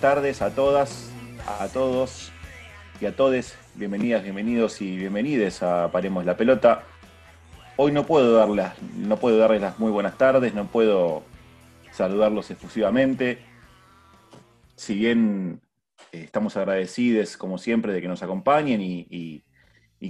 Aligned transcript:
tardes 0.00 0.40
a 0.40 0.54
todas, 0.54 1.12
a 1.46 1.68
todos 1.68 2.32
y 3.02 3.06
a 3.06 3.14
todes. 3.14 3.54
Bienvenidas, 3.74 4.22
bienvenidos 4.22 4.80
y 4.80 4.96
bienvenides 4.96 5.62
a 5.62 5.92
Paremos 5.92 6.24
la 6.24 6.38
Pelota. 6.38 6.84
Hoy 7.76 7.92
no 7.92 8.06
puedo 8.06 8.32
darles, 8.32 8.70
no 8.96 9.18
puedo 9.18 9.36
darles 9.36 9.60
las 9.60 9.78
muy 9.78 9.90
buenas 9.90 10.16
tardes, 10.16 10.54
no 10.54 10.68
puedo 10.68 11.22
saludarlos 11.92 12.50
efusivamente. 12.50 13.40
Si 14.74 14.94
bien 14.94 15.60
eh, 16.12 16.22
estamos 16.24 16.56
agradecidos, 16.56 17.36
como 17.36 17.58
siempre, 17.58 17.92
de 17.92 18.00
que 18.00 18.08
nos 18.08 18.22
acompañen 18.22 18.80
y, 18.80 19.44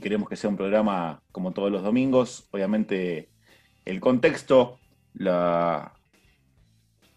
queremos 0.00 0.28
que 0.28 0.36
sea 0.36 0.50
un 0.50 0.56
programa 0.56 1.20
como 1.32 1.52
todos 1.52 1.72
los 1.72 1.82
domingos, 1.82 2.46
obviamente 2.52 3.28
el 3.84 3.98
contexto, 3.98 4.78
los 5.14 5.90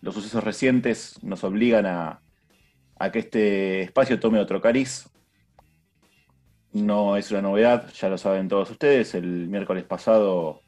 sucesos 0.06 0.44
recientes 0.44 1.20
nos 1.22 1.44
obligan 1.44 1.86
a, 1.86 2.23
que 3.12 3.20
este 3.20 3.82
espacio 3.82 4.20
tome 4.20 4.40
otro 4.40 4.62
cariz. 4.62 5.10
No 6.72 7.18
es 7.18 7.30
una 7.32 7.42
novedad, 7.42 7.92
ya 7.94 8.10
lo 8.10 8.18
saben 8.18 8.48
todos 8.48 8.72
ustedes. 8.72 9.14
El 9.14 9.48
miércoles 9.48 9.84
pasado, 9.84 10.62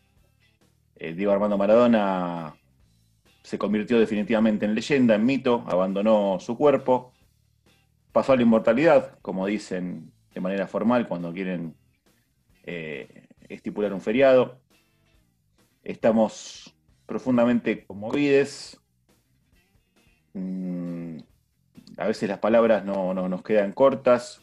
eh, 0.95 1.13
Diego 1.13 1.31
Armando 1.31 1.57
Maradona 1.57 2.55
se 3.43 3.57
convirtió 3.57 3.99
definitivamente 3.99 4.65
en 4.65 4.75
leyenda, 4.75 5.15
en 5.15 5.25
mito, 5.25 5.63
abandonó 5.67 6.39
su 6.39 6.57
cuerpo, 6.57 7.13
pasó 8.11 8.33
a 8.33 8.35
la 8.35 8.41
inmortalidad, 8.41 9.19
como 9.21 9.45
dicen 9.45 10.11
de 10.33 10.41
manera 10.41 10.67
formal 10.67 11.07
cuando 11.07 11.31
quieren 11.31 11.75
eh, 12.63 13.27
estipular 13.47 13.93
un 13.93 14.01
feriado. 14.01 14.59
Estamos 15.83 16.75
profundamente 17.05 17.85
conmovidos. 17.85 18.81
Mm, 20.33 21.19
a 21.97 22.07
veces 22.07 22.29
las 22.29 22.39
palabras 22.39 22.83
no, 22.83 23.13
nos 23.13 23.43
quedan 23.43 23.71
cortas. 23.71 24.41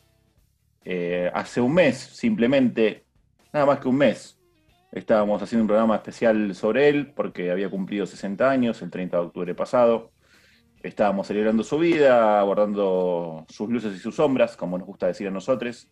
Eh, 0.85 1.31
hace 1.35 1.61
un 1.61 1.75
mes, 1.75 1.97
simplemente, 1.97 3.05
nada 3.53 3.67
más 3.67 3.79
que 3.79 3.89
un 3.89 3.97
mes, 3.97 4.41
estábamos 4.91 5.41
haciendo 5.43 5.63
un 5.63 5.69
programa 5.69 5.97
especial 5.97 6.55
sobre 6.55 6.89
él 6.89 7.13
porque 7.15 7.51
había 7.51 7.71
cumplido 7.71 8.07
60 8.07 8.51
años 8.51 8.83
el 8.83 8.91
30 8.91 9.17
de 9.17 9.23
octubre 9.25 9.55
pasado. 9.55 10.11
Estábamos 10.83 11.29
celebrando 11.29 11.63
su 11.63 11.79
vida, 11.79 12.41
abordando 12.41 13.47
sus 13.49 13.69
luces 13.69 13.95
y 13.95 13.99
sus 13.99 14.17
sombras, 14.17 14.57
como 14.57 14.79
nos 14.79 14.87
gusta 14.87 15.07
decir 15.07 15.29
a 15.29 15.31
nosotros. 15.31 15.89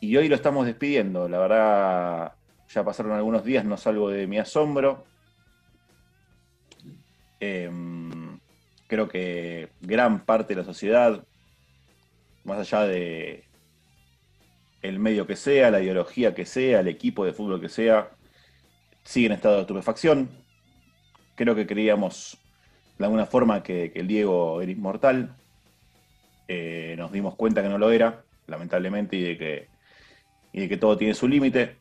Y 0.00 0.16
hoy 0.16 0.28
lo 0.28 0.36
estamos 0.36 0.64
despidiendo. 0.64 1.28
La 1.28 1.38
verdad, 1.38 2.32
ya 2.68 2.84
pasaron 2.84 3.12
algunos 3.12 3.44
días, 3.44 3.64
no 3.64 3.76
salgo 3.76 4.10
de 4.10 4.28
mi 4.28 4.38
asombro. 4.38 5.04
Em, 7.40 8.07
creo 8.88 9.08
que 9.08 9.68
gran 9.80 10.24
parte 10.24 10.54
de 10.54 10.62
la 10.62 10.66
sociedad, 10.66 11.24
más 12.42 12.58
allá 12.58 12.86
de 12.86 13.44
el 14.82 14.98
medio 14.98 15.26
que 15.26 15.36
sea, 15.36 15.70
la 15.70 15.80
ideología 15.80 16.34
que 16.34 16.46
sea, 16.46 16.80
el 16.80 16.88
equipo 16.88 17.24
de 17.24 17.32
fútbol 17.32 17.60
que 17.60 17.68
sea, 17.68 18.10
sigue 19.04 19.26
en 19.26 19.32
estado 19.32 19.56
de 19.56 19.60
estupefacción. 19.62 20.30
Creo 21.36 21.54
que 21.54 21.66
creíamos 21.66 22.38
de 22.98 23.04
alguna 23.04 23.26
forma 23.26 23.62
que, 23.62 23.92
el 23.94 24.08
Diego 24.08 24.60
era 24.62 24.72
inmortal. 24.72 25.36
Eh, 26.48 26.94
nos 26.96 27.12
dimos 27.12 27.34
cuenta 27.36 27.62
que 27.62 27.68
no 27.68 27.78
lo 27.78 27.90
era, 27.90 28.24
lamentablemente, 28.46 29.16
y 29.16 29.22
de 29.22 29.38
que, 29.38 29.68
y 30.52 30.60
de 30.60 30.68
que 30.68 30.76
todo 30.78 30.96
tiene 30.96 31.14
su 31.14 31.28
límite. 31.28 31.76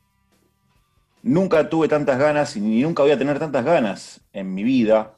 Nunca 1.24 1.70
tuve 1.70 1.88
tantas 1.88 2.20
ganas 2.20 2.56
y 2.58 2.62
ni 2.62 2.82
nunca 2.82 3.04
voy 3.04 3.12
a 3.12 3.18
tener 3.18 3.40
tantas 3.40 3.64
ganas 3.64 4.22
en 4.34 4.54
mi 4.54 4.64
vida 4.64 5.17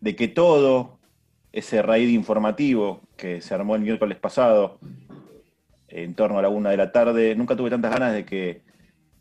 de 0.00 0.16
que 0.16 0.28
todo 0.28 0.98
ese 1.52 1.82
raíz 1.82 2.10
informativo 2.10 3.00
que 3.16 3.40
se 3.40 3.54
armó 3.54 3.76
el 3.76 3.82
miércoles 3.82 4.18
pasado 4.18 4.78
en 5.88 6.14
torno 6.14 6.38
a 6.38 6.42
la 6.42 6.48
una 6.48 6.70
de 6.70 6.76
la 6.76 6.92
tarde, 6.92 7.34
nunca 7.34 7.56
tuve 7.56 7.70
tantas 7.70 7.92
ganas 7.92 8.12
de 8.12 8.24
que, 8.24 8.62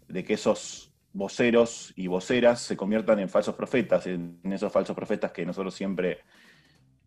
de 0.08 0.24
que 0.24 0.34
esos 0.34 0.94
voceros 1.14 1.92
y 1.96 2.08
voceras 2.08 2.62
se 2.62 2.78
conviertan 2.78 3.20
en 3.20 3.30
falsos 3.30 3.56
profetas, 3.56 4.06
en 4.06 4.40
esos 4.44 4.72
falsos 4.72 4.96
profetas 4.96 5.32
que 5.32 5.46
nosotros 5.46 5.74
siempre 5.74 6.20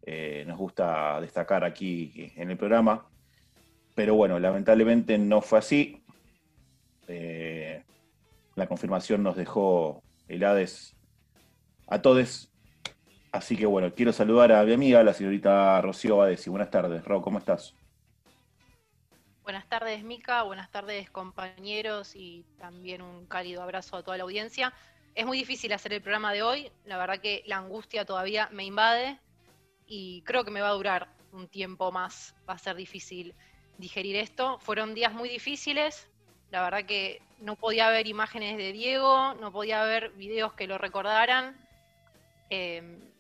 eh, 0.05 0.45
nos 0.47 0.59
gusta 0.59 1.21
destacar 1.21 1.65
aquí 1.65 2.33
en 2.37 2.51
el 2.51 2.57
programa. 2.57 3.07
Pero 3.95 4.15
bueno, 4.15 4.39
lamentablemente 4.39 5.17
no 5.19 5.41
fue 5.41 5.59
así. 5.61 6.03
Eh, 7.07 7.85
la 8.57 8.67
confirmación 8.67 9.23
nos 9.23 9.37
dejó 9.37 10.03
helades 10.29 10.97
a 11.87 12.03
todos. 12.03 12.52
Así 13.33 13.57
que 13.57 13.65
bueno, 13.65 13.95
quiero 13.95 14.13
saludar 14.13 14.53
a 14.53 14.63
mi 14.63 14.75
amiga, 14.75 15.03
la 15.03 15.15
señorita 15.15 15.81
Rocío 15.81 16.19
Badesi. 16.19 16.51
Buenas 16.51 16.71
tardes, 16.71 17.03
Ro, 17.03 17.23
¿cómo 17.23 17.39
estás? 17.39 17.75
Buenas 19.43 19.67
tardes, 19.69 20.05
Mica. 20.05 20.43
Buenas 20.43 20.71
tardes, 20.71 21.11
compañeros, 21.11 22.15
y 22.15 22.45
también 22.59 23.01
un 23.01 23.25
cálido 23.27 23.63
abrazo 23.63 23.97
a 23.97 24.03
toda 24.03 24.19
la 24.19 24.25
audiencia. 24.25 24.75
Es 25.15 25.25
muy 25.25 25.39
difícil 25.39 25.73
hacer 25.73 25.95
el 25.95 26.03
programa 26.03 26.35
de 26.35 26.43
hoy. 26.43 26.71
La 26.85 26.99
verdad 26.99 27.21
que 27.21 27.43
la 27.47 27.57
angustia 27.57 28.05
todavía 28.05 28.51
me 28.53 28.65
invade 28.65 29.19
y 29.87 30.21
creo 30.23 30.45
que 30.45 30.51
me 30.51 30.61
va 30.61 30.69
a 30.69 30.73
durar 30.73 31.09
un 31.33 31.49
tiempo 31.49 31.91
más. 31.91 32.35
Va 32.47 32.55
a 32.55 32.59
ser 32.59 32.77
difícil 32.77 33.35
digerir 33.79 34.17
esto. 34.17 34.59
Fueron 34.61 34.95
días 34.95 35.15
muy 35.15 35.31
difíciles. 35.31 36.07
La 36.51 36.63
verdad 36.63 36.85
que 36.85 37.23
no 37.41 37.57
podía 37.57 37.89
ver 37.89 38.07
imágenes 38.07 38.59
de 38.59 38.73
Diego, 38.73 39.35
no 39.41 39.51
podía 39.53 39.83
ver 39.85 40.11
videos 40.11 40.53
que 40.53 40.67
lo 40.67 40.77
recordaran. 40.77 41.57
Em, 42.51 43.12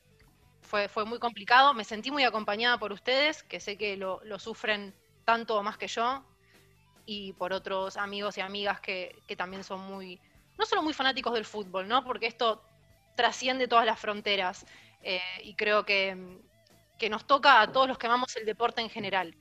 fue, 0.72 0.88
fue, 0.88 1.04
muy 1.04 1.18
complicado. 1.18 1.74
Me 1.74 1.84
sentí 1.84 2.10
muy 2.10 2.24
acompañada 2.24 2.78
por 2.78 2.92
ustedes, 2.92 3.42
que 3.42 3.60
sé 3.60 3.76
que 3.76 3.94
lo, 3.98 4.22
sufren 4.38 4.94
tanto 5.26 5.58
o 5.58 5.62
más 5.62 5.76
que 5.76 5.86
yo, 5.86 6.24
y 7.04 7.34
por 7.34 7.52
otros 7.52 7.98
amigos 7.98 8.38
y 8.38 8.40
amigas 8.40 8.80
que, 8.80 9.22
también 9.36 9.64
son 9.64 9.80
muy, 9.80 10.18
no 10.58 10.64
solo 10.64 10.82
muy 10.82 10.94
fanáticos 10.94 11.34
del 11.34 11.44
fútbol, 11.44 11.86
¿no? 11.86 12.02
Porque 12.04 12.26
esto 12.26 12.64
trasciende 13.14 13.68
todas 13.68 13.84
las 13.84 14.00
fronteras 14.00 14.64
eh, 15.02 15.20
y 15.44 15.54
creo 15.56 15.84
que, 15.84 16.38
que 16.98 17.10
nos 17.10 17.26
toca 17.26 17.60
a 17.60 17.70
todos 17.70 17.86
los 17.86 17.98
que 17.98 18.06
amamos 18.06 18.34
el 18.36 18.46
deporte 18.46 18.80
en 18.80 18.88
general. 18.88 19.36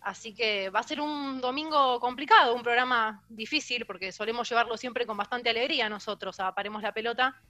Así 0.00 0.34
que 0.34 0.70
va 0.70 0.80
a 0.80 0.82
ser 0.82 1.00
un 1.00 1.40
domingo 1.40 2.00
complicado, 2.00 2.52
un 2.52 2.64
programa 2.64 3.22
difícil, 3.28 3.86
porque 3.86 4.10
solemos 4.10 4.48
llevarlo 4.48 4.76
siempre 4.76 5.06
con 5.06 5.16
bastante 5.16 5.50
alegría 5.50 5.88
nosotros 5.88 6.40
a 6.40 6.52
Paremos 6.52 6.82
la 6.82 6.92
Pelota. 6.92 7.40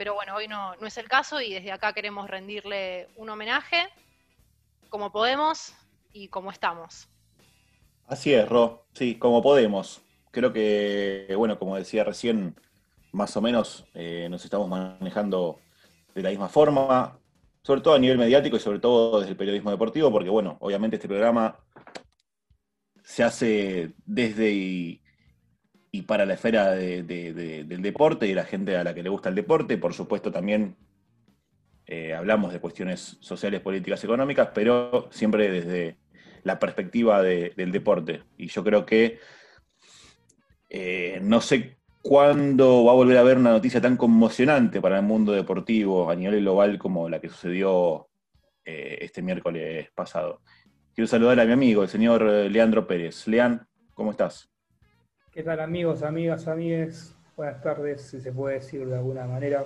Pero 0.00 0.14
bueno, 0.14 0.34
hoy 0.34 0.48
no, 0.48 0.74
no 0.76 0.86
es 0.86 0.96
el 0.96 1.10
caso 1.10 1.42
y 1.42 1.52
desde 1.52 1.72
acá 1.72 1.92
queremos 1.92 2.30
rendirle 2.30 3.08
un 3.16 3.28
homenaje 3.28 3.86
como 4.88 5.12
podemos 5.12 5.74
y 6.14 6.28
como 6.28 6.50
estamos. 6.50 7.06
Así 8.06 8.32
es, 8.32 8.48
Ro, 8.48 8.86
sí, 8.94 9.16
como 9.16 9.42
podemos. 9.42 10.00
Creo 10.30 10.54
que, 10.54 11.34
bueno, 11.36 11.58
como 11.58 11.76
decía 11.76 12.02
recién, 12.02 12.56
más 13.12 13.36
o 13.36 13.42
menos 13.42 13.84
eh, 13.92 14.26
nos 14.30 14.42
estamos 14.42 14.70
manejando 14.70 15.60
de 16.14 16.22
la 16.22 16.30
misma 16.30 16.48
forma 16.48 17.18
sobre 17.62 17.82
todo 17.82 17.92
a 17.92 17.98
nivel 17.98 18.16
mediático 18.16 18.56
y 18.56 18.60
sobre 18.60 18.78
todo 18.78 19.20
desde 19.20 19.32
el 19.32 19.36
periodismo 19.36 19.70
deportivo, 19.70 20.10
porque 20.10 20.30
bueno, 20.30 20.56
obviamente 20.60 20.96
este 20.96 21.08
programa 21.08 21.58
se 23.04 23.22
hace 23.22 23.92
desde 24.06 24.50
y, 24.50 24.99
para 26.06 26.24
la 26.24 26.34
esfera 26.34 26.70
del 26.70 27.82
deporte 27.82 28.26
y 28.26 28.34
la 28.34 28.44
gente 28.44 28.76
a 28.76 28.84
la 28.84 28.94
que 28.94 29.02
le 29.02 29.10
gusta 29.10 29.28
el 29.28 29.34
deporte, 29.34 29.76
por 29.76 29.92
supuesto 29.92 30.30
también 30.30 30.76
eh, 31.86 32.14
hablamos 32.14 32.52
de 32.52 32.60
cuestiones 32.60 33.18
sociales, 33.20 33.60
políticas, 33.60 34.02
económicas, 34.04 34.50
pero 34.54 35.08
siempre 35.10 35.50
desde 35.50 35.96
la 36.44 36.58
perspectiva 36.58 37.22
del 37.22 37.72
deporte. 37.72 38.22
Y 38.36 38.46
yo 38.46 38.62
creo 38.62 38.86
que 38.86 39.18
eh, 40.68 41.18
no 41.22 41.40
sé 41.40 41.80
¿Cuándo 42.02 42.84
va 42.84 42.92
a 42.92 42.94
volver 42.94 43.18
a 43.18 43.20
haber 43.20 43.36
una 43.36 43.50
noticia 43.50 43.78
tan 43.78 43.98
conmocionante 43.98 44.80
para 44.80 44.96
el 44.98 45.04
mundo 45.04 45.32
deportivo 45.32 46.10
a 46.10 46.14
nivel 46.14 46.40
global 46.40 46.78
como 46.78 47.10
la 47.10 47.20
que 47.20 47.28
sucedió 47.28 48.08
eh, 48.64 48.98
este 49.02 49.20
miércoles 49.20 49.90
pasado? 49.94 50.40
Quiero 50.94 51.06
saludar 51.06 51.38
a 51.40 51.44
mi 51.44 51.52
amigo, 51.52 51.82
el 51.82 51.90
señor 51.90 52.22
Leandro 52.22 52.86
Pérez. 52.86 53.26
Lean, 53.26 53.68
¿cómo 53.92 54.12
estás? 54.12 54.50
¿Qué 55.32 55.44
tal 55.44 55.60
amigos, 55.60 56.02
amigas, 56.02 56.48
amigues? 56.48 57.14
Buenas 57.36 57.62
tardes, 57.62 58.02
si 58.02 58.20
se 58.20 58.32
puede 58.32 58.56
decir 58.56 58.84
de 58.84 58.96
alguna 58.96 59.26
manera. 59.26 59.64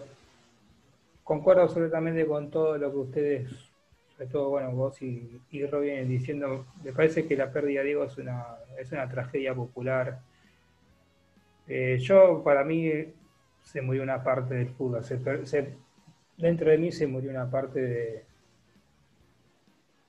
Concuerdo 1.23 1.63
absolutamente 1.63 2.27
con 2.27 2.51
todo 2.51 2.77
lo 2.77 2.91
que 2.91 2.99
ustedes, 2.99 3.51
sobre 4.13 4.27
todo 4.27 4.51
bueno, 4.51 4.73
vos 4.73 5.01
y, 5.01 5.41
y 5.51 5.61
diciendo. 6.05 6.67
Me 6.85 6.93
parece 6.93 7.27
que 7.27 7.35
la 7.37 7.51
pérdida 7.51 7.81
de 7.81 7.87
Diego 7.87 8.05
es 8.05 8.19
una, 8.19 8.45
es 8.79 8.93
una 8.93 9.09
tragedia 9.09 9.55
popular 9.55 10.21
eh, 11.67 11.99
yo, 11.99 12.43
para 12.45 12.65
mí, 12.65 12.91
se 13.63 13.81
murió 13.81 14.03
una 14.03 14.23
parte 14.23 14.55
del 14.55 14.69
fútbol. 14.69 15.03
dentro 16.37 16.71
de 16.71 16.79
mí 16.79 16.93
se 16.93 17.07
murió 17.07 17.31
una 17.31 17.51
parte 17.51 17.81
de, 17.81 18.25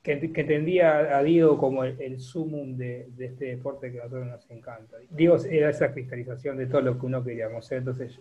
que, 0.06 0.40
entendía 0.40 1.18
a 1.18 1.22
Diego 1.24 1.58
como 1.58 1.82
el, 1.82 2.20
sumum 2.20 2.76
de, 2.76 3.08
este 3.18 3.46
deporte 3.46 3.90
que 3.90 3.98
a 3.98 4.04
nosotros 4.04 4.28
nos 4.28 4.50
encanta. 4.50 4.98
Diego 5.10 5.36
era 5.50 5.70
esa 5.70 5.92
cristalización 5.92 6.56
de 6.56 6.66
todo 6.66 6.80
lo 6.80 6.98
que 6.98 7.06
uno 7.06 7.24
queríamos. 7.24 7.70
Entonces, 7.72 8.20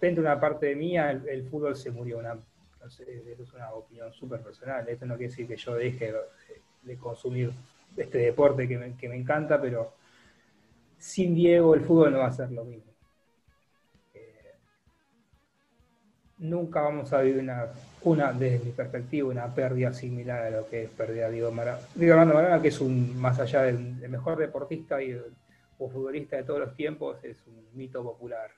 dentro 0.00 0.22
de 0.22 0.28
una 0.28 0.38
parte 0.38 0.66
de 0.66 0.76
mí, 0.76 0.96
el, 0.96 1.42
fútbol 1.50 1.74
se 1.74 1.90
murió. 1.90 2.18
Una, 2.18 2.38
eso 2.86 3.02
es 3.02 3.52
una 3.52 3.72
opinión 3.72 4.12
súper 4.12 4.42
personal. 4.42 4.88
Esto 4.88 5.06
no 5.06 5.16
quiere 5.16 5.30
decir 5.30 5.48
que 5.48 5.56
yo 5.56 5.74
deje 5.74 6.14
de, 6.84 6.96
consumir 6.98 7.50
este 7.96 8.18
deporte 8.18 8.68
que 8.68 8.78
me, 8.78 8.96
que 8.96 9.08
me, 9.08 9.16
encanta, 9.16 9.60
pero 9.60 9.94
sin 10.98 11.34
Diego 11.34 11.74
el 11.74 11.80
fútbol 11.80 12.12
no 12.12 12.18
va 12.18 12.26
a 12.26 12.32
ser 12.32 12.52
lo 12.52 12.64
mismo. 12.64 12.93
Nunca 16.44 16.82
vamos 16.82 17.12
a 17.12 17.20
vivir 17.22 17.44
una, 18.02 18.32
desde 18.32 18.64
mi 18.64 18.72
perspectiva, 18.72 19.28
una 19.28 19.54
pérdida 19.54 19.92
similar 19.92 20.44
a 20.44 20.50
lo 20.50 20.68
que 20.68 20.84
es 20.84 20.90
pérdida 20.90 21.28
Diego 21.30 21.50
Maradona. 21.50 21.86
Diego 21.94 22.16
Maradona, 22.16 22.62
que 22.62 22.68
es 22.68 22.80
un, 22.80 23.18
más 23.18 23.38
allá 23.40 23.62
del, 23.62 23.78
mejor 24.08 24.38
deportista 24.38 25.02
y 25.02 25.20
o 25.78 25.88
futbolista 25.88 26.36
de 26.36 26.44
todos 26.44 26.60
los 26.60 26.76
tiempos, 26.76 27.16
es 27.24 27.36
un 27.46 27.66
mito 27.74 28.02
popular 28.02 28.50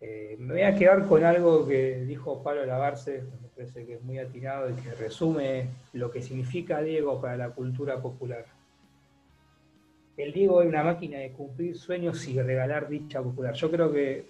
eh, 0.00 0.36
me 0.38 0.54
voy 0.54 0.62
a 0.62 0.74
quedar 0.74 1.06
con 1.06 1.24
algo 1.24 1.68
que 1.68 2.00
dijo 2.06 2.42
Pablo 2.42 2.64
Lavarce, 2.64 3.22
me 3.42 3.48
parece 3.54 3.84
que 3.84 3.94
es 3.94 4.02
muy 4.02 4.18
atinado 4.18 4.70
y 4.70 4.72
que 4.74 4.94
resume 4.94 5.66
lo 5.92 6.10
que 6.10 6.22
significa 6.22 6.80
Diego 6.80 7.20
para 7.20 7.36
la 7.36 7.50
cultura 7.50 8.00
popular. 8.00 8.46
El 10.16 10.32
Diego 10.32 10.62
es 10.62 10.68
una 10.68 10.82
máquina 10.82 11.18
de 11.18 11.32
cumplir 11.32 11.76
sueños 11.76 12.26
y 12.28 12.40
regalar 12.40 12.88
dicha 12.88 13.22
popular. 13.22 13.54
Yo 13.54 13.70
creo 13.70 13.92
que 13.92 14.24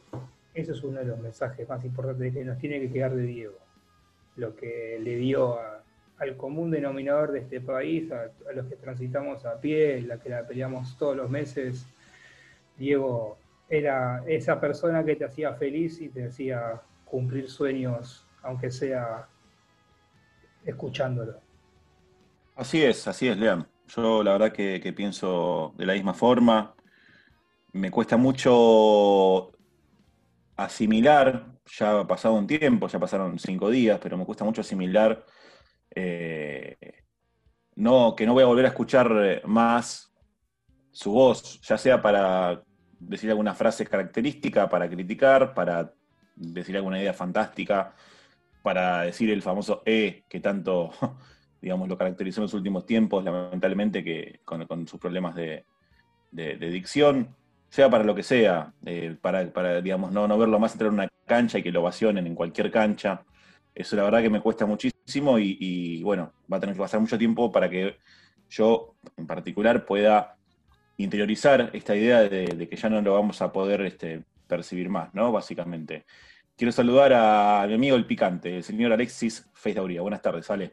ese 0.55 0.73
es 0.73 0.83
uno 0.83 0.99
de 0.99 1.07
los 1.07 1.19
mensajes 1.19 1.69
más 1.69 1.85
importantes 1.85 2.33
que 2.33 2.45
nos 2.45 2.59
tiene 2.59 2.81
que 2.81 2.91
quedar 2.91 3.15
de 3.15 3.23
Diego. 3.23 3.59
Lo 4.37 4.55
que 4.57 4.99
le 5.01 5.17
dio 5.17 5.59
al 6.19 6.37
común 6.37 6.71
denominador 6.71 7.33
de 7.33 7.41
este 7.41 7.61
país, 7.61 8.11
a, 8.13 8.31
a 8.49 8.53
los 8.55 8.67
que 8.67 8.77
transitamos 8.77 9.45
a 9.47 9.61
pie, 9.61 10.03
la 10.03 10.19
que 10.19 10.29
la 10.29 10.47
peleamos 10.47 10.97
todos 10.99 11.17
los 11.17 11.31
meses. 11.31 11.87
Diego 12.77 13.39
era 13.69 14.23
esa 14.27 14.61
persona 14.61 15.05
que 15.05 15.17
te 15.17 15.25
hacía 15.25 15.55
feliz 15.55 16.01
y 16.01 16.09
te 16.09 16.27
hacía 16.27 16.83
cumplir 17.05 17.49
sueños, 17.49 18.27
aunque 18.43 18.71
sea 18.71 19.29
escuchándolo. 20.65 21.41
Así 22.57 22.83
es, 22.83 23.07
así 23.09 23.29
es, 23.29 23.39
Lean. 23.39 23.67
Yo 23.89 24.23
la 24.23 24.33
verdad 24.33 24.53
que, 24.53 24.93
pienso 24.95 25.75
de 25.77 25.87
la 25.87 25.95
misma 25.95 26.15
forma. 26.15 26.75
Me 27.73 27.91
cuesta 27.91 28.17
mucho 28.17 29.51
asimilar, 30.65 31.47
ya 31.67 32.01
ha 32.01 32.07
pasado 32.07 32.35
un 32.35 32.47
tiempo, 32.47 32.89
ya 32.89 32.99
pasaron 32.99 33.39
cinco 33.39 33.71
días, 33.71 33.99
pero 34.03 34.17
me 34.17 34.25
cuesta 34.25 34.45
mucho 34.45 34.61
asimilar 34.61 35.25
eh, 35.95 36.77
no, 37.77 38.15
que 38.15 38.27
no 38.27 38.35
voy 38.35 38.43
a 38.43 38.47
volver 38.47 38.67
a 38.67 38.69
escuchar 38.69 39.43
más 39.47 40.13
su 40.93 41.13
voz, 41.13 41.61
ya 41.63 41.79
sea 41.79 42.03
para 42.03 42.63
decir 42.99 43.31
alguna 43.31 43.55
frase 43.55 43.87
característica 43.87 44.69
para 44.69 44.89
criticar, 44.89 45.55
para 45.55 45.95
decir 46.37 46.77
alguna 46.77 47.01
idea 47.01 47.15
fantástica, 47.15 47.95
para 48.63 49.03
decir 49.03 49.31
el 49.31 49.43
famoso 49.43 49.83
E 49.87 50.25
que 50.29 50.41
tanto, 50.41 50.91
digamos, 51.63 51.89
lo 51.89 51.97
caracterizó 51.97 52.41
en 52.41 52.45
los 52.45 52.55
últimos 52.55 52.87
tiempos, 52.87 53.25
lamentablemente, 53.25 54.05
que 54.05 54.41
con, 54.45 54.87
sus 54.87 55.01
problemas 55.01 55.35
de, 55.35 55.65
dicción, 56.33 57.35
sea 57.71 57.89
para 57.89 58.05
lo 58.05 58.15
que 58.15 58.25
sea, 58.25 58.75
eh, 58.85 59.17
para, 59.21 59.81
digamos, 59.81 60.13
no, 60.13 60.27
no 60.27 60.37
verlo 60.37 60.59
más 60.59 60.73
entrar 60.73 60.89
en 60.89 60.95
una 60.95 61.09
cancha 61.25 61.59
y 61.59 61.63
que 61.63 61.71
lo 61.71 61.81
ovacionen 61.81 62.27
en 62.27 62.35
cualquier 62.35 62.71
cancha. 62.71 63.25
Eso 63.73 63.95
la 63.97 64.03
verdad 64.03 64.21
que 64.21 64.29
me 64.29 64.41
cuesta 64.41 64.67
muchísimo 64.67 65.39
y, 65.39 66.03
bueno, 66.03 66.33
va 66.53 66.57
a 66.57 66.61
tener 66.61 66.75
que 66.75 66.83
pasar 66.83 67.01
mucho 67.01 67.17
tiempo 67.17 67.51
para 67.53 67.71
que 67.71 67.97
yo 68.49 68.97
en 69.17 69.27
particular 69.27 69.87
pueda 69.87 70.37
interiorizar 70.97 71.71
esta 71.73 71.95
idea 71.95 72.23
de, 72.23 72.69
que 72.69 72.77
ya 72.77 72.91
no 72.91 73.01
lo 73.01 73.15
vamos 73.15 73.41
a 73.41 73.53
poder 73.53 73.83
este, 73.83 74.25
percibir 74.49 74.89
más, 74.89 75.15
¿no? 75.15 75.31
Básicamente. 75.31 76.05
Quiero 76.57 76.73
saludar 76.73 77.13
a 77.15 77.65
mi 77.69 77.75
amigo 77.75 77.97
el 77.97 78.05
picante, 78.05 78.57
el 78.57 78.65
señor 78.65 78.93
Alexis 78.93 79.49
Feidauría. 79.55 80.03
Buenas 80.03 80.21
tardes, 80.21 80.51
Ale. 80.51 80.73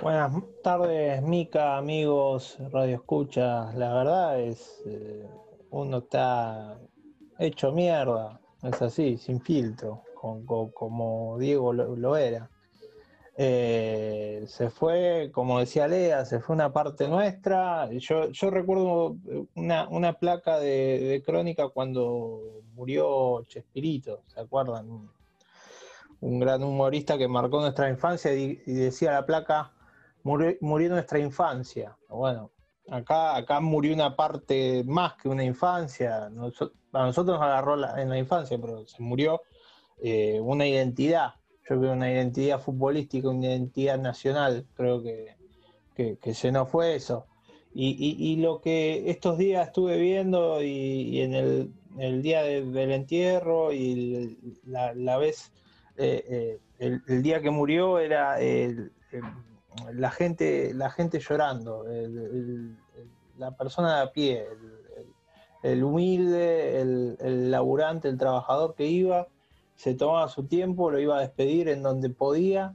Buenas 0.00 0.32
tardes, 0.62 1.20
Mica, 1.22 1.76
amigos, 1.76 2.56
Radio 2.72 2.94
Escucha. 2.94 3.72
La 3.74 3.92
verdad 3.92 4.40
es, 4.40 4.82
eh, 4.86 5.26
uno 5.72 5.98
está 5.98 6.78
hecho 7.38 7.72
mierda, 7.72 8.40
es 8.62 8.80
así, 8.80 9.18
sin 9.18 9.40
filtro, 9.40 10.04
como 10.14 11.36
Diego 11.38 11.72
lo 11.72 12.16
era. 12.16 12.48
Eh, 13.36 14.44
se 14.46 14.68
fue, 14.68 15.30
como 15.32 15.58
decía 15.58 15.88
Lea, 15.88 16.24
se 16.26 16.38
fue 16.40 16.54
una 16.54 16.72
parte 16.72 17.08
nuestra. 17.08 17.90
Yo, 17.92 18.30
yo 18.30 18.50
recuerdo 18.50 19.16
una, 19.54 20.12
placa 20.18 20.58
de, 20.60 21.22
crónica 21.24 21.68
cuando 21.68 22.62
murió 22.74 23.42
Chespirito, 23.48 24.22
¿se 24.26 24.40
acuerdan? 24.40 25.10
Un, 26.20 26.38
gran 26.38 26.62
humorista 26.62 27.18
que 27.18 27.26
marcó 27.26 27.60
nuestra 27.60 27.88
infancia 27.88 28.32
y, 28.34 28.56
decía 28.66 29.12
la 29.12 29.26
placa, 29.26 29.72
murió, 30.22 30.56
nuestra 30.90 31.18
infancia. 31.18 31.96
Bueno, 32.08 32.51
acá, 32.90 33.36
acá 33.36 33.60
murió 33.60 33.94
una 33.94 34.16
parte 34.16 34.84
más 34.84 35.14
que 35.14 35.28
una 35.28 35.44
infancia. 35.44 36.26
a 36.26 36.30
nosotros 36.30 36.72
nos 36.92 37.42
agarró 37.42 37.74
en 37.98 38.08
la 38.08 38.18
infancia, 38.18 38.58
pero 38.60 38.86
se 38.86 39.02
murió 39.02 39.42
eh, 40.02 40.40
una 40.40 40.66
identidad 40.66 41.34
yo 41.68 41.78
creo 41.78 41.92
una 41.92 42.10
identidad 42.10 42.60
futbolística, 42.60 43.28
una 43.28 43.46
identidad 43.46 43.98
nacional, 43.98 44.66
creo 44.74 45.02
que, 45.02 46.34
se 46.34 46.52
nos 46.52 46.68
fue 46.68 46.96
eso. 46.96 47.26
Y, 47.74 48.36
lo 48.36 48.60
que 48.60 49.10
estos 49.10 49.38
días 49.38 49.68
estuve 49.68 49.98
viendo 49.98 50.62
y, 50.62 51.20
en 51.20 51.34
el, 51.98 52.22
día 52.22 52.42
del 52.42 52.92
entierro 52.92 53.72
y 53.72 54.36
la, 54.64 55.16
vez, 55.16 55.52
eh, 55.96 56.58
eh, 56.78 57.00
el, 57.06 57.22
día 57.22 57.40
que 57.40 57.50
murió 57.50 57.98
era 57.98 58.36
la, 59.92 60.10
gente, 60.10 60.72
la 60.74 60.90
gente 60.90 61.18
llorando, 61.20 61.84
la 63.38 63.50
persona 63.56 63.96
de 63.96 64.02
a 64.02 64.12
pie, 64.12 64.46
el, 65.62 65.82
humilde, 65.84 66.80
el 66.80 67.50
laburante, 67.50 68.08
el 68.08 68.18
trabajador 68.18 68.74
que 68.74 68.86
iba 68.86 69.28
se 69.76 69.94
tomaba 69.94 70.28
su 70.28 70.44
tiempo, 70.44 70.90
lo 70.90 71.00
iba 71.00 71.18
a 71.18 71.20
despedir 71.20 71.68
en 71.68 71.82
donde 71.82 72.10
podía 72.10 72.74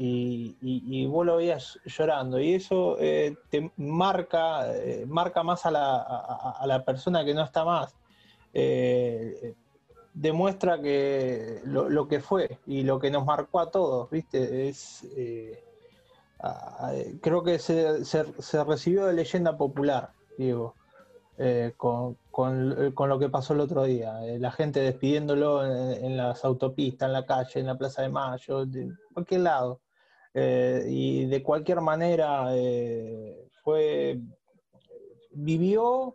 y, 0.00 1.06
vos 1.06 1.26
lo 1.26 1.36
veías 1.36 1.78
llorando. 1.84 2.38
Y 2.38 2.54
eso 2.54 2.96
eh, 3.00 3.36
te 3.50 3.72
marca, 3.76 4.72
eh, 4.72 5.04
marca 5.06 5.42
más 5.42 5.66
a 5.66 5.72
la, 5.72 5.96
a, 5.96 6.66
la, 6.66 6.84
persona 6.84 7.24
que 7.24 7.34
no 7.34 7.42
está 7.42 7.64
más. 7.64 7.96
Eh, 8.54 9.54
demuestra 10.14 10.80
que 10.80 11.60
lo, 11.64 12.06
que 12.06 12.20
fue 12.20 12.58
y 12.66 12.82
lo 12.82 13.00
que 13.00 13.10
nos 13.10 13.24
marcó 13.24 13.60
a 13.60 13.70
todos, 13.70 14.08
¿viste? 14.10 14.68
Es, 14.68 15.04
creo 17.20 17.42
que 17.42 17.58
se, 17.58 18.04
se, 18.04 18.64
recibió 18.64 19.06
de 19.06 19.14
leyenda 19.14 19.56
popular, 19.56 20.12
Diego. 20.36 20.74
Eh, 21.40 21.74
con, 21.76 22.16
con, 22.32 22.92
con, 22.94 23.08
lo 23.08 23.18
que 23.20 23.28
pasó 23.28 23.52
el 23.52 23.60
otro 23.60 23.84
día. 23.84 24.26
Eh, 24.26 24.40
la 24.40 24.50
gente 24.50 24.80
despidiéndolo 24.80 25.64
en, 25.64 26.16
las 26.16 26.44
autopistas, 26.44 27.06
en 27.06 27.12
la 27.12 27.26
calle, 27.26 27.60
en 27.60 27.66
la 27.66 27.78
Plaza 27.78 28.02
de 28.02 28.08
Mayo, 28.08 28.66
de 28.66 28.92
cualquier 29.14 29.42
lado. 29.42 29.80
Eh, 30.34 30.84
y 30.88 31.26
de 31.26 31.42
cualquier 31.42 31.80
manera 31.80 32.48
fue 33.62 34.20
vivió 35.30 36.14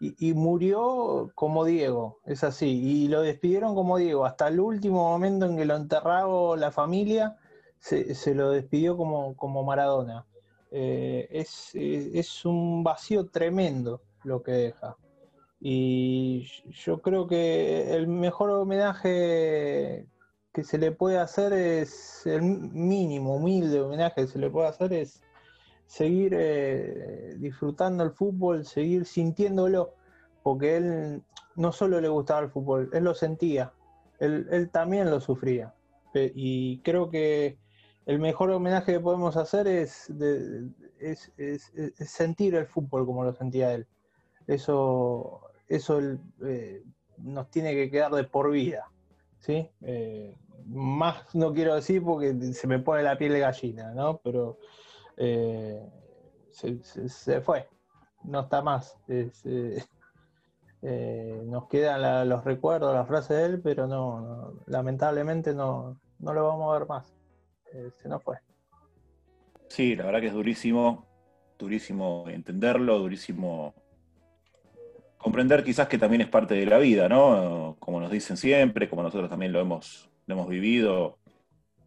y, 0.00 0.34
murió 0.34 1.30
como 1.34 1.64
Diego, 1.64 2.18
es 2.26 2.44
así. 2.44 2.66
Y 2.66 3.08
lo 3.08 3.22
despidieron 3.22 3.74
como 3.74 3.96
Diego. 3.96 4.26
Hasta 4.26 4.48
el 4.48 4.60
último 4.60 5.08
momento 5.08 5.46
en 5.46 5.56
que 5.56 5.64
lo 5.64 5.76
enterraba 5.76 6.56
la 6.56 6.72
familia, 6.72 7.36
se, 7.84 8.34
lo 8.34 8.50
despidió 8.50 8.96
como, 8.96 9.36
como 9.36 9.62
Maradona. 9.64 10.26
es, 10.70 11.74
es 11.74 12.44
un 12.44 12.82
vacío 12.82 13.26
tremendo 13.26 14.00
lo 14.24 14.42
que 14.42 14.52
deja. 14.52 14.96
Y 15.60 16.46
yo 16.70 17.00
creo 17.00 17.26
que 17.26 17.94
el 17.94 18.06
mejor 18.06 18.50
homenaje 18.50 20.06
que 20.52 20.62
se 20.62 20.78
le 20.78 20.92
puede 20.92 21.18
hacer 21.18 21.52
es, 21.52 22.24
el 22.26 22.42
mínimo, 22.42 23.36
humilde 23.36 23.80
homenaje 23.80 24.22
que 24.22 24.26
se 24.28 24.38
le 24.38 24.50
puede 24.50 24.68
hacer 24.68 24.92
es 24.92 25.20
seguir 25.86 26.32
eh, 26.36 27.34
disfrutando 27.38 28.04
el 28.04 28.12
fútbol, 28.12 28.64
seguir 28.64 29.04
sintiéndolo, 29.04 29.94
porque 30.42 30.76
él 30.76 31.22
no 31.56 31.72
solo 31.72 32.00
le 32.00 32.08
gustaba 32.08 32.40
el 32.40 32.50
fútbol, 32.50 32.90
él 32.92 33.04
lo 33.04 33.14
sentía, 33.14 33.72
él, 34.20 34.70
también 34.72 35.10
lo 35.10 35.20
sufría. 35.20 35.74
Y 36.14 36.78
creo 36.82 37.10
que 37.10 37.58
el 38.06 38.18
mejor 38.18 38.50
homenaje 38.50 38.92
que 38.92 39.00
podemos 39.00 39.36
hacer 39.36 39.66
es, 39.66 40.10
es 40.98 41.32
sentir 41.98 42.54
el 42.54 42.66
fútbol 42.66 43.06
como 43.06 43.24
lo 43.24 43.32
sentía 43.32 43.72
él 43.72 43.86
eso, 44.46 45.40
eso 45.68 46.00
eh, 46.44 46.84
nos 47.18 47.50
tiene 47.50 47.74
que 47.74 47.90
quedar 47.90 48.12
de 48.12 48.24
por 48.24 48.50
vida. 48.50 48.90
¿sí? 49.38 49.70
Eh, 49.82 50.36
más 50.66 51.34
no 51.34 51.52
quiero 51.52 51.74
decir 51.74 52.02
porque 52.02 52.34
se 52.52 52.66
me 52.66 52.78
pone 52.78 53.02
la 53.02 53.18
piel 53.18 53.32
de 53.32 53.40
gallina, 53.40 53.92
¿no? 53.92 54.18
Pero 54.18 54.58
eh, 55.16 55.86
se, 56.50 57.40
fue, 57.40 57.68
no 58.22 58.40
está 58.40 58.62
más. 58.62 58.96
nos 60.82 61.68
quedan 61.68 62.28
los 62.28 62.44
recuerdos, 62.44 62.94
las 62.94 63.06
frases 63.06 63.36
de 63.36 63.44
él, 63.44 63.60
pero 63.62 63.86
no, 63.86 64.54
lamentablemente 64.66 65.54
no, 65.54 66.00
no 66.18 66.32
lo 66.32 66.46
vamos 66.46 66.74
a 66.74 66.78
ver 66.78 66.88
más. 66.88 67.13
Eh, 67.74 67.90
se 68.00 68.08
nos 68.08 68.22
fue. 68.22 68.36
Sí, 69.68 69.96
la 69.96 70.06
verdad 70.06 70.20
que 70.20 70.28
es 70.28 70.32
durísimo, 70.32 71.06
durísimo 71.58 72.24
entenderlo, 72.28 72.98
durísimo 72.98 73.74
comprender 75.18 75.64
quizás 75.64 75.88
que 75.88 75.98
también 75.98 76.20
es 76.20 76.28
parte 76.28 76.54
de 76.54 76.66
la 76.66 76.78
vida, 76.78 77.08
¿no? 77.08 77.76
Como 77.80 77.98
nos 77.98 78.10
dicen 78.10 78.36
siempre, 78.36 78.88
como 78.88 79.02
nosotros 79.02 79.30
también 79.30 79.52
lo 79.52 79.60
hemos, 79.60 80.10
lo 80.26 80.34
hemos 80.34 80.48
vivido, 80.48 81.18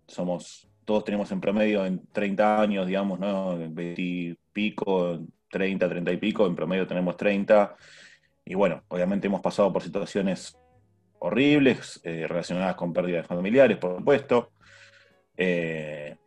somos, 0.07 0.67
todos 0.85 1.05
tenemos 1.05 1.31
en 1.31 1.39
promedio 1.39 1.85
en 1.85 2.05
30 2.07 2.59
años, 2.59 2.87
digamos, 2.87 3.19
¿no? 3.19 3.57
20 3.57 4.01
y 4.01 4.35
pico, 4.51 5.19
30, 5.51 5.87
30 5.87 6.11
y 6.11 6.17
pico, 6.17 6.47
en 6.47 6.55
promedio 6.55 6.87
tenemos 6.87 7.15
30. 7.15 7.75
Y 8.43 8.55
bueno, 8.55 8.83
obviamente 8.87 9.27
hemos 9.27 9.41
pasado 9.41 9.71
por 9.71 9.83
situaciones 9.83 10.57
horribles, 11.19 11.99
eh, 12.03 12.25
relacionadas 12.27 12.75
con 12.75 12.91
pérdidas 12.91 13.27
familiares, 13.27 13.77
por 13.77 13.97
supuesto. 13.97 14.51
Eh, 15.37 16.17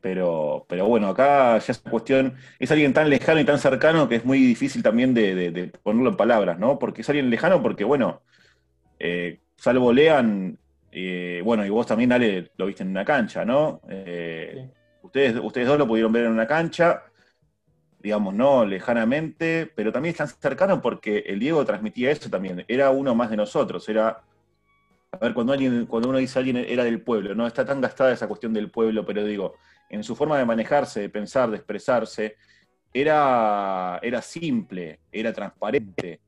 pero, 0.00 0.64
pero 0.68 0.86
bueno, 0.86 1.08
acá 1.08 1.58
ya 1.58 1.72
es 1.72 1.78
cuestión, 1.78 2.34
es 2.58 2.70
alguien 2.70 2.92
tan 2.92 3.10
lejano 3.10 3.40
y 3.40 3.44
tan 3.44 3.58
cercano 3.58 4.08
que 4.08 4.16
es 4.16 4.24
muy 4.24 4.38
difícil 4.38 4.82
también 4.82 5.12
de, 5.14 5.72
ponerlo 5.82 6.10
en 6.10 6.16
palabras, 6.16 6.58
¿no? 6.58 6.78
Porque 6.78 7.02
es 7.02 7.08
alguien 7.08 7.30
lejano 7.30 7.62
porque, 7.62 7.84
bueno, 7.84 8.22
eh, 8.98 9.40
salvo 9.56 9.92
Lean, 9.92 10.58
eh, 10.92 11.42
bueno, 11.44 11.66
y 11.66 11.70
vos 11.70 11.86
también, 11.86 12.12
Ale, 12.12 12.52
lo 12.56 12.66
viste 12.66 12.82
en 12.82 12.90
una 12.90 13.04
cancha, 13.04 13.44
¿no? 13.44 13.80
Eh, 13.88 14.70
ustedes, 15.02 15.36
ustedes 15.42 15.66
dos 15.66 15.78
lo 15.78 15.86
pudieron 15.86 16.12
ver 16.12 16.24
en 16.24 16.32
una 16.32 16.46
cancha, 16.46 17.02
digamos, 18.00 18.34
no 18.34 18.64
lejanamente, 18.64 19.70
pero 19.74 19.92
también 19.92 20.12
es 20.12 20.18
tan 20.18 20.28
cercano 20.28 20.80
porque 20.80 21.24
el 21.26 21.40
Diego 21.40 21.64
transmitía 21.64 22.10
eso 22.10 22.30
también, 22.30 22.64
era 22.68 22.90
uno 22.90 23.14
más 23.14 23.30
de 23.30 23.36
nosotros, 23.36 23.88
era 23.88 24.22
a 25.14 25.24
ver, 25.24 25.34
cuando, 25.34 25.52
alguien, 25.52 25.86
cuando 25.86 26.08
uno 26.08 26.18
dice 26.18 26.38
alguien 26.38 26.56
era 26.56 26.84
del 26.84 27.02
pueblo, 27.02 27.34
no 27.34 27.46
está 27.46 27.64
tan 27.64 27.80
gastada 27.80 28.12
esa 28.12 28.26
cuestión 28.26 28.52
del 28.52 28.70
pueblo, 28.70 29.06
pero 29.06 29.24
digo, 29.24 29.54
en 29.88 30.02
su 30.02 30.16
forma 30.16 30.38
de 30.38 30.44
manejarse, 30.44 31.00
de 31.00 31.08
pensar, 31.08 31.50
de 31.50 31.56
expresarse, 31.56 32.36
era, 32.92 33.98
era 34.02 34.22
simple, 34.22 35.00
era 35.12 35.32
transparente. 35.32 36.20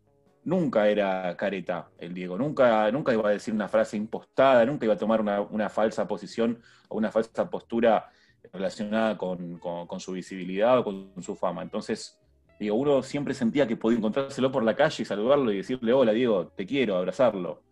Nunca 0.44 0.88
era 0.88 1.36
careta 1.36 1.88
el 1.98 2.14
Diego, 2.14 2.38
nunca, 2.38 2.90
nunca 2.92 3.12
iba 3.12 3.28
a 3.28 3.32
decir 3.32 3.52
una 3.52 3.68
frase 3.68 3.96
impostada, 3.96 4.64
nunca 4.64 4.84
iba 4.84 4.94
a 4.94 4.98
tomar 4.98 5.20
una, 5.20 5.68
falsa 5.68 6.06
posición 6.06 6.60
o 6.88 6.96
una 6.96 7.10
falsa 7.10 7.50
postura 7.50 8.08
relacionada 8.52 9.18
con, 9.18 9.60
su 9.98 10.12
visibilidad 10.12 10.78
o 10.78 10.84
con 10.84 11.20
su 11.20 11.34
fama. 11.34 11.62
Entonces, 11.62 12.20
digo, 12.60 12.76
uno 12.76 13.02
siempre 13.02 13.34
sentía 13.34 13.66
que 13.66 13.76
podía 13.76 13.98
encontrárselo 13.98 14.52
por 14.52 14.62
la 14.62 14.76
calle 14.76 15.02
y 15.02 15.06
saludarlo 15.06 15.50
y 15.50 15.56
decirle, 15.56 15.92
hola 15.92 16.12
Diego, 16.12 16.46
te 16.48 16.64
quiero, 16.64 16.96
abrazarlo. 16.96 17.62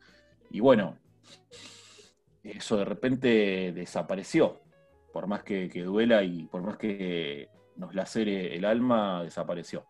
Y 0.50 0.58
bueno, 0.58 0.98
eso 2.42 2.76
de 2.76 2.84
repente 2.84 3.72
desapareció 3.72 4.60
por 5.14 5.28
más 5.28 5.44
que, 5.44 5.68
duela 5.68 6.24
y 6.24 6.42
por 6.46 6.60
más 6.62 6.76
que 6.76 7.48
nos 7.76 7.94
lacere 7.94 8.56
el 8.56 8.64
alma, 8.64 9.22
desapareció. 9.22 9.86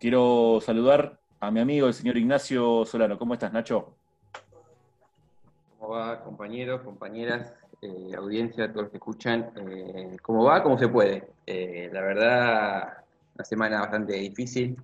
Quiero 0.00 0.58
saludar 0.60 1.20
a 1.38 1.52
mi 1.52 1.60
amigo, 1.60 1.86
el 1.86 1.94
señor 1.94 2.16
Ignacio 2.16 2.84
Solano. 2.84 3.16
¿Cómo 3.16 3.34
estás, 3.34 3.52
Nacho? 3.52 3.94
¿Cómo 5.78 5.92
va, 5.92 6.24
compañeros, 6.24 6.80
compañeras, 6.80 7.54
eh, 7.80 8.10
audiencia, 8.16 8.66
todos 8.66 8.82
los 8.82 8.90
que 8.90 8.96
escuchan? 8.96 9.52
Eh, 9.70 10.16
¿Cómo 10.22 10.42
va? 10.42 10.60
¿Cómo 10.60 10.76
se 10.76 10.88
puede? 10.88 11.30
Eh, 11.46 11.88
la 11.92 12.00
verdad, 12.00 13.04
una 13.36 13.44
semana 13.44 13.78
bastante 13.78 14.14
difícil, 14.14 14.76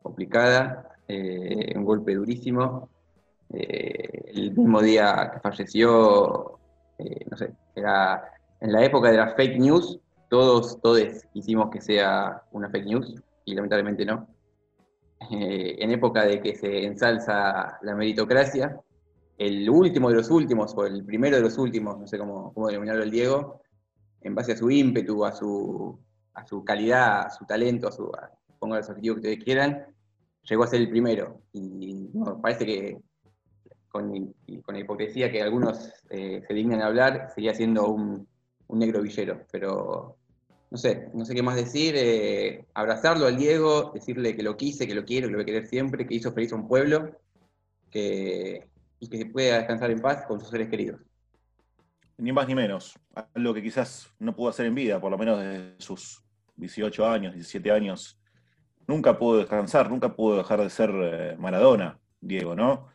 complicada, 0.00 0.94
un 1.08 1.84
golpe 1.84 2.14
durísimo. 2.14 2.88
El 3.50 4.52
mismo 4.54 4.80
día 4.82 5.30
que 5.32 5.40
falleció, 5.40 6.58
no 7.30 7.36
sé, 7.36 7.52
era 7.74 8.22
en 8.60 8.72
la 8.72 8.84
época 8.84 9.10
de 9.10 9.16
las 9.16 9.34
fake 9.34 9.58
news, 9.58 9.98
todos, 10.28 10.80
todos 10.82 11.00
quisimos 11.32 11.70
que 11.70 11.80
sea 11.80 12.42
una 12.52 12.68
fake 12.68 12.86
news, 12.86 13.14
y 13.44 13.54
lamentablemente 13.54 14.04
no. 14.04 14.28
Eh, 15.30 15.76
en 15.80 15.90
época 15.90 16.24
de 16.24 16.40
que 16.40 16.54
se 16.54 16.84
ensalza 16.84 17.78
la 17.82 17.94
meritocracia, 17.94 18.80
el 19.36 19.68
último 19.70 20.10
de 20.10 20.16
los 20.16 20.30
últimos, 20.30 20.74
o 20.76 20.86
el 20.86 21.04
primero 21.04 21.36
de 21.36 21.42
los 21.42 21.56
últimos, 21.58 21.98
no 21.98 22.06
sé 22.06 22.18
cómo, 22.18 22.52
cómo 22.52 22.66
denominarlo 22.68 23.02
el 23.02 23.10
Diego, 23.10 23.62
en 24.20 24.34
base 24.34 24.52
a 24.52 24.56
su 24.56 24.70
ímpetu, 24.70 25.24
a 25.24 25.32
su, 25.32 25.98
a 26.34 26.44
su 26.46 26.64
calidad, 26.64 27.26
a 27.26 27.30
su 27.30 27.46
talento, 27.46 27.88
a 27.88 27.92
su, 27.92 28.10
pongan 28.58 28.78
los 28.78 28.88
objetivos 28.88 29.16
que 29.16 29.20
ustedes 29.20 29.44
quieran, 29.44 29.86
llegó 30.42 30.64
a 30.64 30.66
ser 30.66 30.80
el 30.80 30.90
primero. 30.90 31.40
Y 31.52 32.10
parece 32.42 32.66
que 32.66 32.98
con, 33.88 34.34
con, 34.62 34.74
la 34.74 34.80
hipocresía 34.80 35.30
que 35.30 35.42
algunos 35.42 35.92
eh, 36.10 36.42
se 36.46 36.54
dignan 36.54 36.82
a 36.82 36.86
hablar, 36.86 37.30
seguía 37.34 37.54
siendo 37.54 37.88
un, 37.88 38.26
un 38.68 38.78
negro 38.78 39.02
villero, 39.02 39.44
pero 39.50 40.16
no 40.70 40.76
sé, 40.76 41.08
no 41.14 41.24
sé 41.24 41.34
qué 41.34 41.42
más 41.42 41.56
decir, 41.56 41.94
eh, 41.96 42.66
abrazarlo 42.74 43.26
al 43.26 43.36
Diego, 43.36 43.90
decirle 43.94 44.36
que 44.36 44.42
lo 44.42 44.56
quise, 44.56 44.86
que 44.86 44.94
lo 44.94 45.04
quiero, 45.04 45.26
que 45.26 45.32
lo 45.32 45.38
voy 45.38 45.42
a 45.42 45.46
querer 45.46 45.66
siempre, 45.66 46.06
que 46.06 46.14
hizo 46.14 46.32
feliz 46.32 46.52
a 46.52 46.56
un 46.56 46.68
pueblo, 46.68 47.18
que, 47.90 48.68
y 49.00 49.08
que 49.08 49.26
pueda 49.26 49.58
descansar 49.58 49.90
en 49.90 50.00
paz 50.00 50.24
con 50.26 50.40
sus 50.40 50.50
seres 50.50 50.68
queridos. 50.68 51.00
Ni 52.18 52.32
más 52.32 52.46
ni 52.48 52.54
menos, 52.54 52.98
algo 53.34 53.54
que 53.54 53.62
quizás 53.62 54.12
no 54.18 54.34
pudo 54.34 54.50
hacer 54.50 54.66
en 54.66 54.74
vida, 54.74 55.00
por 55.00 55.10
lo 55.10 55.16
menos 55.16 55.40
desde 55.40 55.80
sus 55.80 56.22
18 56.56 57.06
años, 57.08 57.34
17 57.34 57.70
años, 57.70 58.20
nunca 58.86 59.18
pudo 59.18 59.38
descansar, 59.38 59.88
nunca 59.88 60.14
pudo 60.14 60.38
dejar 60.38 60.60
de 60.60 60.70
ser 60.70 60.90
eh, 60.90 61.36
Maradona, 61.38 61.98
Diego, 62.20 62.54
¿no? 62.54 62.88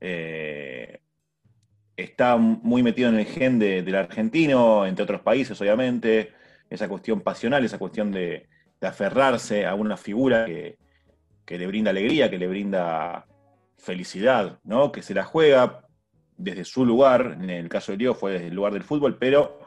Eh, 0.00 1.00
está 1.96 2.36
muy 2.36 2.82
metido 2.82 3.08
en 3.08 3.18
el 3.18 3.26
gen 3.26 3.58
del 3.58 3.94
argentino, 3.94 4.86
entre 4.86 5.04
otros 5.04 5.22
países, 5.22 5.60
obviamente, 5.60 6.32
esa 6.68 6.88
cuestión 6.88 7.20
pasional, 7.20 7.64
esa 7.64 7.78
cuestión 7.78 8.12
de, 8.12 8.48
aferrarse 8.82 9.66
a 9.66 9.74
una 9.74 9.96
figura 9.96 10.46
que, 10.46 10.78
le 11.48 11.66
brinda 11.66 11.90
alegría, 11.90 12.30
que 12.30 12.38
le 12.38 12.46
brinda 12.46 13.26
felicidad, 13.78 14.60
¿no? 14.62 14.92
Que 14.92 15.02
se 15.02 15.14
la 15.14 15.24
juega 15.24 15.86
desde 16.36 16.64
su 16.64 16.84
lugar, 16.84 17.38
en 17.40 17.50
el 17.50 17.68
caso 17.68 17.92
de 17.92 17.98
Diego 17.98 18.14
fue 18.14 18.32
desde 18.32 18.48
el 18.48 18.54
lugar 18.54 18.74
del 18.74 18.84
fútbol, 18.84 19.16
pero 19.18 19.58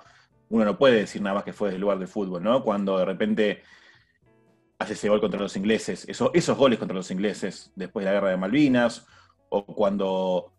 uno 0.49 0.63
no 0.63 0.77
puede 0.77 0.99
decir 0.99 1.21
nada 1.21 1.35
más 1.35 1.43
que 1.43 1.51
fue 1.51 1.67
desde 1.67 1.75
el 1.75 1.81
lugar 1.81 1.99
del 1.99 2.07
fútbol, 2.07 2.43
¿no? 2.43 2.63
Cuando 2.63 2.97
de 2.97 3.05
repente 3.05 3.63
hace 4.77 4.93
ese 4.93 5.09
gol 5.09 5.19
contra 5.19 5.39
los 5.39 5.57
ingleses, 5.57 6.05
esos 6.07 6.57
goles 6.57 6.79
contra 6.79 6.95
los 6.95 7.11
ingleses 7.11 7.71
después 7.75 8.05
de 8.05 8.11
la 8.11 8.15
guerra 8.15 8.29
de 8.29 8.37
Malvinas, 8.37 9.05
o 9.49 9.65
cuando 9.65 10.53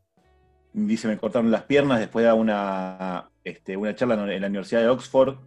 dice, 0.73 1.09
me 1.09 1.18
cortaron 1.18 1.50
las 1.50 1.64
piernas, 1.64 2.00
después 2.00 2.25
da 2.25 2.35
una, 2.35 3.30
este, 3.44 3.76
una 3.76 3.94
charla 3.94 4.14
en 4.32 4.40
la 4.40 4.47
Universidad 4.47 4.82
de 4.82 4.88
Oxford 4.88 5.38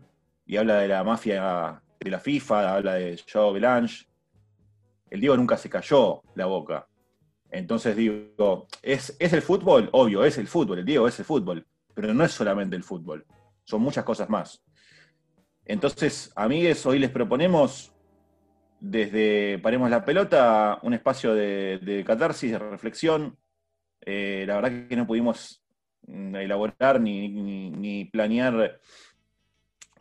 y 0.45 0.57
habla 0.57 0.79
de 0.79 0.87
la 0.87 1.03
mafia 1.03 1.81
de 1.99 2.11
la 2.11 2.19
FIFA, 2.19 2.75
habla 2.75 2.93
de 2.95 3.19
Joe 3.31 3.53
Belange. 3.53 4.05
El 5.09 5.21
Diego 5.21 5.37
nunca 5.37 5.57
se 5.57 5.69
cayó 5.69 6.21
la 6.35 6.45
boca. 6.45 6.87
Entonces 7.49 7.95
digo, 7.95 8.67
¿es, 8.81 9.15
¿es 9.19 9.31
el 9.31 9.41
fútbol? 9.41 9.87
Obvio, 9.91 10.25
es 10.25 10.37
el 10.37 10.47
fútbol, 10.47 10.79
el 10.79 10.85
Diego 10.85 11.07
es 11.07 11.19
el 11.19 11.25
fútbol, 11.25 11.65
pero 11.93 12.13
no 12.13 12.25
es 12.25 12.31
solamente 12.31 12.75
el 12.75 12.83
fútbol, 12.83 13.25
son 13.63 13.81
muchas 13.81 14.03
cosas 14.03 14.27
más. 14.27 14.63
Entonces, 15.65 16.31
amigues, 16.35 16.83
hoy 16.85 16.97
les 16.99 17.11
proponemos 17.11 17.93
desde 18.83 19.59
Paremos 19.59 19.89
la 19.89 20.03
Pelota 20.03 20.77
un 20.81 20.93
espacio 20.93 21.33
de, 21.33 22.03
catarsis, 22.05 22.51
de 22.51 22.59
reflexión, 22.59 23.37
eh, 24.01 24.43
la 24.45 24.55
verdad 24.55 24.89
que 24.89 24.95
no 24.97 25.07
pudimos 25.07 25.63
mm, 26.05 26.35
elaborar 26.35 26.99
ni, 26.99 28.09
planear 28.11 28.81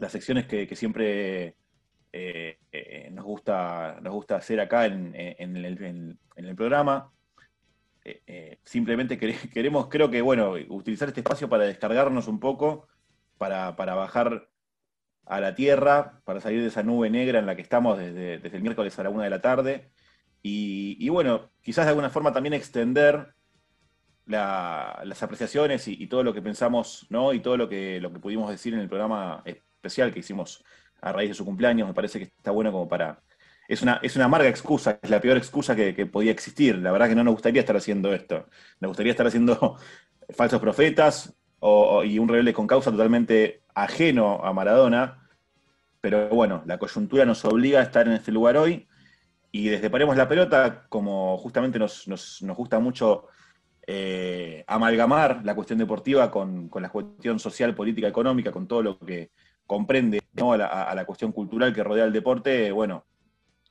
las 0.01 0.11
secciones 0.11 0.47
que, 0.47 0.75
siempre 0.75 1.55
eh, 2.13 2.59
eh, 2.73 3.09
nos, 3.13 3.25
gusta, 3.25 4.01
nos 4.03 4.13
gusta 4.15 4.35
hacer 4.35 4.59
acá 4.59 4.87
en, 4.87 5.15
el, 5.15 6.57
programa. 6.57 7.13
simplemente 8.65 9.17
queremos, 9.17 9.87
creo 9.87 10.11
que, 10.11 10.21
bueno, 10.21 10.55
utilizar 10.71 11.07
este 11.07 11.21
espacio 11.21 11.49
para 11.49 11.67
descargarnos 11.67 12.27
un 12.27 12.41
poco, 12.41 12.89
para, 13.39 13.71
bajar 13.71 14.49
a 15.27 15.41
la 15.41 15.55
tierra, 15.55 16.21
para 16.25 16.41
salir 16.41 16.61
de 16.61 16.69
esa 16.69 16.83
nube 16.83 17.11
negra 17.11 17.39
en 17.39 17.47
la 17.47 17.57
que 17.57 17.63
estamos 17.63 17.99
desde, 17.99 18.35
el 18.35 18.63
miércoles 18.63 18.99
a 18.99 19.03
la 19.05 19.11
una 19.11 19.25
de 19.25 19.31
la 19.31 19.41
tarde. 19.41 19.91
y 20.43 21.09
bueno, 21.09 21.51
quizás 21.63 21.87
de 21.87 21.91
alguna 21.91 22.11
forma 22.11 22.33
también 22.33 22.55
extender 22.55 23.35
las 24.27 25.23
apreciaciones 25.23 25.89
y, 25.89 26.07
todo 26.07 26.23
lo 26.23 26.33
que 26.33 26.43
pensamos, 26.43 27.07
¿no? 27.11 27.33
Y 27.33 27.41
todo 27.41 27.57
lo 27.57 27.69
que, 27.69 28.01
lo 28.01 28.13
que 28.13 28.21
pudimos 28.21 28.51
decir 28.51 28.75
en 28.75 28.81
el 28.81 28.89
programa 28.89 29.43
especial 29.45 30.13
que 30.13 30.21
hicimos 30.21 30.65
a 31.01 31.13
raíz 31.13 31.31
de 31.31 31.35
su 31.35 31.45
cumpleaños, 31.45 31.89
me 31.89 31.95
parece 31.95 32.19
que 32.19 32.25
está 32.27 32.51
bueno 32.51 32.73
como 32.73 32.89
para. 32.89 33.23
Es 33.69 33.83
una, 33.83 34.01
es 34.03 34.17
una 34.17 34.27
amarga 34.27 34.49
excusa, 34.49 34.99
es 35.03 35.11
la 35.11 35.21
peor 35.21 35.37
excusa 35.37 35.75
que, 35.75 36.07
podía 36.07 36.33
existir. 36.33 36.77
La 36.79 36.93
verdad 36.93 37.09
que 37.09 37.15
no 37.15 37.25
nos 37.25 37.35
gustaría 37.35 37.61
estar 37.61 37.77
haciendo 37.77 38.13
esto. 38.13 38.49
Nos 38.81 38.91
gustaría 38.91 39.13
estar 39.13 39.27
haciendo 39.27 39.77
falsos 40.31 40.61
profetas 40.61 41.35
y 42.05 42.19
un 42.19 42.29
rebelde 42.29 42.53
con 42.53 42.67
causa 42.67 42.91
totalmente 42.91 43.62
ajeno 43.75 44.45
a 44.45 44.53
Maradona. 44.53 45.29
Pero 46.01 46.29
bueno, 46.29 46.63
la 46.67 46.79
coyuntura 46.79 47.25
nos 47.25 47.45
obliga 47.45 47.81
a 47.81 47.85
estar 47.85 48.07
en 48.07 48.15
este 48.15 48.33
lugar 48.33 48.57
hoy. 48.57 48.89
Y 49.51 49.69
desde 49.69 49.91
Paremos 49.91 50.17
la 50.17 50.29
Pelota, 50.29 50.87
como 50.89 51.37
justamente 51.39 51.79
nos, 51.79 52.09
nos, 52.09 52.43
nos 52.43 52.57
gusta 52.57 52.79
mucho 52.79 53.29
eh, 53.85 54.65
amalgamar 54.69 55.41
la 55.45 55.57
cuestión 55.57 55.79
deportiva 55.79 56.31
con, 56.31 56.71
la 56.73 56.89
cuestión 56.89 57.41
social, 57.41 57.75
política, 57.75 58.07
económica, 58.07 58.53
con 58.53 58.69
todo 58.69 58.83
lo 58.83 58.99
que 58.99 59.33
comprende 59.67 60.21
a, 60.37 60.95
la, 60.95 61.05
cuestión 61.05 61.33
cultural 61.33 61.75
que 61.75 61.83
rodea 61.83 62.05
el 62.05 62.13
deporte, 62.13 62.71
bueno, 62.71 63.05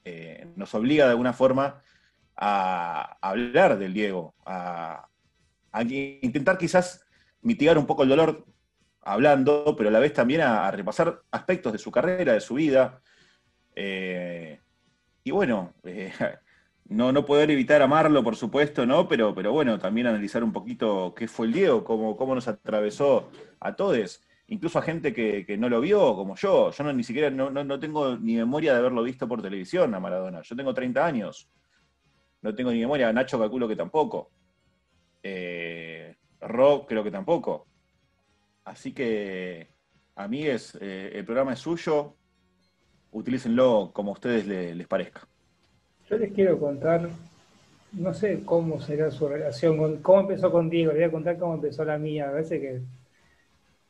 eh, 0.04 0.48
nos 0.58 0.74
obliga 0.76 1.06
de 1.06 1.12
alguna 1.12 1.32
forma 1.32 1.82
a, 2.36 3.18
hablar 3.22 3.78
del 3.78 3.94
Diego, 3.94 4.36
a, 4.46 5.08
intentar 5.74 6.58
quizás 6.58 7.06
mitigar 7.42 7.78
un 7.78 7.86
poco 7.86 8.04
el 8.04 8.10
dolor 8.10 8.46
hablando, 9.02 9.76
pero 9.78 9.90
a 9.90 9.92
la 9.92 10.00
vez 10.00 10.14
también 10.14 10.42
a, 10.42 10.70
repasar 10.72 11.22
aspectos 11.32 11.74
de 11.74 11.80
su 11.80 11.92
carrera, 11.92 12.34
de 12.34 12.42
su 12.42 12.56
vida. 12.56 13.02
Eh, 13.76 14.60
y 15.24 15.32
bueno, 15.32 15.74
no, 16.86 17.12
no 17.12 17.26
poder 17.26 17.52
evitar 17.52 17.82
amarlo, 17.82 18.24
por 18.24 18.36
supuesto, 18.36 18.86
¿no? 18.86 19.08
Pero, 19.08 19.34
pero 19.34 19.52
bueno, 19.52 19.80
también 19.80 20.08
analizar 20.08 20.44
un 20.44 20.52
poquito 20.52 21.14
qué 21.16 21.28
fue 21.28 21.48
el 21.48 21.54
Diego, 21.54 21.84
cómo, 21.84 22.16
cómo 22.18 22.36
nos 22.36 22.48
atravesó 22.48 23.30
a 23.60 23.76
todos, 23.76 24.22
incluso 24.48 24.80
a 24.80 24.82
gente 24.82 25.14
que, 25.14 25.58
no 25.58 25.70
lo 25.70 25.82
vio, 25.82 26.16
como 26.16 26.36
yo. 26.36 26.72
Yo 26.72 26.84
no, 26.84 26.94
ni 26.94 27.04
siquiera 27.04 27.30
no, 27.30 27.80
tengo 27.80 28.18
ni 28.18 28.36
memoria 28.36 28.74
de 28.74 28.80
haberlo 28.80 29.04
visto 29.04 29.28
por 29.28 29.42
televisión 29.42 29.96
a 29.96 30.00
Maradona. 30.00 30.42
Yo 30.42 30.56
tengo 30.56 30.74
30 30.74 31.06
años. 31.06 31.50
No 32.42 32.54
tengo 32.54 32.72
ni 32.72 32.80
memoria. 32.80 33.14
Nacho 33.14 33.40
calculo 33.40 33.68
que 33.68 33.76
tampoco. 33.76 34.32
Eh, 35.24 36.16
Ro 36.42 36.86
creo 36.88 37.04
que 37.04 37.12
tampoco. 37.12 37.71
Así 38.72 38.94
que, 38.94 39.68
amigues, 40.16 40.78
eh, 40.80 41.12
el 41.14 41.26
programa 41.26 41.52
es 41.52 41.60
suyo. 41.60 42.16
Utilícenlo 43.12 43.92
como 43.92 44.12
a 44.12 44.14
ustedes 44.14 44.48
les 44.48 44.88
parezca. 44.88 45.28
Yo 46.10 46.18
les 46.18 46.32
quiero 46.32 46.58
contar, 46.58 47.10
no 47.92 48.14
sé 48.14 48.44
cómo 48.46 48.80
será 48.80 49.12
su 49.12 49.28
relación, 49.28 49.78
con, 49.78 49.98
cómo 49.98 50.22
empezó 50.22 50.50
con 50.50 50.70
Diego, 50.70 50.94
les 50.94 51.02
voy 51.02 51.10
a 51.10 51.12
contar 51.12 51.38
cómo 51.38 51.56
empezó 51.56 51.84
la 51.84 51.98
mía. 51.98 52.30
A 52.30 52.32
veces 52.32 52.62
que 52.62 52.82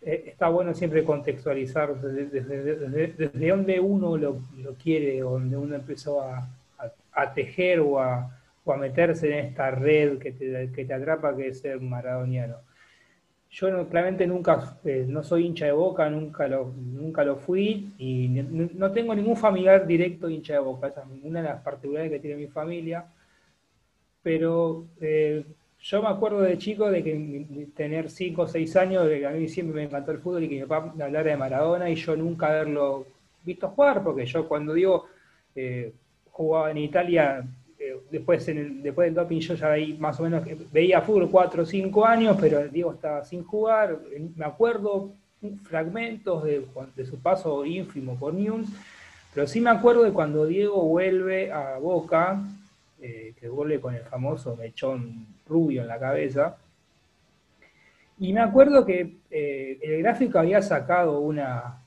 eh, 0.01 0.23
está 0.25 0.49
bueno 0.49 0.73
siempre 0.73 1.03
contextualizar 1.03 2.01
desde, 2.01 3.49
donde 3.49 3.79
uno 3.79 4.17
lo, 4.17 4.41
quiere, 4.81 5.19
donde 5.19 5.57
uno 5.57 5.75
empezó 5.75 6.21
a, 6.23 6.49
tejer 7.35 7.81
o 7.81 7.99
a, 7.99 8.35
meterse 8.79 9.27
en 9.27 9.45
esta 9.45 9.69
red 9.69 10.17
que 10.17 10.31
te, 10.31 10.71
que 10.71 10.85
te 10.85 10.93
atrapa, 10.95 11.35
que 11.37 11.49
es 11.49 11.59
ser 11.59 11.79
maradoniano. 11.79 12.70
Yo 13.51 13.67
claramente 13.89 14.25
nunca, 14.25 14.79
eh, 14.85 15.05
no 15.07 15.23
soy 15.23 15.45
hincha 15.45 15.65
de 15.65 15.73
Boca, 15.73 16.09
nunca 16.09 16.47
lo, 16.47 16.71
nunca 16.73 17.25
lo 17.25 17.35
fui 17.35 17.91
y 17.97 18.29
no 18.29 18.91
tengo 18.91 19.13
ningún 19.13 19.35
familiar 19.35 19.85
directo 19.85 20.29
hincha 20.29 20.53
de 20.53 20.59
Boca. 20.59 20.87
Esa 20.87 21.01
es 21.01 21.23
una 21.23 21.41
de 21.41 21.49
las 21.49 21.61
particularidades 21.61 22.13
que 22.13 22.27
tiene 22.27 22.41
mi 22.41 22.47
familia. 22.47 23.05
Pero 24.23 24.85
eh, 25.01 25.43
yo 25.81 26.01
me 26.01 26.07
acuerdo 26.07 26.41
de 26.41 26.57
chico 26.57 26.89
de 26.89 27.03
que 27.03 27.67
tener 27.75 28.09
5 28.09 28.41
o 28.41 28.47
6 28.47 28.75
años, 28.77 29.07
de 29.07 29.19
que 29.19 29.25
a 29.25 29.31
mí 29.31 29.49
siempre 29.49 29.75
me 29.75 29.83
encantó 29.83 30.11
el 30.11 30.19
fútbol 30.19 30.43
y 30.43 30.49
que 30.49 30.55
mi 30.55 30.65
papá 30.65 30.93
me 30.95 31.03
hablara 31.03 31.31
de 31.31 31.37
Maradona 31.37 31.89
y 31.89 31.95
yo 31.95 32.15
nunca 32.15 32.47
haberlo 32.47 33.05
visto 33.43 33.67
jugar, 33.69 34.03
porque 34.03 34.25
yo 34.25 34.47
cuando 34.47 34.73
digo 34.73 35.07
eh, 35.55 35.91
jugaba 36.31 36.71
en 36.71 36.77
Italia 36.77 37.43
después, 38.09 38.45
después 38.45 39.07
del 39.07 39.13
doping 39.13 39.39
yo 39.39 39.55
ya 39.55 39.71
ahí 39.71 39.97
más 39.97 40.19
o 40.19 40.23
menos 40.23 40.43
veía 40.71 41.01
fútbol 41.01 41.29
4 41.29 41.63
o 41.63 41.65
5 41.65 42.05
años, 42.05 42.37
pero 42.39 42.67
Diego 42.67 42.93
estaba 42.93 43.23
sin 43.23 43.43
jugar. 43.43 43.99
Me 44.35 44.45
acuerdo 44.45 45.11
fragmentos 45.63 46.43
de, 46.43 47.05
su 47.05 47.19
paso 47.19 47.65
ínfimo 47.65 48.17
por 48.17 48.33
News, 48.33 48.67
pero 49.33 49.47
sí 49.47 49.59
me 49.61 49.69
acuerdo 49.69 50.03
de 50.03 50.11
cuando 50.11 50.45
Diego 50.45 50.83
vuelve 50.83 51.51
a 51.51 51.77
Boca, 51.77 52.41
eh, 53.01 53.33
que 53.39 53.49
vuelve 53.49 53.79
con 53.79 53.95
el 53.95 54.03
famoso 54.03 54.55
mechón 54.55 55.25
rubio 55.47 55.81
en 55.81 55.87
la 55.87 55.99
cabeza. 55.99 56.57
Y 58.19 58.33
me 58.33 58.41
acuerdo 58.41 58.85
que 58.85 59.15
eh, 59.31 59.79
el 59.81 60.03
gráfico 60.03 60.37
había 60.37 60.61
sacado 60.61 61.19
una, 61.21 61.81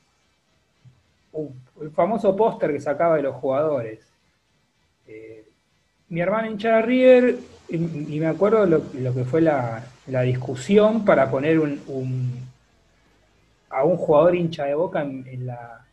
el 1.81 1.91
famoso 1.91 2.35
póster 2.35 2.71
que 2.73 2.79
sacaba 2.81 3.15
de 3.15 3.23
los 3.23 3.35
jugadores. 3.35 4.05
Eh, 5.07 5.44
mi 6.15 6.21
hermana 6.21 6.47
hincha 6.47 6.77
de 6.77 6.81
River, 6.81 7.35
y, 7.67 7.77
me 7.77 8.27
acuerdo 8.27 8.65
lo, 8.65 8.83
lo 8.93 9.13
que 9.13 9.25
fue 9.25 9.41
la, 9.41 9.83
discusión 10.23 11.03
para 11.03 11.29
poner 11.29 11.59
un, 11.59 12.47
a 13.69 13.83
un 13.83 13.97
jugador 13.97 14.33
hincha 14.33 14.63
de 14.63 14.75
boca 14.75 15.01
en, 15.01 15.45
la, 15.45 15.85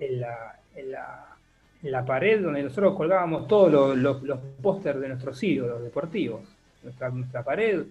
en, 0.00 0.20
la, 0.20 0.56
en, 0.74 1.92
la, 1.92 2.04
pared 2.04 2.42
donde 2.42 2.64
nosotros 2.64 2.96
colgábamos 2.96 3.46
todos 3.46 3.96
los, 3.96 4.24
los, 4.24 4.40
pósters 4.60 5.00
de 5.00 5.10
nuestros 5.10 5.40
ídolos 5.40 5.84
deportivos. 5.84 6.40
Nuestra, 6.82 7.10
nuestra 7.10 7.44
pared, 7.44 7.84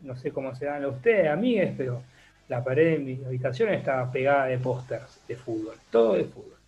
no 0.00 0.16
sé 0.16 0.30
cómo 0.30 0.54
se 0.54 0.64
dan 0.64 0.82
a 0.82 0.88
ustedes, 0.88 1.28
amigues, 1.28 1.74
pero 1.76 2.00
la 2.48 2.64
pared 2.64 2.92
de 2.92 2.98
mi 3.00 3.22
habitación 3.22 3.68
estaba 3.68 4.10
pegada 4.10 4.46
de 4.46 4.56
pósters 4.56 5.20
de 5.28 5.36
fútbol, 5.36 5.74
todo 5.90 6.14
de 6.14 6.24
fútbol 6.24 6.61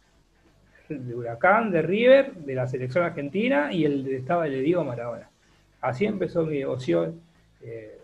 de 0.89 1.15
Huracán, 1.15 1.71
de 1.71 1.83
River, 1.83 2.35
de 2.35 2.55
la 2.55 2.67
selección 2.67 3.05
argentina 3.05 3.73
y 3.73 3.85
el 3.85 4.05
de, 4.05 4.17
estaba 4.17 4.47
el 4.47 4.53
de 4.53 4.61
Diego 4.61 4.85
Maradona. 4.85 5.29
Así 5.81 6.05
empezó 6.05 6.45
mi 6.45 6.59
devoción. 6.59 7.21
Eh, 7.63 7.99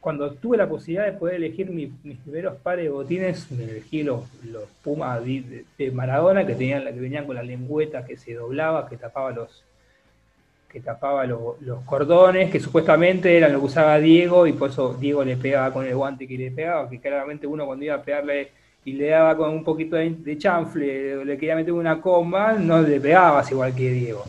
cuando 0.00 0.32
tuve 0.34 0.58
la 0.58 0.68
posibilidad 0.68 1.06
de 1.06 1.12
poder 1.12 1.36
elegir 1.36 1.70
mis 1.70 1.90
primeros 2.18 2.56
pares 2.56 2.84
de 2.84 2.90
botines, 2.90 3.50
me 3.50 3.64
elegí 3.64 4.02
los, 4.02 4.22
los 4.44 4.64
Pumas 4.82 5.24
de, 5.24 5.90
Maradona 5.92 6.46
que 6.46 6.54
tenían 6.54 6.84
que 6.84 7.00
venían 7.00 7.24
con 7.24 7.36
la 7.36 7.42
lengüeta 7.42 8.04
que 8.04 8.18
se 8.18 8.34
doblaba, 8.34 8.86
que 8.86 8.98
tapaba 8.98 9.30
los 9.30 9.64
que 10.74 10.80
tapaba 10.80 11.24
los 11.24 11.80
cordones, 11.86 12.50
que 12.50 12.58
supuestamente 12.58 13.36
eran 13.36 13.52
lo 13.52 13.60
que 13.60 13.66
usaba 13.66 13.96
Diego, 14.00 14.44
y 14.46 14.52
por 14.52 14.70
eso 14.70 14.92
Diego 14.94 15.24
le 15.24 15.36
pegaba 15.36 15.72
con 15.72 15.86
el 15.86 15.94
guante 15.94 16.26
que 16.26 16.36
le 16.36 16.50
pegaba, 16.50 16.90
que 16.90 16.98
claramente 16.98 17.46
uno 17.46 17.64
cuando 17.64 17.84
iba 17.84 17.94
a 17.94 18.02
pegarle 18.02 18.50
y 18.84 18.92
le 18.92 19.08
daba 19.08 19.36
con 19.36 19.50
un 19.50 19.64
poquito 19.64 19.96
de, 19.96 20.38
chanfle, 20.38 21.24
le 21.24 21.38
quería 21.38 21.56
meter 21.56 21.72
una 21.72 22.00
coma, 22.00 22.52
no 22.52 22.82
le 22.82 23.00
pegabas 23.00 23.50
igual 23.50 23.74
que 23.74 23.90
Diego. 23.90 24.24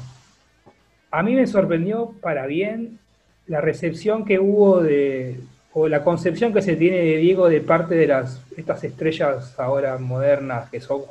A 1.11 1.21
mí 1.23 1.35
me 1.35 1.45
sorprendió 1.45 2.13
para 2.21 2.45
bien 2.45 2.99
la 3.47 3.61
recepción 3.61 4.25
que 4.25 4.39
hubo 4.39 4.81
de, 4.81 5.39
o 5.73 5.89
la 5.89 6.03
concepción 6.03 6.53
que 6.53 6.61
se 6.61 6.77
tiene 6.77 6.97
de 6.97 7.17
Diego 7.17 7.49
de 7.49 7.61
parte 7.61 7.95
de 7.95 8.07
las 8.07 8.41
estas 8.55 8.83
estrellas 8.85 9.59
ahora 9.59 9.97
modernas 9.97 10.69
que 10.69 10.79
son 10.79 11.01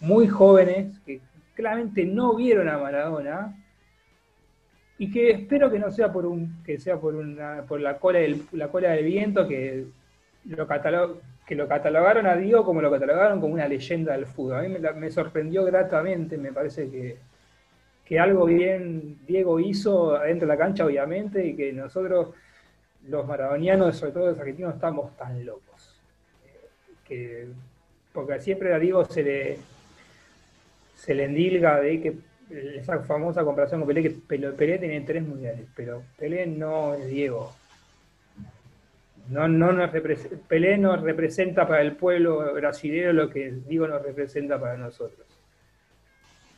muy 0.00 0.28
jóvenes, 0.28 0.96
que 1.04 1.20
claramente 1.54 2.04
no 2.04 2.36
vieron 2.36 2.68
a 2.68 2.78
Maradona 2.78 3.56
y 4.98 5.10
que 5.10 5.30
espero 5.30 5.70
que 5.70 5.80
no 5.80 5.90
sea 5.90 6.12
por 6.12 6.26
un 6.26 6.62
que 6.62 6.78
sea 6.78 6.96
por 6.96 7.16
una 7.16 7.62
por 7.68 7.80
la 7.80 7.98
cola 7.98 8.20
del, 8.20 8.42
la 8.52 8.68
cola 8.68 8.90
del 8.90 9.04
viento 9.04 9.48
que 9.48 9.84
lo 10.44 10.66
catalog, 10.68 11.16
que 11.46 11.54
lo 11.54 11.68
catalogaron 11.68 12.26
a 12.26 12.36
Diego 12.36 12.64
como 12.64 12.80
lo 12.80 12.90
catalogaron 12.90 13.40
como 13.40 13.54
una 13.54 13.68
leyenda 13.68 14.12
del 14.12 14.26
fútbol. 14.26 14.58
A 14.58 14.62
mí 14.62 14.76
me, 14.96 15.10
sorprendió 15.10 15.64
gratamente, 15.64 16.38
me 16.38 16.52
parece 16.52 16.90
que, 16.90 17.18
que, 18.04 18.18
algo 18.18 18.46
bien 18.46 19.18
Diego 19.26 19.60
hizo 19.60 20.16
adentro 20.16 20.46
de 20.46 20.54
la 20.54 20.58
cancha, 20.58 20.86
obviamente, 20.86 21.44
y 21.46 21.54
que 21.54 21.72
nosotros, 21.72 22.30
los 23.08 23.26
maradonianos, 23.26 23.96
sobre 23.96 24.12
todo 24.12 24.26
los 24.28 24.38
argentinos, 24.38 24.74
estamos 24.74 25.14
tan 25.16 25.44
locos. 25.44 26.00
Que, 27.06 27.46
porque 28.12 28.40
siempre 28.40 28.72
a 28.72 28.78
Diego 28.78 29.04
se 29.04 29.22
le, 29.22 29.58
se 30.94 31.14
le 31.14 31.24
endilga 31.24 31.80
de 31.80 32.00
que 32.00 32.14
esa 32.76 33.00
famosa 33.00 33.44
comparación 33.44 33.80
con 33.80 33.88
Pelé, 33.88 34.02
que 34.02 34.10
Pelé 34.10 34.78
tiene 34.78 35.00
tres 35.02 35.22
mundiales, 35.26 35.66
pero 35.74 36.02
Pelé 36.16 36.46
no 36.46 36.94
es 36.94 37.06
Diego. 37.08 37.52
No, 39.28 39.48
no 39.48 39.72
nos 39.72 39.90
Pelé 40.48 40.76
nos 40.76 41.00
representa 41.00 41.66
para 41.66 41.82
el 41.82 41.96
pueblo 41.96 42.52
brasileño 42.52 43.12
lo 43.12 43.30
que 43.30 43.52
Diego 43.66 43.88
nos 43.88 44.02
representa 44.02 44.60
para 44.60 44.76
nosotros. 44.76 45.26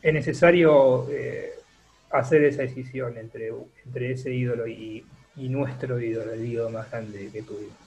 Es 0.01 0.13
necesario 0.13 1.09
eh, 1.09 1.51
hacer 2.11 2.43
esa 2.43 2.63
decisión 2.63 3.17
entre, 3.17 3.51
entre 3.85 4.11
ese 4.11 4.33
ídolo 4.33 4.67
y, 4.67 5.05
nuestro 5.35 5.99
ídolo, 6.01 6.33
el 6.33 6.45
ídolo 6.45 6.71
más 6.71 6.89
grande 6.89 7.29
que 7.31 7.43
tuvimos. 7.43 7.77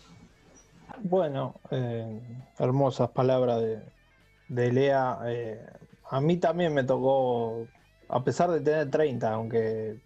Bueno, 1.03 1.57
eh, 1.71 2.21
hermosas 2.59 3.11
palabras 3.11 3.61
de, 3.61 3.81
de 4.49 4.73
Lea. 4.73 5.19
Eh, 5.27 5.61
a 6.11 6.21
mí 6.21 6.37
también 6.37 6.75
me 6.75 6.85
tocó, 6.85 7.67
a 8.09 8.23
pesar 8.23 8.51
de 8.51 8.61
tener 8.61 8.91
30, 8.91 9.33
aunque 9.33 9.97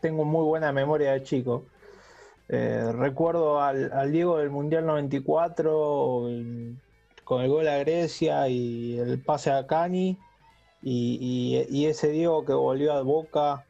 tengo 0.00 0.24
muy 0.24 0.44
buena 0.44 0.72
memoria 0.72 1.12
de 1.12 1.22
chico, 1.22 1.64
eh, 2.48 2.92
recuerdo 2.92 3.60
al, 3.60 4.12
Diego 4.12 4.38
del 4.38 4.50
Mundial 4.50 4.86
94 4.86 6.28
con 7.24 7.42
el 7.42 7.48
gol 7.48 7.66
a 7.66 7.78
Grecia 7.78 8.48
y 8.48 8.98
el 8.98 9.20
pase 9.20 9.50
a 9.50 9.66
Cani 9.66 10.16
y, 10.80 11.86
ese 11.86 12.10
Diego 12.10 12.44
que 12.44 12.52
volvió 12.52 12.92
a 12.92 13.02
Boca 13.02 13.66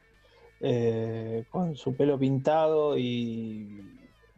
eh, 0.60 1.44
con 1.50 1.74
su 1.76 1.96
pelo 1.96 2.18
pintado 2.18 2.98
y, 2.98 3.82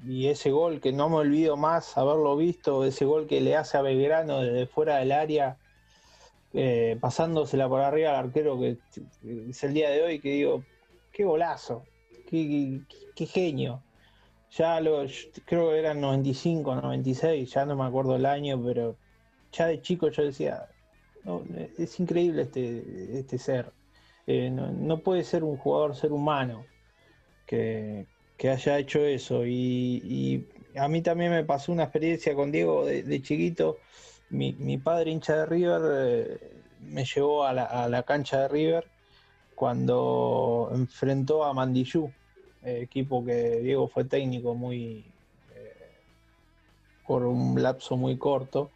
ese 0.06 0.52
gol 0.52 0.80
que 0.80 0.92
no 0.92 1.08
me 1.08 1.16
olvido 1.16 1.56
más 1.56 1.98
haberlo 1.98 2.36
visto, 2.36 2.84
ese 2.84 3.04
gol 3.04 3.26
que 3.26 3.40
le 3.40 3.56
hace 3.56 3.76
a 3.76 3.82
Belgrano 3.82 4.40
desde 4.40 4.66
fuera 4.66 4.98
del 4.98 5.10
área. 5.10 5.56
Eh, 6.54 6.96
pasándosela 7.00 7.68
por 7.68 7.82
arriba 7.82 8.10
al 8.10 8.26
arquero 8.26 8.58
que, 8.58 8.78
es 9.50 9.64
el 9.64 9.74
día 9.74 9.90
de 9.90 10.02
hoy 10.02 10.20
que 10.20 10.30
digo, 10.30 10.64
qué 11.12 11.24
golazo, 11.24 11.82
qué 12.30 13.26
genio. 13.26 13.82
Ya 14.50 14.80
lo, 14.80 15.04
creo 15.44 15.70
que 15.70 15.78
eran 15.78 16.00
95, 16.00 16.74
96, 16.76 17.50
ya 17.50 17.66
no 17.66 17.76
me 17.76 17.84
acuerdo 17.84 18.16
el 18.16 18.26
año, 18.26 18.60
pero 18.64 18.96
ya 19.52 19.66
de 19.66 19.80
chico 19.82 20.08
yo 20.10 20.24
decía, 20.24 20.68
es 21.78 22.00
increíble 22.00 22.42
este, 22.42 23.18
este 23.18 23.38
ser. 23.38 23.72
Eh, 24.26 24.50
no, 24.50 24.98
puede 24.98 25.24
ser 25.24 25.42
un 25.42 25.56
jugador 25.56 25.96
ser 25.96 26.12
humano 26.12 26.66
que, 27.46 28.06
haya 28.42 28.78
hecho 28.78 29.04
eso. 29.04 29.46
Y, 29.46 30.46
a 30.76 30.86
mí 30.86 31.02
también 31.02 31.32
me 31.32 31.44
pasó 31.44 31.72
una 31.72 31.84
experiencia 31.84 32.34
con 32.34 32.52
Diego 32.52 32.84
de, 32.84 33.22
chiquito. 33.22 33.78
Mi, 34.30 34.78
padre, 34.78 35.10
hincha 35.10 35.34
de 35.38 35.46
River, 35.46 35.80
eh, 35.84 36.38
me 36.80 37.04
llevó 37.04 37.44
a 37.44 37.52
la, 37.54 38.02
cancha 38.02 38.42
de 38.42 38.48
River 38.48 38.86
cuando 39.54 40.70
enfrentó 40.74 41.44
a 41.44 41.54
Mandillú, 41.54 42.12
equipo 42.82 43.24
que 43.24 43.60
Diego 43.60 43.88
fue 43.88 44.04
técnico 44.04 44.54
muy 44.54 45.04
por 47.08 47.24
un 47.24 47.60
lapso 47.60 47.96
muy 47.96 48.18
corto. 48.18 48.70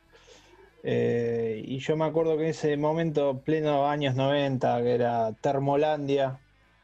Eh, 0.83 1.62
y 1.64 1.78
yo 1.78 1.96
me 1.96 2.07
acuerdo 2.07 2.37
que 2.37 2.44
en 2.44 2.48
ese 2.48 2.76
momento, 2.76 3.38
pleno 3.44 3.88
años 3.88 4.16
90, 4.16 4.83
que 4.83 4.94
era 4.94 5.33
Termolandia, 5.35 6.40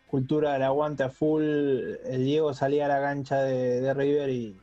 cultura 0.07 0.53
del 0.53 0.63
aguante 0.63 1.03
a 1.03 1.09
full, 1.09 1.43
el 1.43 2.25
Diego 2.25 2.53
salía 2.55 2.85
a 2.85 2.89
la 2.89 3.01
cancha 3.01 3.43
de, 3.43 3.93
River 3.95 4.31
y, 4.31 4.57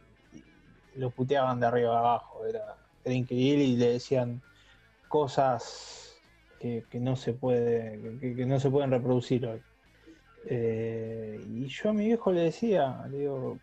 lo 0.96 1.10
puteaban 1.10 1.60
de 1.60 1.66
arriba 1.66 1.98
a 1.98 2.00
abajo. 2.00 2.46
Era, 2.46 2.78
increíble 3.14 3.66
y 3.66 3.76
le 3.76 3.94
decían 3.94 4.42
cosas 5.10 6.16
que, 6.60 6.86
no 6.94 7.16
se 7.16 7.34
puede, 7.34 8.20
que, 8.20 8.46
no 8.46 8.60
se 8.60 8.70
pueden 8.70 8.92
reproducir 8.92 9.46
hoy. 9.46 9.62
Eh, 10.46 11.40
y 11.48 11.68
yo 11.68 11.90
a 11.90 11.94
mi 11.94 12.06
viejo 12.06 12.32
le 12.32 12.42
decía, 12.42 13.06
digo, 13.10 13.58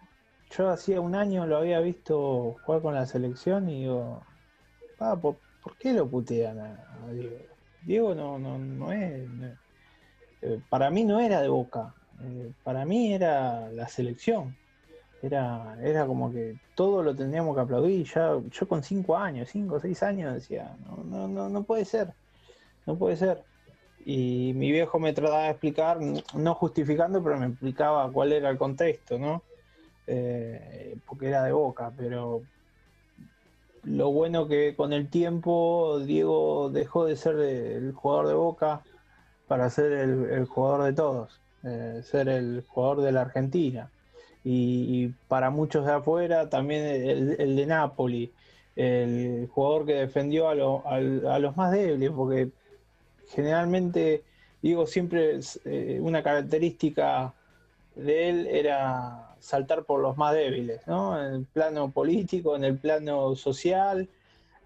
yo 0.50 0.68
hacía 0.68 1.00
un 1.00 1.14
año 1.14 1.46
lo 1.46 1.56
había 1.58 1.80
visto 1.80 2.56
jugar 2.64 2.82
con 2.82 2.94
la 2.94 3.06
selección 3.06 3.68
y 3.68 3.82
digo, 3.82 4.22
ah, 4.98 5.16
por, 5.20 5.36
¿Por 5.62 5.76
qué 5.76 5.92
lo 5.92 6.08
putean 6.08 6.58
a, 6.58 7.12
Diego? 7.12 7.36
Diego 7.84 8.14
no, 8.14 8.38
no, 8.38 8.58
no 8.58 8.92
es. 8.92 9.28
Eh, 10.42 10.60
para 10.68 10.90
mí 10.90 11.04
no 11.04 11.20
era 11.20 11.40
de 11.40 11.48
boca. 11.48 11.94
Eh, 12.20 12.52
para 12.64 12.84
mí 12.84 13.12
era 13.14 13.70
la 13.70 13.86
selección. 13.88 14.56
Era, 15.22 15.76
era 15.80 16.04
como 16.06 16.32
que 16.32 16.56
todo 16.74 17.02
lo 17.02 17.14
tendríamos 17.14 17.54
que 17.54 17.60
aplaudir. 17.60 18.06
Ya, 18.12 18.32
yo 18.50 18.68
con 18.68 18.82
cinco 18.82 19.16
años, 19.16 19.50
cinco 19.50 19.76
o 19.76 19.80
seis 19.80 20.02
años 20.02 20.34
decía, 20.34 20.76
no, 20.84 21.04
no, 21.04 21.28
no, 21.28 21.48
no 21.48 21.62
puede 21.62 21.84
ser. 21.84 22.12
No 22.86 22.98
puede 22.98 23.16
ser. 23.16 23.44
Y 24.04 24.52
mi 24.54 24.72
viejo 24.72 24.98
me 24.98 25.12
trataba 25.12 25.44
de 25.44 25.50
explicar, 25.50 25.98
no 26.34 26.54
justificando, 26.54 27.22
pero 27.22 27.38
me 27.38 27.46
explicaba 27.46 28.10
cuál 28.10 28.32
era 28.32 28.50
el 28.50 28.58
contexto, 28.58 29.18
¿no? 29.18 29.42
Eh, 30.06 30.96
porque 31.06 31.28
era 31.28 31.44
de 31.44 31.52
boca, 31.52 31.92
pero 31.96 32.42
lo 33.84 34.12
bueno 34.12 34.46
que 34.46 34.74
con 34.76 34.92
el 34.92 35.08
tiempo 35.08 36.00
Diego 36.04 36.70
dejó 36.70 37.04
de 37.04 37.16
ser 37.16 37.36
el 37.38 37.92
jugador 37.92 38.28
de 38.28 38.34
Boca 38.34 38.82
para 39.48 39.68
ser 39.70 39.92
el, 39.92 40.46
jugador 40.46 40.84
de 40.84 40.92
todos, 40.92 41.40
eh, 41.64 42.00
ser 42.04 42.28
el 42.28 42.64
jugador 42.68 43.02
de 43.02 43.12
la 43.12 43.22
Argentina. 43.22 43.90
Y, 44.44 45.08
para 45.28 45.50
muchos 45.50 45.86
de 45.86 45.92
afuera 45.92 46.48
también 46.48 46.84
el, 47.38 47.56
de 47.56 47.66
Napoli, 47.66 48.32
el 48.74 49.48
jugador 49.52 49.86
que 49.86 49.94
defendió 49.94 50.48
a, 50.48 50.54
los 50.54 51.56
más 51.56 51.72
débiles, 51.72 52.10
porque 52.10 52.50
generalmente, 53.34 54.24
digo, 54.60 54.86
siempre 54.86 55.40
eh, 55.64 55.98
una 56.00 56.22
característica 56.22 57.34
de 57.94 58.28
él 58.28 58.46
era 58.46 59.34
saltar 59.40 59.84
por 59.84 60.00
los 60.00 60.16
más 60.16 60.34
débiles, 60.34 60.86
¿no? 60.86 61.20
En 61.20 61.34
el 61.34 61.44
plano 61.46 61.90
político, 61.90 62.56
en 62.56 62.64
el 62.64 62.78
plano 62.78 63.34
social. 63.34 64.08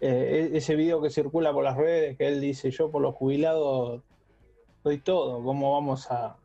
Eh, 0.00 0.50
e-, 0.52 0.56
ese 0.58 0.74
video 0.76 1.00
que 1.00 1.10
circula 1.10 1.52
por 1.52 1.64
las 1.64 1.76
redes, 1.76 2.16
que 2.16 2.28
él 2.28 2.40
dice, 2.40 2.70
yo 2.70 2.90
por 2.90 3.02
los 3.02 3.14
jubilados 3.14 4.02
doy 4.84 4.98
todo, 4.98 5.42
¿cómo 5.42 5.72
vamos 5.72 6.06
a, 6.10 6.36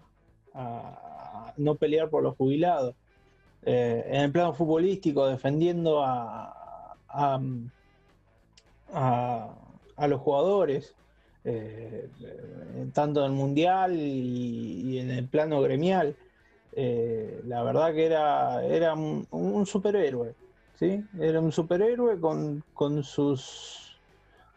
no 1.57 1.75
pelear 1.75 2.09
por 2.09 2.23
los 2.23 2.35
jubilados? 2.35 2.95
Eh, 3.63 4.03
en 4.07 4.21
el 4.21 4.31
plano 4.31 4.53
futbolístico, 4.53 5.27
defendiendo 5.27 6.03
a, 6.03 6.95
a, 7.07 7.39
los 10.07 10.21
jugadores, 10.21 10.95
eh, 11.43 12.09
tanto 12.93 13.21
en 13.21 13.31
el 13.31 13.37
mundial 13.37 13.95
y 13.95 14.99
en 14.99 15.11
el 15.11 15.27
plano 15.27 15.61
gremial. 15.61 16.15
Eh, 16.73 17.41
la 17.47 17.63
verdad 17.63 17.93
que 17.93 18.05
era, 18.05 18.63
era 18.63 18.93
un, 18.93 19.65
superhéroe, 19.65 20.33
¿sí? 20.75 21.03
Era 21.19 21.41
un 21.41 21.51
superhéroe 21.51 22.19
con, 22.19 23.03
sus, 23.03 23.99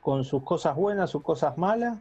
con 0.01 0.25
sus 0.25 0.43
cosas 0.43 0.77
buenas, 0.77 1.11
sus 1.11 1.23
cosas 1.23 1.59
malas, 1.59 1.99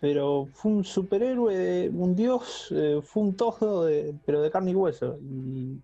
pero 0.00 0.48
fue 0.54 0.72
un 0.72 0.84
superhéroe, 0.84 1.90
un 1.90 2.16
dios, 2.16 2.72
eh, 2.74 3.00
fue 3.04 3.24
un 3.24 3.36
todo, 3.36 3.88
pero 4.24 4.40
de 4.40 4.50
carne 4.50 4.70
y 4.70 4.74
hueso. 4.74 5.18
Y 5.20 5.78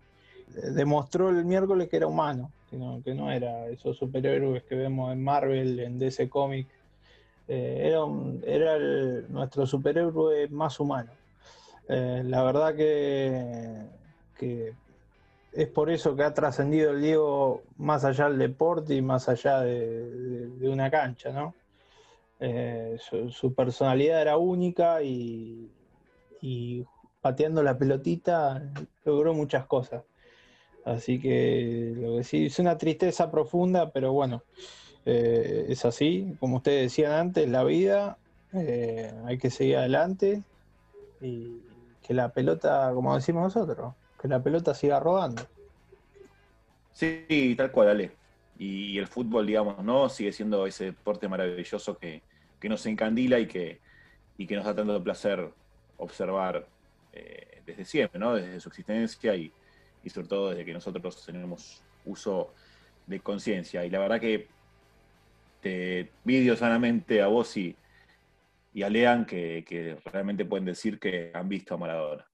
demostró 0.73 1.29
el 1.29 1.45
miércoles 1.45 1.89
que 1.89 1.99
era 1.99 2.07
humano, 2.07 2.51
que 2.71 3.15
no, 3.15 3.31
era 3.31 3.69
esos 3.69 3.99
superhéroes 3.99 4.63
que 4.65 4.77
vemos 4.77 5.13
en 5.13 5.23
Marvel, 5.23 5.79
en 5.81 5.99
DC 5.99 6.29
Comics. 6.31 6.71
Eh, 7.49 7.95
era, 8.45 8.79
nuestro 9.29 9.67
superhéroe 9.67 10.49
más 10.49 10.79
humano. 10.81 11.11
Eh, 11.89 12.23
la 12.25 12.43
verdad 12.45 12.75
que, 12.77 14.75
es 15.53 15.69
por 15.69 15.91
eso 15.91 16.15
que 16.15 16.23
ha 16.23 16.35
trascendido 16.35 16.91
el 16.91 17.01
Diego 17.01 17.63
más 17.79 18.05
allá 18.05 18.29
del 18.29 18.39
deporte 18.39 18.95
y 18.95 19.01
más 19.03 19.31
allá 19.31 19.61
de, 19.61 20.51
una 20.69 20.91
cancha, 20.91 21.31
¿no? 21.33 21.55
Eh, 22.41 22.99
su, 23.01 23.55
personalidad 23.55 24.21
era 24.21 24.37
única 24.37 25.03
y, 25.03 25.71
pateando 27.23 27.63
la 27.63 27.79
pelotita 27.79 28.63
logró 29.05 29.33
muchas 29.33 29.67
cosas. 29.67 30.05
Así 30.85 31.19
que 31.19 31.93
lo 31.97 32.19
que 32.19 32.25
sí, 32.25 32.47
es 32.47 32.59
una 32.59 32.79
tristeza 32.79 33.31
profunda, 33.31 33.91
pero 33.91 34.13
bueno, 34.13 34.43
eh, 35.05 35.67
es 35.69 35.85
así. 35.85 36.37
Como 36.41 36.57
ustedes 36.57 36.83
decían 36.83 37.13
antes, 37.13 37.49
la 37.49 37.65
vida, 37.65 38.19
hay 38.53 39.39
que 39.39 39.51
seguir 39.51 39.77
adelante 39.77 40.43
y, 41.21 41.61
que 42.09 42.15
la 42.15 42.31
pelota, 42.31 42.91
como 42.95 43.15
decimos 43.15 43.55
nosotros, 43.55 43.95
que 44.19 44.29
la 44.29 44.43
pelota 44.43 44.73
siga 44.73 44.99
rodando. 44.99 45.43
Sí, 46.95 47.55
tal 47.55 47.71
cual, 47.71 47.91
Ale. 47.91 48.13
Y, 48.59 48.99
el 48.99 49.07
fútbol, 49.07 49.47
digamos, 49.47 49.85
¿no? 49.85 50.09
Sigue 50.09 50.33
siendo 50.33 50.67
ese 50.67 50.87
deporte 50.87 51.29
maravilloso 51.29 51.99
que, 51.99 52.23
nos 52.63 52.85
encandila 52.87 53.39
y 53.39 53.47
que, 53.47 53.79
y 54.37 54.47
que 54.47 54.57
nos 54.57 54.65
da 54.65 54.75
tanto 54.75 55.01
placer 55.05 55.49
observar 55.99 56.67
eh, 57.13 57.63
desde 57.67 57.85
siempre, 57.85 58.19
¿no? 58.19 58.35
Desde 58.35 58.59
su 58.59 58.71
existencia 58.71 59.37
y, 59.37 59.53
sobre 60.09 60.27
todo 60.27 60.51
desde 60.51 60.65
que 60.65 60.73
nosotros 60.73 61.25
tenemos 61.27 61.83
uso 62.07 62.55
de 63.07 63.21
conciencia. 63.21 63.85
Y 63.85 63.91
la 63.91 63.99
verdad 63.99 64.19
que 64.19 64.49
te 65.61 66.11
vídeo 66.25 66.57
sanamente 66.57 67.23
a 67.23 67.27
vos 67.27 67.57
y 67.57 67.77
y 68.79 68.83
alean 68.85 69.27
que, 69.27 69.65
que 69.67 69.99
realmente 70.05 70.45
pueden 70.45 70.67
decir 70.67 71.01
que 71.01 71.33
han 71.35 71.49
visto 71.49 71.75
a 71.75 71.79
Maradona. 71.79 72.25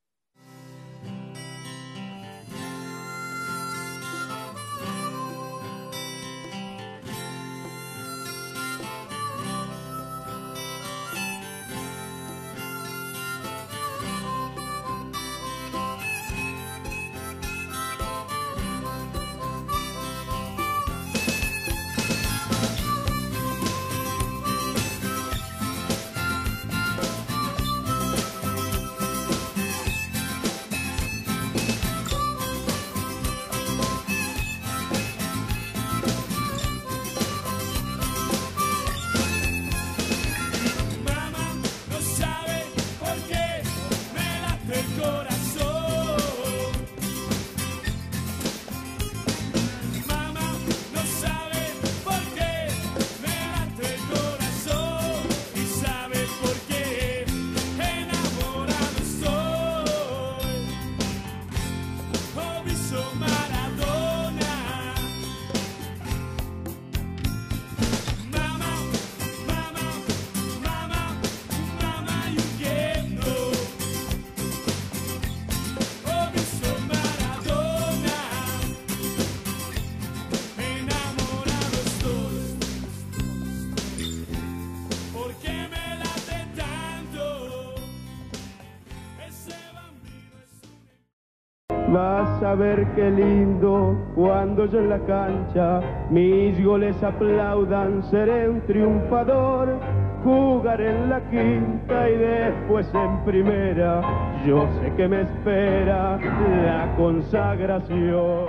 A 92.44 92.54
ver 92.54 92.86
qué 92.94 93.10
lindo 93.10 94.12
cuando 94.14 94.66
yo 94.66 94.78
en 94.78 94.90
la 94.90 94.98
cancha 95.00 95.80
mis 96.10 96.62
goles 96.62 96.94
aplaudan, 97.02 98.02
seré 98.10 98.48
un 98.48 98.60
triunfador. 98.66 99.80
Jugaré 100.22 100.90
en 100.90 101.10
la 101.10 101.20
quinta 101.30 102.10
y 102.10 102.16
después 102.16 102.86
en 102.94 103.24
primera. 103.24 104.00
Yo 104.46 104.66
sé 104.80 104.92
que 104.96 105.08
me 105.08 105.22
espera 105.22 106.18
la 106.18 106.94
consagración. 106.96 108.46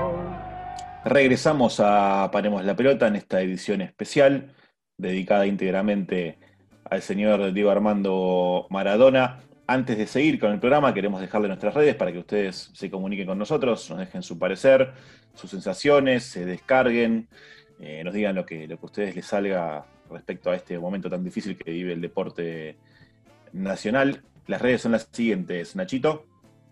Regresamos 1.04 1.80
a 1.80 2.30
Paremos 2.32 2.64
la 2.64 2.76
Pelota 2.76 3.08
en 3.08 3.16
esta 3.16 3.42
edición 3.42 3.82
especial 3.82 4.54
dedicada 4.98 5.46
íntegramente 5.46 6.38
al 6.90 7.02
señor 7.02 7.54
Diego 7.54 7.72
Armando 7.72 8.68
Maradona. 8.70 9.45
Antes 9.68 9.98
de 9.98 10.06
seguir 10.06 10.40
con 10.40 10.52
el 10.52 10.60
programa, 10.60 10.94
queremos 10.94 11.20
dejarle 11.20 11.48
nuestras 11.48 11.74
redes 11.74 11.96
para 11.96 12.12
que 12.12 12.20
ustedes 12.20 12.70
se 12.74 12.92
comuniquen 12.92 13.26
con 13.26 13.40
nosotros, 13.40 13.90
nos 13.90 13.98
dejen 13.98 14.22
su 14.22 14.38
parecer, 14.38 14.94
sus 15.34 15.50
sensaciones, 15.50 16.24
se 16.24 16.46
descarguen, 16.46 17.28
eh, 17.80 18.04
nos 18.04 18.14
digan 18.14 18.36
lo 18.36 18.46
que, 18.46 18.68
lo 18.68 18.78
que 18.78 18.84
a 18.84 18.86
ustedes 18.86 19.16
les 19.16 19.26
salga 19.26 19.86
respecto 20.12 20.52
a 20.52 20.56
este 20.56 20.78
momento 20.78 21.10
tan 21.10 21.24
difícil 21.24 21.58
que 21.58 21.72
vive 21.72 21.94
el 21.94 22.02
deporte 22.02 22.78
nacional. 23.54 24.22
Las 24.46 24.62
redes 24.62 24.84
son 24.84 24.92
las 24.92 25.10
siguientes, 25.12 25.76
Nachito. 25.76 26.26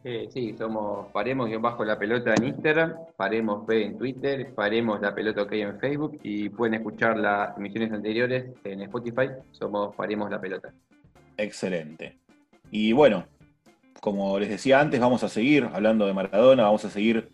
Eh, 0.04 0.28
sí, 0.32 0.54
somos 0.58 1.08
Paremos 1.14 1.50
bajo 1.62 1.86
la 1.86 1.98
pelota 1.98 2.36
en 2.36 2.44
Instagram, 2.44 2.94
Paremos 3.16 3.66
B 3.66 3.86
en 3.86 3.98
Twitter, 3.98 4.54
Paremos 4.54 5.02
la 5.02 5.16
pelota 5.16 5.44
OK 5.44 5.54
en 5.54 5.80
Facebook 5.80 6.20
y 6.24 6.50
pueden 6.50 6.76
escuchar 6.76 7.18
las 7.18 7.58
emisiones 7.58 7.92
anteriores 7.92 8.52
en 8.66 8.82
Spotify, 8.82 9.30
somos 9.52 9.96
Paremos 9.96 10.30
la 10.30 10.42
pelota. 10.42 10.74
Excelente. 11.38 12.23
Y 12.76 12.92
bueno, 12.92 13.28
como 14.02 14.40
les 14.40 14.50
decía 14.50 14.80
antes, 14.80 15.00
vamos 15.00 15.24
a 15.24 15.30
seguir 15.30 15.70
hablando 15.72 16.08
de 16.08 16.14
Maradona, 16.14 16.64
vamos 16.64 16.84
a 16.84 16.90
seguir 16.90 17.30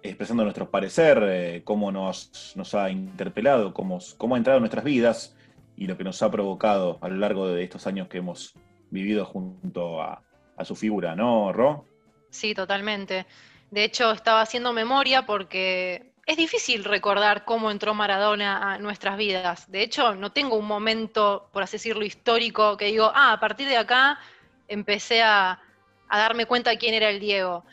expresando 0.00 0.44
nuestros 0.44 0.68
parecer, 0.68 1.20
eh, 1.26 1.62
cómo 1.64 1.90
nos, 1.90 2.52
nos, 2.54 2.72
ha 2.76 2.88
interpelado, 2.88 3.74
cómo, 3.74 3.98
cómo 4.16 4.36
ha 4.36 4.38
entrado 4.38 4.58
en 4.58 4.62
nuestras 4.62 4.84
vidas 4.84 5.34
y 5.76 5.88
lo 5.88 5.98
que 5.98 6.04
nos 6.04 6.22
ha 6.22 6.30
provocado 6.30 6.98
a 7.00 7.08
lo 7.08 7.16
largo 7.16 7.48
de 7.48 7.64
estos 7.64 7.88
años 7.88 8.06
que 8.06 8.18
hemos 8.18 8.54
vivido 8.90 9.24
junto 9.24 10.00
a, 10.00 10.22
a 10.56 10.64
su 10.64 10.76
figura, 10.76 11.16
¿no, 11.16 11.52
Ro? 11.52 11.84
Sí, 12.30 12.54
totalmente. 12.54 13.26
De 13.72 13.82
hecho, 13.82 14.12
estaba 14.12 14.40
haciendo 14.40 14.72
memoria 14.72 15.26
porque 15.26 16.12
es 16.26 16.36
difícil 16.36 16.84
recordar 16.84 17.44
cómo 17.44 17.72
entró 17.72 17.92
Maradona 17.92 18.72
a 18.72 18.78
nuestras 18.78 19.16
vidas. 19.16 19.68
De 19.68 19.82
hecho, 19.82 20.14
no 20.14 20.30
tengo 20.30 20.56
un 20.56 20.66
momento, 20.66 21.48
por 21.52 21.64
así 21.64 21.76
decirlo, 21.76 22.04
histórico 22.04 22.76
que 22.76 22.84
digo, 22.84 23.10
ah, 23.12 23.32
a 23.32 23.40
partir 23.40 23.66
de 23.66 23.78
acá 23.78 24.20
empecé 24.68 25.22
a, 25.22 25.60
darme 26.10 26.46
cuenta 26.46 26.70
de 26.70 26.78
quién 26.78 26.94
era 26.94 27.10
el 27.10 27.20
Diego. 27.20 27.64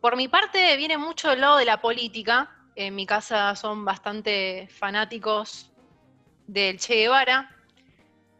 Por 0.00 0.16
mi 0.16 0.28
parte, 0.28 0.76
viene 0.76 0.96
mucho 0.96 1.30
del 1.30 1.40
lado 1.40 1.58
de 1.58 1.64
la 1.64 1.80
política. 1.80 2.50
En 2.74 2.94
mi 2.94 3.06
casa 3.06 3.54
son 3.54 3.84
bastante 3.84 4.68
fanáticos 4.70 5.70
del 6.46 6.78
Che 6.78 6.94
Guevara. 6.94 7.54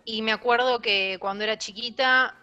Y 0.04 0.22
me 0.22 0.32
acuerdo 0.32 0.80
que 0.80 1.18
cuando 1.20 1.44
era 1.44 1.58
chiquita 1.58 2.34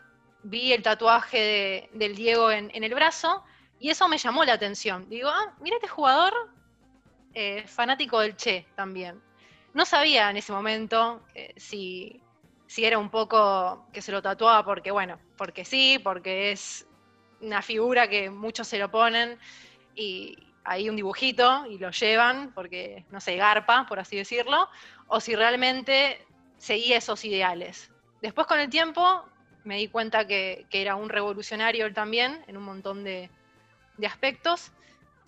vi 0.43 0.73
el 0.73 0.83
tatuaje 0.83 1.89
del 1.93 2.15
Diego 2.15 2.51
en, 2.51 2.71
el 2.71 2.93
brazo 2.93 3.43
y 3.79 3.89
eso 3.89 4.07
me 4.07 4.19
llamó 4.19 4.45
la 4.45 4.53
atención. 4.53 5.09
Digo, 5.09 5.29
ah, 5.29 5.55
mira 5.59 5.77
este 5.77 5.87
jugador 5.87 6.33
eh, 7.33 7.65
fanático 7.67 8.19
del 8.19 8.35
Che 8.35 8.67
también. 8.75 9.21
No 9.73 9.85
sabía 9.85 10.29
en 10.29 10.37
ese 10.37 10.51
momento 10.53 11.25
eh, 11.33 11.53
si, 11.57 12.21
si 12.67 12.85
era 12.85 12.97
un 12.97 13.09
poco 13.09 13.87
que 13.93 14.01
se 14.01 14.11
lo 14.11 14.21
tatuaba 14.21 14.65
porque, 14.65 14.91
bueno, 14.91 15.19
porque 15.37 15.65
sí, 15.65 15.99
porque 16.03 16.51
es 16.51 16.87
una 17.41 17.61
figura 17.61 18.07
que 18.07 18.29
muchos 18.29 18.67
se 18.67 18.79
lo 18.79 18.89
ponen 18.89 19.37
y 19.95 20.37
hay 20.63 20.89
un 20.89 20.95
dibujito 20.95 21.65
y 21.67 21.77
lo 21.77 21.91
llevan 21.91 22.51
porque, 22.53 23.05
no 23.11 23.21
sé, 23.21 23.35
garpa, 23.35 23.85
por 23.87 23.99
así 23.99 24.17
decirlo, 24.17 24.67
o 25.07 25.19
si 25.19 25.35
realmente 25.35 26.25
seguía 26.57 26.97
esos 26.97 27.23
ideales. 27.23 27.91
Después 28.21 28.47
con 28.47 28.59
el 28.59 28.69
tiempo 28.69 29.23
me 29.63 29.77
di 29.77 29.87
cuenta 29.87 30.25
que, 30.25 30.65
era 30.71 30.95
un 30.95 31.09
revolucionario 31.09 31.93
también 31.93 32.43
en 32.47 32.57
un 32.57 32.63
montón 32.63 33.03
de, 33.03 33.29
de 33.97 34.07
aspectos, 34.07 34.71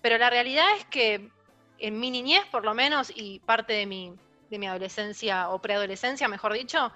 pero 0.02 0.18
la 0.18 0.30
realidad 0.30 0.66
es 0.78 0.86
que 0.86 1.30
en 1.80 2.00
mi 2.00 2.10
niñez, 2.10 2.44
por 2.52 2.66
lo 2.66 2.74
menos, 2.74 3.12
y 3.16 3.40
parte 3.40 3.74
de 3.74 3.86
mi, 3.86 4.14
de 4.50 4.60
mi 4.60 4.68
adolescencia 4.68 5.50
o 5.50 5.62
preadolescencia, 5.62 6.28
mejor 6.28 6.54
dicho, 6.54 6.92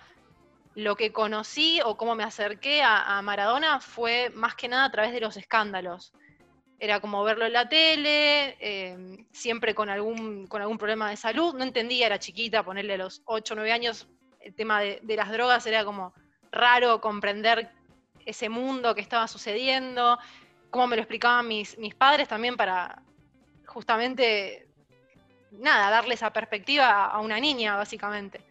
lo 0.75 0.95
que 0.95 1.11
conocí 1.11 1.81
o 1.83 1.97
cómo 1.97 2.15
me 2.15 2.23
acerqué 2.23 2.81
a, 2.81 3.21
Maradona 3.21 3.79
fue 3.79 4.31
más 4.33 4.55
que 4.55 4.67
nada 4.67 4.85
a 4.85 4.91
través 4.91 5.11
de 5.11 5.19
los 5.19 5.37
escándalos. 5.37 6.13
Era 6.79 6.99
como 6.99 7.23
verlo 7.23 7.45
en 7.45 7.53
la 7.53 7.69
tele, 7.69 8.57
eh, 8.59 9.25
siempre 9.31 9.75
con 9.75 9.89
algún, 9.89 10.47
con 10.47 10.61
algún 10.61 10.77
problema 10.77 11.09
de 11.09 11.17
salud. 11.17 11.53
No 11.53 11.63
entendía, 11.63 12.07
era 12.07 12.19
chiquita, 12.19 12.63
ponerle 12.63 12.95
a 12.95 12.97
los 12.97 13.21
8 13.25 13.53
o 13.53 13.57
9 13.57 13.71
años, 13.71 14.07
el 14.39 14.55
tema 14.55 14.81
de, 14.81 15.01
las 15.03 15.31
drogas 15.31 15.65
era 15.67 15.85
como 15.85 16.13
raro 16.51 16.99
comprender 16.99 17.69
ese 18.25 18.49
mundo 18.49 18.95
que 18.95 19.01
estaba 19.01 19.27
sucediendo, 19.27 20.17
cómo 20.71 20.87
me 20.87 20.95
lo 20.95 21.03
explicaban 21.03 21.47
mis, 21.47 21.77
mis 21.77 21.93
padres 21.93 22.27
también 22.27 22.55
para 22.55 23.03
justamente, 23.67 24.67
nada, 25.51 25.89
darle 25.89 26.15
esa 26.15 26.33
perspectiva 26.33 27.05
a 27.05 27.19
una 27.19 27.39
niña, 27.39 27.75
básicamente. 27.75 28.41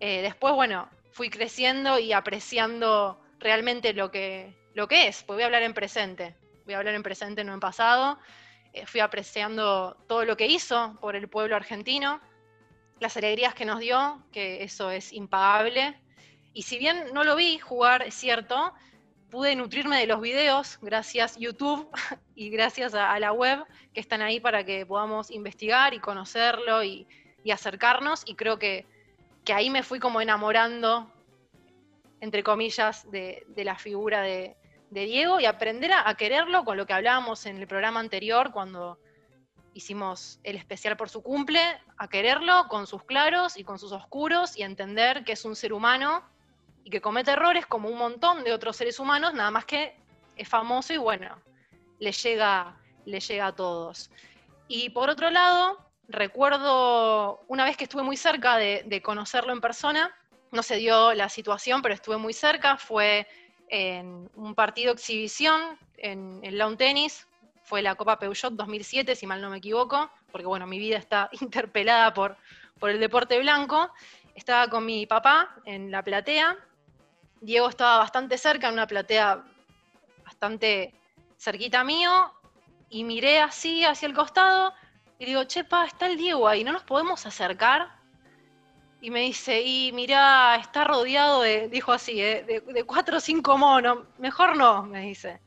Eh, 0.00 0.22
después, 0.22 0.54
bueno, 0.54 0.88
fui 1.14 1.30
creciendo 1.30 2.00
y 2.00 2.12
apreciando 2.12 3.20
realmente 3.38 3.92
lo 3.92 4.10
que, 4.10 4.52
lo 4.74 4.88
que 4.88 5.06
es, 5.06 5.22
pues 5.22 5.36
voy 5.36 5.44
a 5.44 5.46
hablar 5.46 5.62
en 5.62 5.72
presente, 5.72 6.36
voy 6.64 6.74
a 6.74 6.78
hablar 6.78 6.96
en 6.96 7.04
presente, 7.04 7.44
no 7.44 7.54
en 7.54 7.60
pasado. 7.60 8.18
Eh, 8.72 8.84
fui 8.84 8.98
apreciando 8.98 9.96
todo 10.08 10.24
lo 10.24 10.36
que 10.36 10.48
hizo 10.48 10.98
por 11.00 11.14
el 11.14 11.28
pueblo 11.28 11.54
argentino, 11.54 12.20
las 12.98 13.16
alegrías 13.16 13.54
que 13.54 13.64
nos 13.64 13.78
dio, 13.78 14.24
que 14.32 14.64
eso 14.64 14.90
es 14.90 15.12
impagable. 15.12 15.96
Y 16.52 16.62
si 16.62 16.78
bien 16.78 17.04
no 17.12 17.22
lo 17.22 17.36
vi 17.36 17.60
jugar, 17.60 18.02
es 18.02 18.14
cierto, 18.14 18.74
pude 19.30 19.54
nutrirme 19.54 20.00
de 20.00 20.08
los 20.08 20.20
videos 20.20 20.80
gracias 20.82 21.36
YouTube 21.36 21.88
y 22.34 22.50
gracias 22.50 22.92
a, 22.92 23.16
la 23.20 23.30
web 23.30 23.64
que 23.92 24.00
están 24.00 24.20
ahí 24.20 24.40
para 24.40 24.64
que 24.64 24.84
podamos 24.84 25.30
investigar 25.30 25.94
y 25.94 26.00
conocerlo 26.00 26.82
y, 26.82 27.06
y 27.44 27.52
acercarnos. 27.52 28.24
Y 28.26 28.34
creo 28.34 28.58
que 28.58 28.92
que 29.44 29.52
ahí 29.52 29.70
me 29.70 29.82
fui 29.82 30.00
como 30.00 30.20
enamorando, 30.20 31.10
entre 32.20 32.42
comillas, 32.42 33.10
de, 33.10 33.44
la 33.56 33.76
figura 33.76 34.22
de, 34.22 34.56
Diego 34.90 35.40
y 35.40 35.46
aprender 35.46 35.92
a, 35.92 36.14
quererlo 36.14 36.64
con 36.64 36.76
lo 36.76 36.86
que 36.86 36.92
hablábamos 36.92 37.46
en 37.46 37.56
el 37.58 37.66
programa 37.66 37.98
anterior 37.98 38.52
cuando 38.52 39.00
hicimos 39.72 40.38
el 40.44 40.54
especial 40.54 40.96
por 40.96 41.08
su 41.08 41.20
cumple, 41.20 41.60
a 41.98 42.08
quererlo 42.08 42.68
con 42.68 42.86
sus 42.86 43.02
claros 43.02 43.56
y 43.56 43.64
con 43.64 43.80
sus 43.80 43.90
oscuros 43.90 44.56
y 44.56 44.62
entender 44.62 45.24
que 45.24 45.32
es 45.32 45.44
un 45.44 45.56
ser 45.56 45.72
humano 45.72 46.22
y 46.84 46.90
que 46.90 47.00
comete 47.00 47.32
errores 47.32 47.66
como 47.66 47.88
un 47.88 47.98
montón 47.98 48.44
de 48.44 48.52
otros 48.52 48.76
seres 48.76 49.00
humanos, 49.00 49.34
nada 49.34 49.50
más 49.50 49.64
que 49.64 49.96
es 50.36 50.48
famoso 50.48 50.92
y 50.92 50.98
bueno, 50.98 51.42
le 51.98 52.12
llega, 52.12 52.76
le 53.04 53.18
llega 53.18 53.48
a 53.48 53.54
todos. 53.56 54.12
Y 54.68 54.90
por 54.90 55.10
otro 55.10 55.28
lado, 55.30 55.84
recuerdo 56.08 57.40
una 57.48 57.64
vez 57.64 57.76
que 57.76 57.84
estuve 57.84 58.02
muy 58.02 58.16
cerca 58.16 58.56
de, 58.56 59.00
conocerlo 59.02 59.52
en 59.52 59.60
persona, 59.60 60.14
no 60.52 60.62
se 60.62 60.76
dio 60.76 61.14
la 61.14 61.28
situación, 61.28 61.82
pero 61.82 61.94
estuve 61.94 62.16
muy 62.16 62.32
cerca, 62.32 62.76
fue 62.76 63.26
en 63.68 64.30
un 64.34 64.54
partido 64.54 64.92
exhibición 64.92 65.78
en 65.96 66.40
el 66.42 66.58
lawn 66.58 66.76
tennis, 66.76 67.26
fue 67.64 67.82
la 67.82 67.94
Copa 67.94 68.18
Peugeot 68.18 68.52
2007, 68.52 69.16
si 69.16 69.26
mal 69.26 69.40
no 69.40 69.50
me 69.50 69.58
equivoco, 69.58 70.10
porque 70.30 70.46
bueno, 70.46 70.66
mi 70.66 70.78
vida 70.78 70.98
está 70.98 71.28
interpelada 71.40 72.12
por, 72.12 72.36
por 72.78 72.90
el 72.90 73.00
deporte 73.00 73.38
blanco. 73.38 73.90
Estaba 74.34 74.68
con 74.68 74.84
mi 74.84 75.06
papá 75.06 75.54
en 75.64 75.90
la 75.90 76.02
platea, 76.02 76.56
Diego 77.40 77.68
estaba 77.68 77.98
bastante 77.98 78.36
cerca, 78.36 78.68
en 78.68 78.74
una 78.74 78.86
platea 78.86 79.44
bastante 80.24 80.94
cerquita 81.38 81.84
mío, 81.84 82.32
y 82.88 83.04
miré 83.04 83.40
así 83.40 83.84
hacia 83.84 84.06
el 84.06 84.14
costado 84.14 84.72
y 85.18 85.26
digo, 85.26 85.44
chepa, 85.44 85.86
está 85.86 86.06
el 86.06 86.16
Diego 86.16 86.48
ahí, 86.48 86.64
¿no 86.64 86.72
nos 86.72 86.82
podemos 86.82 87.24
acercar? 87.26 87.94
Y 89.00 89.10
me 89.10 89.20
dice, 89.20 89.62
y 89.62 89.92
mira, 89.92 90.56
está 90.56 90.84
rodeado 90.84 91.42
de, 91.42 91.68
dijo 91.68 91.92
así, 91.92 92.20
¿eh? 92.20 92.44
de, 92.44 92.84
cuatro 92.84 93.18
o 93.18 93.20
cinco 93.20 93.56
monos, 93.58 93.98
mejor 94.18 94.56
no, 94.56 94.82
me 94.84 95.02
dice. 95.02 95.40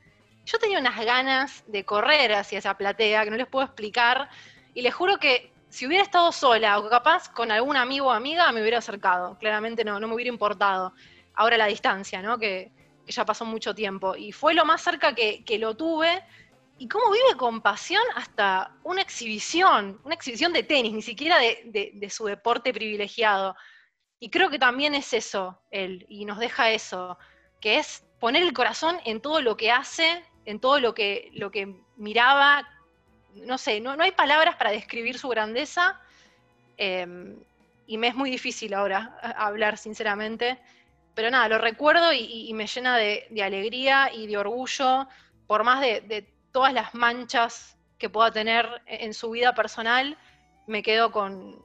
Yo 0.46 0.60
tenía 0.60 0.80
unas 0.80 1.04
ganas 1.04 1.64
de 1.68 1.84
correr 1.84 2.34
hacia 2.34 2.60
esa 2.60 2.78
platea 2.78 3.24
que 3.24 3.32
no 3.32 3.38
les 3.38 3.48
puedo 3.48 3.66
explicar, 3.66 4.30
y 4.74 4.82
les 4.82 4.94
juro 4.94 5.18
que 5.18 5.52
si 5.70 5.86
hubiera 5.86 6.04
estado 6.04 6.32
sola 6.32 6.80
o 6.80 6.90
capaz 6.90 7.30
con 7.30 7.52
algún 7.52 7.76
amigo 7.76 8.08
o 8.08 8.12
amiga 8.12 8.52
me 8.52 8.62
hubiera 8.62 8.78
acercado, 8.78 9.38
claramente 9.38 9.84
no, 9.84 10.00
no 10.00 10.08
me 10.08 10.16
hubiera 10.16 10.30
importado. 10.30 10.94
Ahora 11.34 11.58
la 11.58 11.66
distancia, 11.66 12.22
¿no? 12.22 12.38
Que, 12.38 12.72
ya 13.08 13.26
pasó 13.26 13.46
mucho 13.46 13.74
tiempo. 13.74 14.16
Y 14.16 14.34
fue 14.34 14.54
lo 14.54 14.66
más 14.66 14.82
cerca 14.82 15.16
que, 15.16 15.44
que 15.46 15.58
lo 15.58 15.78
tuve, 15.78 16.24
y 16.80 16.88
cómo 16.88 17.12
vive 17.12 17.38
con 17.38 17.62
pasión 17.62 18.04
hasta 18.16 18.72
una 18.84 19.02
exhibición, 19.02 20.00
una 20.04 20.14
exhibición 20.14 20.54
de 20.54 20.64
tenis, 20.64 20.94
ni 20.94 21.02
siquiera 21.02 21.38
de, 21.40 22.08
su 22.10 22.26
deporte 22.26 22.74
privilegiado. 22.74 23.56
Y 24.20 24.30
creo 24.30 24.50
que 24.50 24.60
también 24.60 24.94
es 24.94 25.14
eso 25.14 25.60
él, 25.72 26.06
y 26.10 26.26
nos 26.26 26.40
deja 26.40 26.72
eso, 26.72 27.18
que 27.62 27.78
es 27.78 28.06
poner 28.20 28.44
el 28.44 28.54
corazón 28.54 28.98
en 29.06 29.22
todo 29.22 29.42
lo 29.42 29.58
que 29.58 29.72
hace, 29.72 30.24
en 30.46 30.60
todo 30.60 30.80
lo 30.80 30.94
que, 30.94 31.30
lo 31.34 31.52
que 31.52 31.76
miraba. 31.96 32.68
No 33.34 33.58
sé, 33.58 33.80
no, 33.80 33.92
hay 34.00 34.12
palabras 34.12 34.56
para 34.56 34.72
describir 34.72 35.18
su 35.18 35.30
grandeza. 35.30 36.00
Em, 36.78 37.40
y 37.88 37.98
me 37.98 38.08
es 38.08 38.16
muy 38.16 38.30
difícil 38.30 38.74
ahora 38.74 39.18
hablar, 39.38 39.78
sinceramente. 39.78 40.60
Pero 41.16 41.32
nada, 41.32 41.50
lo 41.50 41.58
recuerdo 41.58 42.14
y, 42.14 42.54
me 42.54 42.68
llena 42.68 42.98
de, 42.98 43.28
alegría 43.44 44.12
y 44.14 44.28
de 44.28 44.38
orgullo, 44.38 45.08
por 45.48 45.64
más 45.64 45.82
de, 45.82 46.37
todas 46.52 46.74
las 46.74 46.94
manchas 46.96 47.78
que 47.98 48.10
pueda 48.10 48.32
tener 48.32 48.68
en 48.86 49.14
su 49.14 49.32
vida 49.32 49.54
personal, 49.56 50.18
me 50.68 50.84
quedo 50.84 51.12
con, 51.12 51.64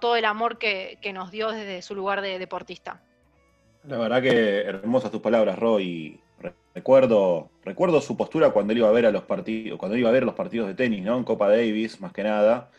todo 0.00 0.16
el 0.16 0.24
amor 0.24 0.58
que, 0.58 0.98
nos 1.14 1.30
dio 1.30 1.50
desde 1.50 1.82
su 1.82 1.94
lugar 1.94 2.20
de 2.20 2.38
deportista. 2.38 3.02
La 3.84 3.98
verdad 3.98 4.20
que 4.20 4.60
hermosas 4.62 5.10
tus 5.10 5.20
palabras, 5.20 5.58
Roy. 5.58 6.20
Recuerdo, 6.74 7.48
recuerdo 7.64 8.02
su 8.02 8.16
postura 8.16 8.50
cuando 8.50 8.72
él 8.72 8.80
iba 8.80 8.88
a 8.88 8.92
ver 8.92 9.06
a 9.06 9.10
los 9.10 9.22
partidos, 9.22 9.78
cuando 9.78 9.96
iba 9.96 10.10
a 10.10 10.12
ver 10.12 10.24
los 10.24 10.34
partidos 10.34 10.68
de 10.68 10.74
tenis, 10.74 11.02
¿no? 11.02 11.16
En 11.16 11.24
Copa 11.24 11.48
Davis, 11.48 12.00
más 12.00 12.12
que 12.12 12.22
nada. 12.22 12.70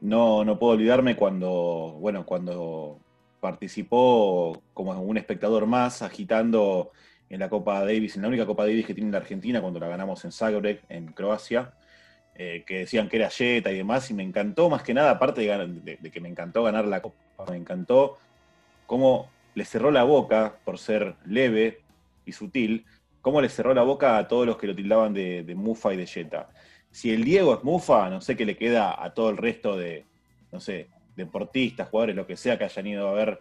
No, 0.00 0.44
no 0.44 0.58
puedo 0.58 0.74
olvidarme 0.74 1.16
cuando, 1.16 1.96
bueno, 2.00 2.24
cuando 2.24 2.98
participó 3.40 4.62
como 4.72 4.98
un 5.02 5.18
espectador 5.18 5.66
más, 5.66 6.00
agitando 6.00 6.92
en 7.30 7.40
la 7.40 7.48
Copa 7.48 7.80
Davis, 7.80 8.16
en 8.16 8.22
la 8.22 8.28
única 8.28 8.46
Copa 8.46 8.64
Davis 8.64 8.86
que 8.86 8.94
tiene 8.94 9.10
la 9.10 9.18
Argentina, 9.18 9.60
cuando 9.60 9.80
la 9.80 9.88
ganamos 9.88 10.24
en 10.24 10.32
Zagreb, 10.32 10.80
en 10.88 11.12
Croacia, 11.12 11.72
eh, 12.34 12.64
que 12.66 12.80
decían 12.80 13.08
que 13.08 13.16
era 13.16 13.30
Jetta 13.30 13.72
y 13.72 13.76
demás, 13.76 14.10
y 14.10 14.14
me 14.14 14.22
encantó 14.22 14.70
más 14.70 14.82
que 14.82 14.94
nada, 14.94 15.10
aparte 15.10 15.40
de, 15.42 16.10
que 16.10 16.20
me 16.20 16.28
encantó 16.28 16.62
ganar 16.62 16.86
la 16.86 17.02
Copa, 17.02 17.16
me 17.50 17.56
encantó 17.56 18.18
cómo 18.86 19.30
le 19.54 19.64
cerró 19.64 19.90
la 19.90 20.04
boca 20.04 20.56
por 20.64 20.78
ser 20.78 21.16
leve 21.26 21.80
y 22.24 22.32
sutil, 22.32 22.86
cómo 23.20 23.40
le 23.40 23.48
cerró 23.48 23.74
la 23.74 23.82
boca 23.82 24.18
a 24.18 24.28
todos 24.28 24.46
los 24.46 24.56
que 24.56 24.66
lo 24.66 24.74
tildaban 24.74 25.12
de, 25.12 25.52
Mufa 25.56 25.92
y 25.92 25.96
de 25.96 26.06
Jetta 26.06 26.48
si 26.90 27.12
el 27.12 27.24
Diego 27.24 27.54
es 27.54 27.64
mufa, 27.64 28.08
no 28.10 28.20
sé 28.20 28.36
qué 28.36 28.44
le 28.44 28.56
queda 28.56 29.02
a 29.02 29.12
todo 29.14 29.30
el 29.30 29.36
resto 29.36 29.76
de, 29.76 30.04
no 30.50 30.60
sé, 30.60 30.88
deportistas, 31.16 31.88
jugadores, 31.88 32.16
lo 32.16 32.26
que 32.26 32.36
sea 32.36 32.58
que 32.58 32.64
hayan 32.64 32.86
ido 32.86 33.08
a 33.08 33.12
ver 33.12 33.40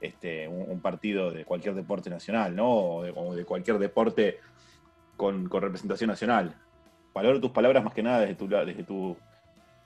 este, 0.00 0.48
un, 0.48 0.80
partido 0.80 1.30
de 1.30 1.44
cualquier 1.44 1.74
deporte 1.74 2.10
nacional, 2.10 2.54
¿no? 2.54 2.70
O 2.70 3.34
de, 3.34 3.44
cualquier 3.44 3.78
deporte 3.78 4.38
con, 5.16 5.50
representación 5.50 6.08
nacional. 6.08 6.54
Valoro 7.14 7.40
tus 7.40 7.50
palabras 7.50 7.82
más 7.82 7.94
que 7.94 8.02
nada 8.02 8.20
desde 8.20 8.84
tu, 8.84 9.16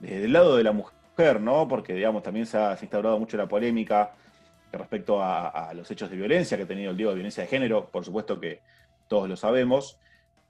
el 0.02 0.32
lado 0.32 0.56
de 0.56 0.64
la 0.64 0.72
mujer, 0.72 1.40
¿no? 1.40 1.66
Porque, 1.68 1.94
digamos, 1.94 2.22
también 2.22 2.46
se 2.46 2.58
ha, 2.58 2.76
instaurado 2.80 3.18
mucho 3.18 3.36
la 3.36 3.46
polémica 3.46 4.12
respecto 4.72 5.22
a, 5.22 5.48
a, 5.48 5.74
los 5.74 5.90
hechos 5.90 6.10
de 6.10 6.16
violencia 6.16 6.56
que 6.56 6.64
ha 6.64 6.66
tenido 6.66 6.90
el 6.90 6.96
Diego 6.96 7.10
de 7.10 7.16
violencia 7.16 7.42
de 7.42 7.48
género, 7.48 7.86
por 7.90 8.04
supuesto 8.04 8.40
que 8.40 8.60
todos 9.08 9.28
lo 9.28 9.36
sabemos, 9.36 9.98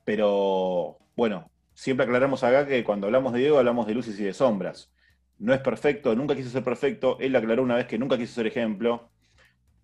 pero 0.05 0.99
bueno, 1.17 1.51
siempre 1.75 2.05
aclaramos 2.05 2.45
acá 2.45 2.67
que 2.67 2.85
cuando 2.85 3.07
hablamos 3.07 3.33
de 3.33 3.41
Diego 3.41 3.59
hablamos 3.59 3.87
de 3.87 3.95
luces 3.95 4.19
y 4.21 4.25
de 4.25 4.33
sombras. 4.33 4.91
No 5.39 5.53
es 5.53 5.61
perfecto, 5.61 6.15
nunca 6.15 6.37
quiso 6.37 6.51
ser 6.51 6.63
perfecto, 6.63 7.17
él 7.21 7.35
aclaró 7.35 7.63
una 7.63 7.75
vez 7.75 7.87
que 7.87 7.99
nunca 7.99 8.17
quiso 8.17 8.35
ser 8.35 8.47
ejemplo. 8.47 9.11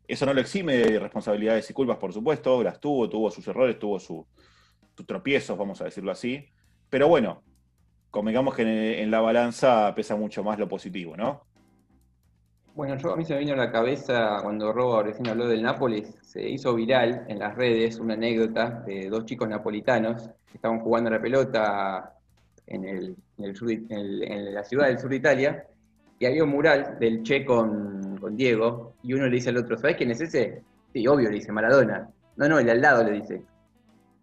Eso 0.08 0.24
no 0.24 0.32
lo 0.32 0.40
exime 0.40 0.78
de 0.78 0.98
responsabilidades 0.98 1.68
y 1.68 1.74
culpas, 1.74 1.98
por 1.98 2.14
supuesto, 2.14 2.62
las 2.62 2.80
tuvo, 2.80 3.10
tuvo 3.10 3.30
sus 3.30 3.46
errores, 3.46 3.78
tuvo 3.78 4.00
sus 4.00 4.24
tropiezos, 5.06 5.56
vamos 5.58 5.82
a 5.82 5.84
decirlo 5.84 6.10
así. 6.10 6.48
Pero 6.88 7.08
bueno, 7.08 7.42
convengamos 8.10 8.56
que 8.56 9.02
en, 9.02 9.10
la 9.10 9.20
balanza 9.20 9.94
pesa 9.94 10.16
mucho 10.16 10.42
más 10.42 10.58
lo 10.58 10.66
positivo, 10.66 11.14
¿no? 11.14 11.42
Bueno, 12.74 12.96
yo 12.96 13.12
a 13.12 13.16
mí 13.16 13.24
se 13.26 13.34
me 13.34 13.40
vino 13.40 13.52
a 13.52 13.56
la 13.56 13.70
cabeza 13.70 14.38
cuando 14.42 14.72
Robo 14.72 15.02
recién 15.02 15.28
habló 15.28 15.46
del 15.46 15.62
Nápoles, 15.62 16.16
se 16.22 16.48
hizo 16.48 16.74
viral 16.74 17.26
en 17.28 17.38
las 17.40 17.54
redes 17.54 17.98
una 17.98 18.14
anécdota 18.14 18.82
de 18.86 19.10
dos 19.10 19.26
chicos 19.26 19.46
napolitanos 19.48 20.30
que 20.46 20.54
estaban 20.54 20.80
jugando 20.80 21.10
la 21.10 21.20
pelota 21.20 22.14
en, 22.66 22.84
el, 22.84 23.16
en, 23.36 24.54
la 24.54 24.64
ciudad 24.64 24.86
del 24.86 24.98
sur 24.98 25.10
de 25.10 25.16
Italia 25.16 25.66
y 26.18 26.26
había 26.26 26.44
un 26.44 26.50
mural 26.50 26.98
del 26.98 27.22
Che 27.24 27.44
con, 27.44 28.07
con, 28.20 28.36
Diego 28.36 28.94
y 29.02 29.14
uno 29.14 29.26
le 29.26 29.36
dice 29.36 29.50
al 29.50 29.58
otro, 29.58 29.76
¿sabes 29.78 29.96
quién 29.96 30.10
es 30.10 30.20
ese? 30.20 30.62
Sí, 30.92 31.06
obvio, 31.06 31.28
le 31.28 31.36
dice 31.36 31.52
Maradona. 31.52 32.08
No, 32.36 32.48
no, 32.48 32.58
el 32.58 32.70
al 32.70 32.80
lado 32.80 33.04
le 33.04 33.12
dice. 33.12 33.42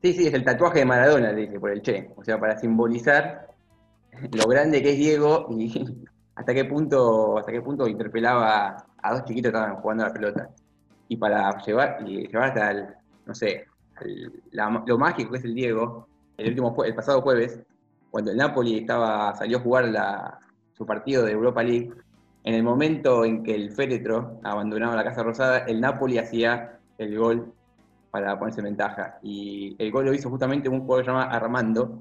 Sí, 0.01 0.13
sí, 0.13 0.27
es 0.27 0.34
el 0.34 0.43
tatuaje 0.43 0.79
de 0.79 0.86
Maradona, 0.86 1.31
le 1.31 1.41
dice 1.41 1.60
por 1.60 1.71
el 1.71 1.81
Che. 1.81 2.12
O 2.15 2.23
sea, 2.23 2.39
para 2.39 2.58
simbolizar 2.58 3.47
lo 4.31 4.47
grande 4.47 4.81
que 4.81 4.91
es 4.91 4.97
Diego 4.97 5.47
y 5.51 6.05
hasta 6.36 6.53
qué 6.53 6.65
punto, 6.65 7.38
hasta 7.38 7.51
qué 7.51 7.62
punto 7.62 7.88
interpelaba 7.88 8.77
a 9.01 9.13
dos 9.13 9.25
chiquitos 9.25 9.51
que 9.51 9.58
estaban 9.58 9.81
jugando 9.81 10.03
a 10.03 10.08
la 10.08 10.13
pelota. 10.13 10.49
Y 11.08 11.17
para 11.17 11.58
llevar, 11.63 11.97
y 12.05 12.27
llevar 12.27 12.49
hasta 12.49 12.71
el, 12.71 12.88
no 13.25 13.36
sé, 13.36 13.65
lo 14.86 14.97
mágico 14.97 15.31
que 15.31 15.38
es 15.38 15.45
el 15.45 15.53
Diego, 15.53 16.08
el 16.38 16.49
último 16.49 16.84
el 16.84 16.95
pasado 16.95 17.21
jueves, 17.21 17.60
cuando 18.12 18.31
el 18.31 18.38
Napoli 18.38 18.79
estaba, 18.79 19.36
salió 19.36 19.58
a 19.58 19.62
jugar 19.62 20.39
su 20.73 20.86
partido 20.86 21.23
de 21.23 21.31
Europa 21.31 21.63
League, 21.63 21.91
en 22.45 22.53
el 22.53 22.63
momento 22.63 23.25
en 23.25 23.41
que 23.41 23.55
el 23.55 23.71
féretro 23.71 24.39
abandonaba 24.43 24.95
la 24.95 25.03
Casa 25.03 25.23
Rosada, 25.23 25.60
el 25.65 25.81
Napoli 25.81 26.19
hacía 26.19 26.79
el 26.99 27.17
gol 27.17 27.51
para 28.12 28.38
ponerse 28.38 28.62
en 28.62 28.65
ventaja. 28.65 29.17
Y 29.23 29.75
el 29.79 29.91
gol 29.91 30.05
lo 30.05 30.13
hizo 30.13 30.29
justamente 30.29 30.69
un 30.69 30.81
jugador 30.81 31.08
llamado 31.08 31.31
Armando, 31.31 31.99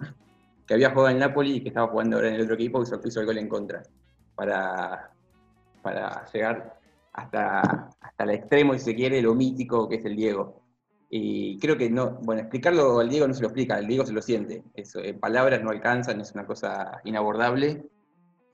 que 0.67 0.75
había 0.75 0.91
jugado 0.91 1.09
en 1.09 1.19
Napoli 1.19 1.57
y 1.57 1.61
que 1.63 1.69
estaba 1.69 1.89
jugando 1.89 2.17
ahora 2.17 2.29
en 2.29 2.35
el 2.35 2.43
otro 2.43 2.57
equipo 2.57 2.83
y 2.83 3.09
hizo 3.09 3.21
el 3.21 3.27
gol 3.27 3.39
en 3.39 3.49
contra 3.49 3.83
para, 4.35 5.11
para 5.81 6.27
llegar 6.31 6.79
hasta, 7.15 7.89
hasta 7.99 8.25
el 8.25 8.31
extremo, 8.31 8.75
si 8.75 8.81
se 8.81 8.95
quiere, 8.95 9.23
lo 9.23 9.35
mítico 9.35 9.89
que 9.89 9.97
es 9.97 10.05
el 10.05 10.15
Diego. 10.15 10.63
Y 11.09 11.59
creo 11.59 11.79
que 11.79 11.89
no, 11.89 12.19
bueno, 12.23 12.43
explicarlo 12.43 13.01
al 13.01 13.09
Diego 13.09 13.27
no 13.27 13.33
se 13.33 13.41
lo 13.41 13.49
explica, 13.49 13.77
al 13.77 13.87
Diego 13.87 14.05
se 14.05 14.13
lo 14.13 14.21
siente. 14.21 14.63
Eso, 14.75 15.03
en 15.03 15.19
palabras 15.19 15.63
no 15.63 15.71
alcanzan, 15.71 16.21
es 16.21 16.33
una 16.33 16.47
cosa 16.47 17.01
inabordable. 17.05 17.89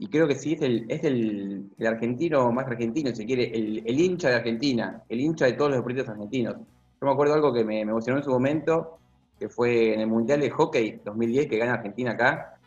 Y 0.03 0.09
creo 0.09 0.27
que 0.27 0.35
sí 0.35 0.55
es 0.55 0.63
el, 0.63 0.87
es 0.89 1.05
el, 1.05 1.71
argentino 1.87 2.51
más 2.53 2.67
argentino, 2.67 3.15
si 3.15 3.27
quiere, 3.27 3.55
el, 3.55 3.83
el, 3.85 4.01
hincha 4.01 4.31
de 4.31 4.37
Argentina, 4.37 5.03
el 5.11 5.21
hincha 5.21 5.45
de 5.45 5.53
todos 5.53 5.73
los 5.73 5.77
deportistas 5.77 6.09
argentinos. 6.09 6.55
Yo 6.57 7.07
me 7.07 7.13
acuerdo 7.13 7.35
algo 7.35 7.53
que 7.53 7.65
me, 7.65 7.83
emocionó 7.83 8.17
en 8.17 8.25
su 8.25 8.31
momento, 8.31 8.99
que 9.39 9.51
fue 9.51 9.93
en 9.93 10.01
el 10.01 10.07
Mundial 10.07 10.41
de 10.41 10.49
Hockey 10.49 11.03
2010 11.05 11.49
que 11.49 11.59
gana 11.59 11.75
Argentina 11.75 12.13
acá, 12.13 12.59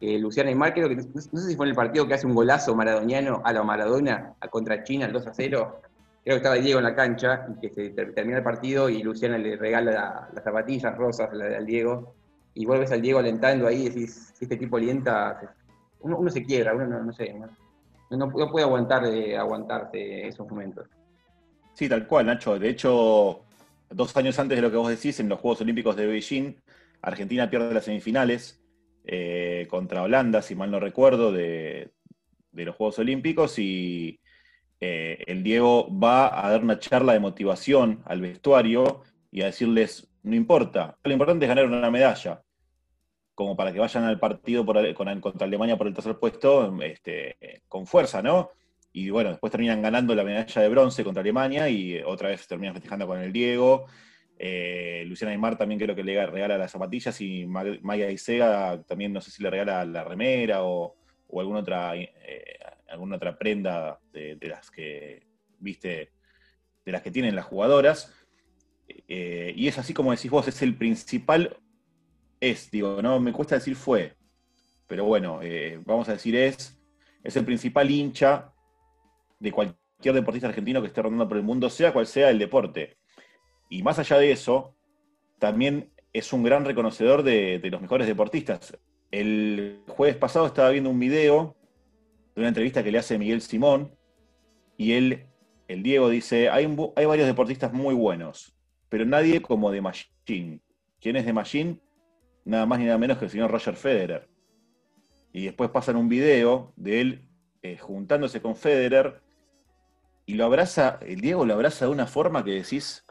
eh, 0.00 0.18
Luciana 0.18 0.48
Aymar, 0.48 0.72
creo 0.72 0.88
que, 0.88 0.96
no, 0.96 1.20
sé 1.20 1.48
si 1.50 1.56
fue 1.56 1.66
en 1.66 1.70
el 1.70 1.76
partido 1.76 2.08
que 2.08 2.14
hace 2.14 2.26
un 2.26 2.34
golazo 2.34 2.74
maradoniano 2.74 3.42
a 3.44 3.52
la 3.52 3.62
Maradona 3.62 4.32
a 4.40 4.48
contra 4.48 4.82
China, 4.82 5.04
el 5.04 5.12
2 5.12 5.26
a 5.26 5.34
0. 5.34 5.80
Creo 6.24 6.36
que 6.36 6.36
estaba 6.36 6.54
Diego 6.54 6.78
en 6.78 6.84
la 6.86 6.94
cancha 6.94 7.48
y 7.54 7.60
que 7.60 7.74
se 7.74 7.90
termina 7.90 8.38
el 8.38 8.44
partido 8.44 8.88
y 8.88 9.02
Luciana 9.02 9.36
le 9.36 9.56
regala 9.56 10.30
las 10.32 10.42
zapatillas 10.42 10.96
rosas 10.96 11.28
al 11.32 11.66
Diego. 11.66 12.14
Y 12.54 12.64
vuelves 12.64 12.90
al 12.92 13.02
Diego 13.02 13.18
alentando 13.18 13.66
ahí 13.66 13.82
y 13.82 13.88
decís, 13.90 14.32
si 14.34 14.46
este 14.46 14.56
tipo 14.56 14.78
alienta, 14.78 15.54
uno, 16.00 16.30
se 16.30 16.44
quiebra, 16.44 16.74
uno 16.74 16.86
no, 16.86 17.12
sé, 17.12 17.34
no, 18.10 18.30
puede 18.30 18.64
aguantar, 18.64 19.04
eh, 19.06 19.36
aguantarse 19.36 20.28
esos 20.28 20.48
momentos. 20.48 20.86
Sí, 21.74 21.88
tal 21.88 22.06
cual, 22.06 22.26
Nacho. 22.26 22.58
De 22.58 22.68
hecho, 22.68 23.44
dos 23.90 24.16
años 24.16 24.38
antes 24.38 24.56
de 24.56 24.62
lo 24.62 24.70
que 24.70 24.76
vos 24.76 24.88
decís, 24.88 25.20
en 25.20 25.28
los 25.28 25.38
Juegos 25.40 25.60
Olímpicos 25.60 25.96
de 25.96 26.06
Beijing, 26.06 26.54
Argentina 27.02 27.48
pierde 27.48 27.72
las 27.72 27.84
semifinales 27.84 28.60
eh, 29.04 29.66
contra 29.70 30.02
Holanda, 30.02 30.42
si 30.42 30.54
mal 30.54 30.70
no 30.70 30.80
recuerdo, 30.80 31.32
de, 31.32 31.92
los 32.52 32.74
Juegos 32.74 32.98
Olímpicos 32.98 33.58
y 33.58 34.20
eh, 34.80 35.22
el 35.26 35.42
Diego 35.42 35.88
va 35.96 36.44
a 36.44 36.50
dar 36.50 36.62
una 36.62 36.78
charla 36.78 37.12
de 37.12 37.20
motivación 37.20 38.02
al 38.04 38.20
vestuario 38.20 39.02
y 39.30 39.42
a 39.42 39.46
decirles, 39.46 40.08
no 40.22 40.34
importa, 40.34 40.98
lo 41.04 41.12
importante 41.12 41.44
es 41.44 41.48
ganar 41.48 41.66
una 41.66 41.90
medalla, 41.90 42.42
como 43.38 43.54
para 43.54 43.72
que 43.72 43.78
vayan 43.78 44.02
al 44.02 44.18
partido 44.18 44.66
contra 44.66 45.46
Alemania 45.46 45.78
por 45.78 45.86
el 45.86 45.94
tercer 45.94 46.18
puesto 46.18 46.76
este, 46.82 47.36
con 47.68 47.86
fuerza, 47.86 48.20
¿no? 48.20 48.50
Y 48.92 49.10
bueno, 49.10 49.30
después 49.30 49.52
terminan 49.52 49.80
ganando 49.80 50.12
la 50.16 50.24
medalla 50.24 50.60
de 50.60 50.68
bronce 50.68 51.04
contra 51.04 51.20
Alemania 51.20 51.68
y 51.68 52.00
otra 52.04 52.30
vez 52.30 52.48
terminan 52.48 52.74
festejando 52.74 53.06
con 53.06 53.20
el 53.20 53.32
Diego. 53.32 53.86
Eh, 54.36 55.04
Luciana 55.06 55.30
Aymar 55.30 55.56
también 55.56 55.78
creo 55.78 55.94
que 55.94 56.02
le 56.02 56.26
regala 56.26 56.58
las 56.58 56.72
zapatillas 56.72 57.20
y 57.20 57.46
Maya 57.46 58.10
Isega 58.10 58.82
también 58.82 59.12
no 59.12 59.20
sé 59.20 59.30
si 59.30 59.40
le 59.40 59.50
regala 59.50 59.84
la 59.84 60.02
remera 60.02 60.64
o, 60.64 60.96
alguna 61.38 61.60
otra 61.60 61.94
eh, 61.94 62.10
alguna 62.88 63.16
otra 63.18 63.38
prenda 63.38 64.00
de, 64.12 64.36
las 64.48 64.68
que 64.68 65.28
viste 65.60 66.10
de 66.84 66.90
las 66.90 67.02
que 67.02 67.12
tienen 67.12 67.36
las 67.36 67.44
jugadoras 67.44 68.12
eh, 69.06 69.52
y 69.54 69.68
es 69.68 69.78
así 69.78 69.94
como 69.94 70.10
decís 70.10 70.30
vos 70.30 70.48
es 70.48 70.60
el 70.62 70.76
principal 70.76 71.56
es 72.40 72.70
digo 72.70 73.00
no 73.02 73.20
me 73.20 73.32
cuesta 73.32 73.56
decir 73.56 73.76
fue 73.76 74.16
pero 74.86 75.04
bueno 75.04 75.40
vamos 75.84 76.08
a 76.08 76.12
decir 76.12 76.36
es 76.36 76.78
es 77.22 77.36
el 77.36 77.44
principal 77.44 77.90
hincha 77.90 78.52
de 79.40 79.52
cualquier 79.52 80.14
deportista 80.14 80.48
argentino 80.48 80.80
que 80.80 80.88
esté 80.88 81.02
rondando 81.02 81.28
por 81.28 81.36
el 81.36 81.42
mundo 81.42 81.68
sea 81.68 81.92
cual 81.92 82.06
sea 82.06 82.30
el 82.30 82.38
deporte 82.38 82.98
y 83.68 83.82
más 83.82 83.98
allá 83.98 84.18
de 84.18 84.32
eso, 84.32 84.74
también 85.38 85.90
es 86.12 86.32
un 86.32 86.42
gran 86.42 86.64
reconocedor 86.64 87.22
de, 87.22 87.60
los 87.70 87.80
mejores 87.80 88.06
deportistas. 88.06 88.76
El 89.10 89.82
jueves 89.88 90.16
pasado 90.16 90.46
estaba 90.46 90.70
viendo 90.70 90.90
un 90.90 90.98
video 90.98 91.56
de 92.34 92.42
una 92.42 92.48
entrevista 92.48 92.82
que 92.82 92.92
le 92.92 92.98
hace 92.98 93.18
Miguel 93.18 93.40
Simón 93.40 93.94
y 94.76 94.92
él, 94.92 95.26
el 95.66 95.82
Diego, 95.82 96.08
dice, 96.08 96.48
hay, 96.48 96.64
hay 96.96 97.06
varios 97.06 97.26
deportistas 97.26 97.72
muy 97.72 97.94
buenos, 97.94 98.56
pero 98.88 99.04
nadie 99.04 99.42
como 99.42 99.70
de 99.70 99.80
Machine. 99.80 100.60
¿Quién 101.00 101.16
es 101.16 101.26
de 101.26 101.32
Machine? 101.32 101.78
Nada 102.44 102.66
más 102.66 102.78
ni 102.78 102.86
nada 102.86 102.98
menos 102.98 103.18
que 103.18 103.26
el 103.26 103.30
señor 103.30 103.50
Roger 103.50 103.76
Federer. 103.76 104.28
Y 105.32 105.44
después 105.44 105.70
pasan 105.70 105.96
un 105.96 106.08
video 106.08 106.72
de 106.76 107.00
él 107.00 107.28
eh, 107.62 107.76
juntándose 107.78 108.40
con 108.40 108.56
Federer 108.56 109.22
y 110.26 110.34
lo 110.34 110.44
abraza, 110.44 110.98
el 111.02 111.20
Diego 111.20 111.44
lo 111.46 111.54
abraza 111.54 111.86
de 111.86 111.90
una 111.90 112.06
forma 112.06 112.44
que 112.44 112.52
decís, 112.52 113.04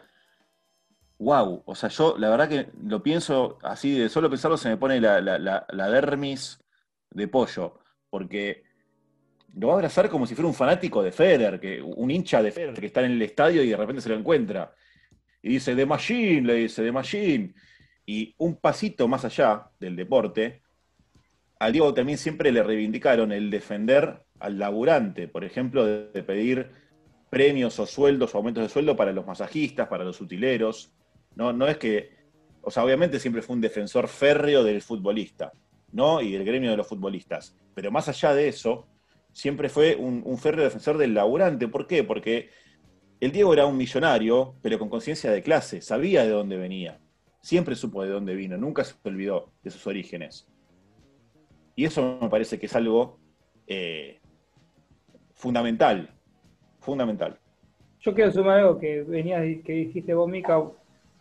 wow, 1.20 1.64
o 1.66 1.76
sea, 1.76 1.90
yo 1.90 2.16
la 2.18 2.30
verdad 2.30 2.50
que 2.50 2.70
lo 2.84 3.02
pienso 3.02 3.58
así, 3.64 3.98
de 3.98 4.10
solo 4.10 4.30
pensarlo 4.30 4.58
se 4.58 4.70
me 4.70 4.78
pone 4.78 5.02
la, 5.02 5.20
la 5.20 5.90
dermis 5.90 6.60
de 7.10 7.28
pollo, 7.28 7.80
porque 8.10 8.68
lo 9.58 9.68
va 9.68 9.74
a 9.74 9.76
abrazar 9.78 10.10
como 10.10 10.26
si 10.28 10.36
fuera 10.36 10.48
un 10.48 10.54
fanático 10.54 11.02
de 11.02 11.12
Federer, 11.12 11.60
que, 11.60 11.82
un 11.82 12.12
hincha 12.12 12.42
de 12.44 12.52
Federer 12.52 12.80
que 12.80 12.86
está 12.88 13.04
en 13.04 13.14
el 13.14 13.22
estadio 13.22 13.64
y 13.64 13.70
de 13.70 13.78
repente 13.78 14.02
se 14.02 14.10
lo 14.10 14.16
encuentra. 14.16 14.74
Y 15.42 15.50
dice, 15.50 15.74
de 15.74 15.86
Machine, 15.86 16.42
le 16.42 16.54
dice, 16.56 16.84
de 16.84 16.92
Machine. 16.92 17.54
Y 18.10 18.34
un 18.38 18.56
pasito 18.56 19.10
más 19.10 19.26
allá 19.26 19.70
del 19.82 19.98
deporte, 19.98 20.62
a 21.60 21.70
Diego 21.70 21.94
también 21.94 22.18
siempre 22.18 22.54
le 22.54 22.64
reivindicaron 22.64 23.34
el 23.34 23.50
defender 23.52 24.24
al 24.40 24.58
laburante, 24.58 25.28
por 25.28 25.44
ejemplo, 25.44 25.86
de, 25.86 26.24
pedir 26.24 26.72
premios 27.30 27.78
o 27.80 27.86
sueldos 27.86 28.34
o 28.34 28.38
aumentos 28.38 28.64
de 28.64 28.70
sueldo 28.70 28.96
para 28.96 29.12
los 29.12 29.26
masajistas, 29.26 29.90
para 29.90 30.06
los 30.06 30.22
utileros. 30.22 30.94
No, 31.36 31.52
no 31.52 31.68
es 31.68 31.78
que, 31.78 32.12
o 32.62 32.72
sea, 32.72 32.86
obviamente 32.86 33.20
siempre 33.20 33.42
fue 33.42 33.58
un 33.58 33.62
defensor 33.62 34.08
férreo 34.08 34.64
del 34.64 34.82
futbolista, 34.82 35.52
¿no? 35.92 36.22
Y 36.22 36.32
del 36.32 36.46
gremio 36.46 36.72
de 36.72 36.78
los 36.78 36.88
futbolistas. 36.88 37.58
Pero 37.74 37.92
más 37.92 38.08
allá 38.08 38.34
de 38.34 38.48
eso, 38.48 38.88
siempre 39.34 39.68
fue 39.68 39.98
un, 39.98 40.22
un 40.24 40.38
férreo 40.38 40.64
defensor 40.64 40.98
del 40.98 41.14
laburante. 41.14 41.68
¿Por 41.68 41.88
qué? 41.88 42.06
Porque 42.06 42.52
el 43.20 43.34
Diego 43.34 43.52
era 43.52 43.66
un 43.66 43.76
millonario, 43.76 44.56
pero 44.62 44.80
con 44.80 44.88
conciencia 44.88 45.30
de 45.30 45.44
clase, 45.44 45.82
sabía 45.82 46.24
de 46.24 46.30
dónde 46.30 46.56
venía. 46.56 47.02
Siempre 47.48 47.78
supo 47.78 48.04
de 48.04 48.10
dónde 48.10 48.36
vino, 48.36 48.58
nunca 48.58 48.84
se 48.84 48.94
olvidó 49.06 49.48
de 49.64 49.70
sus 49.70 49.88
orígenes. 49.88 50.46
Y 51.78 51.86
eso 51.86 52.20
me 52.22 52.28
parece 52.28 52.60
que 52.60 52.66
es 52.66 52.76
algo 52.76 53.20
eh, 53.68 54.20
fundamental, 55.34 56.10
fundamental. 56.82 57.38
Yo 58.02 58.14
quiero 58.14 58.34
sumar 58.34 58.60
algo 58.60 58.78
que 58.78 59.02
venía 59.04 59.40
que 59.64 59.72
dijiste 59.72 60.14
vos, 60.14 60.30
Mica. 60.30 60.62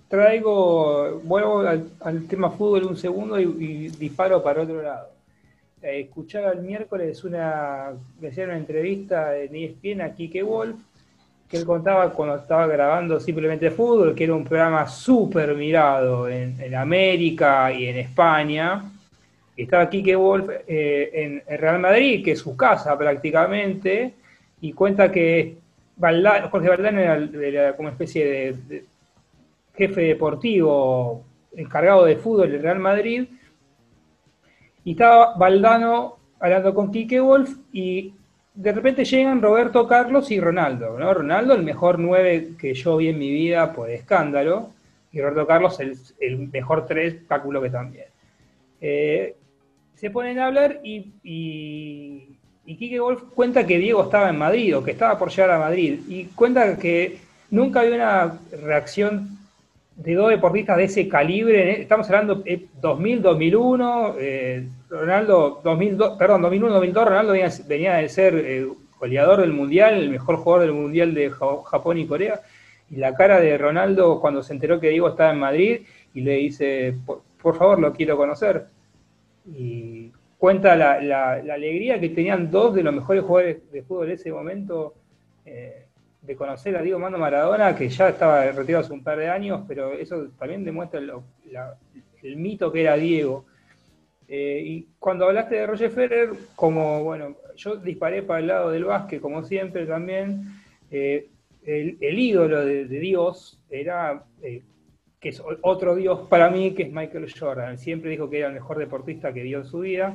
Traigo, 0.09 1.20
vuelvo 1.22 1.61
al, 1.61 2.27
tema 2.27 2.51
fútbol 2.51 2.87
un 2.87 2.97
segundo 2.97 3.39
y 3.39 3.87
disparo 3.91 4.43
para 4.43 4.62
otro 4.62 4.83
lado. 4.83 5.11
Eh, 5.81 6.01
escuchaba 6.01 6.51
el 6.51 6.62
miércoles 6.62 7.22
una, 7.22 7.93
me 8.20 8.29
hacían 8.31 8.49
una 8.49 8.59
entrevista 8.59 9.39
en 9.39 9.55
ESPN 9.55 10.01
a 10.01 10.12
Kike 10.12 10.43
Wolf, 10.43 10.77
que 11.49 11.57
él 11.57 11.64
contaba 11.64 12.12
cuando 12.12 12.36
estaba 12.36 12.66
grabando 12.66 13.20
simplemente 13.20 13.70
fútbol, 13.70 14.14
que 14.14 14.24
era 14.24 14.34
un 14.34 14.44
programa 14.44 14.86
súper 14.88 15.55
mirado 15.55 16.28
en, 16.28 16.74
América 16.74 17.72
y 17.72 17.86
en 17.86 17.99
España. 17.99 18.82
estaba 19.57 19.88
Kike 19.88 20.16
Wolf 20.16 20.51
eh, 20.66 21.42
en, 21.47 21.59
Real 21.59 21.78
Madrid, 21.78 22.24
que 22.24 22.32
es 22.32 22.40
su 22.40 22.57
casa 22.57 22.99
prácticamente, 22.99 24.14
y 24.61 24.72
cuenta 24.72 25.12
que 25.12 25.59
Jorge 25.99 26.68
Valdán 26.68 26.99
era, 26.99 27.76
como 27.76 27.90
especie 27.90 28.26
de 28.26 28.84
jefe 29.76 30.01
deportivo 30.03 31.24
encargado 31.55 32.05
de 32.05 32.16
fútbol 32.16 32.51
del 32.51 32.62
Real 32.62 32.78
Madrid, 32.78 33.28
y 34.84 34.92
estaba 34.92 35.36
Valdano 35.36 36.16
hablando 36.40 36.74
con 36.74 36.90
Quique 36.90 37.20
Wolf 37.20 37.57
y 37.72 38.14
de 38.57 38.72
repente 38.72 39.04
llegan 39.04 39.42
Roberto 39.42 39.86
Carlos 39.86 40.30
y 40.30 40.40
Ronaldo. 40.40 40.98
¿no? 40.98 41.12
Ronaldo, 41.12 41.54
el 41.54 41.62
mejor 41.62 41.98
9 41.98 42.52
que 42.59 42.74
yo 42.74 42.96
vi 42.96 43.09
en 43.09 43.18
mi 43.18 43.30
vida 43.30 43.72
por 43.72 43.90
escándalo, 43.90 44.70
y 45.12 45.20
Roberto 45.20 45.46
Carlos, 45.46 45.78
el, 45.80 45.96
el 46.20 46.48
mejor 46.48 46.86
3, 46.86 47.22
cáculo 47.28 47.62
que 47.62 47.70
también. 47.70 48.07
Eh, 48.80 49.34
se 49.94 50.11
ponen 50.11 50.38
a 50.38 50.46
hablar 50.46 50.80
y, 50.82 51.12
y, 51.22 52.36
Quique 52.66 53.00
Wolf 53.00 53.22
cuenta 53.34 53.66
que 53.66 53.78
Diego 53.78 54.02
estaba 54.02 54.28
en 54.28 54.38
Madrid 54.38 54.76
o 54.76 54.82
que 54.82 54.90
estaba 54.90 55.18
por 55.18 55.30
llegar 55.30 55.52
a 55.52 55.59
Madrid 55.59 56.00
y 56.09 56.24
cuenta 56.26 56.76
que 56.76 57.18
nunca 57.50 57.80
había 57.80 57.94
una 57.94 58.38
reacción 58.62 59.38
de 59.94 60.14
dos 60.14 60.30
deportistas 60.30 60.76
de 60.76 60.84
ese 60.84 61.09
calibre, 61.09 61.80
estamos 61.80 62.07
hablando 62.09 62.34
de 62.34 62.66
2000, 62.82 63.22
2001, 63.22 64.14
eh, 64.18 64.68
Ronaldo, 64.97 65.61
2002, 65.62 66.18
perdón, 66.18 66.42
2001, 66.42 66.74
2002, 66.74 67.05
Ronaldo 67.05 67.32
venía, 67.66 67.94
de 67.94 68.09
ser 68.09 68.34
eh, 68.34 68.68
goleador 68.99 69.40
del 69.40 69.53
Mundial, 69.53 69.94
el 69.94 70.11
mejor 70.11 70.36
jugador 70.36 70.66
del 70.66 70.74
Mundial 70.74 71.14
de 71.14 71.30
Japón 71.30 71.99
y 71.99 72.07
Corea, 72.07 72.40
y 72.90 72.97
la 72.97 73.14
cara 73.14 73.40
de 73.40 73.59
Ronaldo 73.59 74.20
cuando 74.20 74.42
se 74.42 74.53
enteró 74.53 74.80
que 74.80 74.90
Diego 74.90 75.09
estaba 75.09 75.32
en 75.32 75.40
Madrid 75.40 75.80
y 76.14 76.20
le 76.20 76.34
dice, 76.34 76.97
por, 77.40 77.57
favor, 77.57 77.78
lo 77.78 77.92
quiero 77.92 78.16
conocer. 78.16 78.66
Y 79.47 80.12
cuenta 80.38 80.76
la, 80.76 81.32
alegría 81.32 82.01
que 82.01 82.09
tenían 82.11 82.51
dos 82.51 82.74
de 82.74 82.82
los 82.82 82.94
mejores 82.94 83.22
jugadores 83.22 83.70
de 83.72 83.82
fútbol 83.82 84.07
en 84.07 84.14
ese 84.14 84.32
momento. 84.32 84.94
Eh, 85.44 85.86
de 86.26 86.36
conocer 86.36 86.76
a 86.76 86.82
Diego 86.82 86.99
Mando 86.99 87.18
Maradona, 87.18 87.76
que 87.76 87.88
ya 87.88 88.09
estaba 88.09 88.44
retirado 88.51 88.84
hace 88.84 88.92
un 88.92 89.03
par 89.03 89.16
de 89.18 89.28
años, 89.28 89.62
pero 89.68 89.92
eso 89.92 90.28
también 90.38 90.64
demuestra 90.64 91.01
el 91.01 92.36
mito 92.36 92.72
que 92.72 92.82
era 92.82 92.97
Diego. 92.97 93.47
Eh, 94.29 94.62
y 94.64 94.89
cuando 94.99 95.27
hablaste 95.27 95.55
de 95.55 95.66
Roger 95.66 95.91
Federer, 95.91 96.31
como, 96.55 97.05
bueno, 97.05 97.37
yo 97.57 97.77
disparé 97.77 98.22
para 98.22 98.41
el 98.41 98.49
lado 98.49 98.70
del 98.70 98.85
básquet, 98.85 99.20
como 99.20 99.45
siempre 99.45 99.87
también, 99.87 100.61
eh, 100.91 101.29
el, 101.64 102.18
ídolo 102.18 102.64
de, 102.64 102.87
Dios 102.87 103.61
era, 103.70 104.24
eh, 104.43 104.62
que 105.20 105.29
es 105.31 105.43
otro 105.62 105.95
Dios 105.95 106.29
para 106.29 106.51
mí, 106.51 106.72
que 106.74 106.85
es 106.85 106.93
Michael 106.93 107.33
Jordan. 107.39 107.79
Siempre 107.79 108.11
dijo 108.11 108.29
que 108.31 108.39
era 108.39 108.49
el 108.49 108.55
mejor 108.55 108.79
deportista 108.79 109.33
que 109.33 109.43
dio 109.43 109.59
en 109.59 109.64
su 109.64 109.81
vida. 109.81 110.14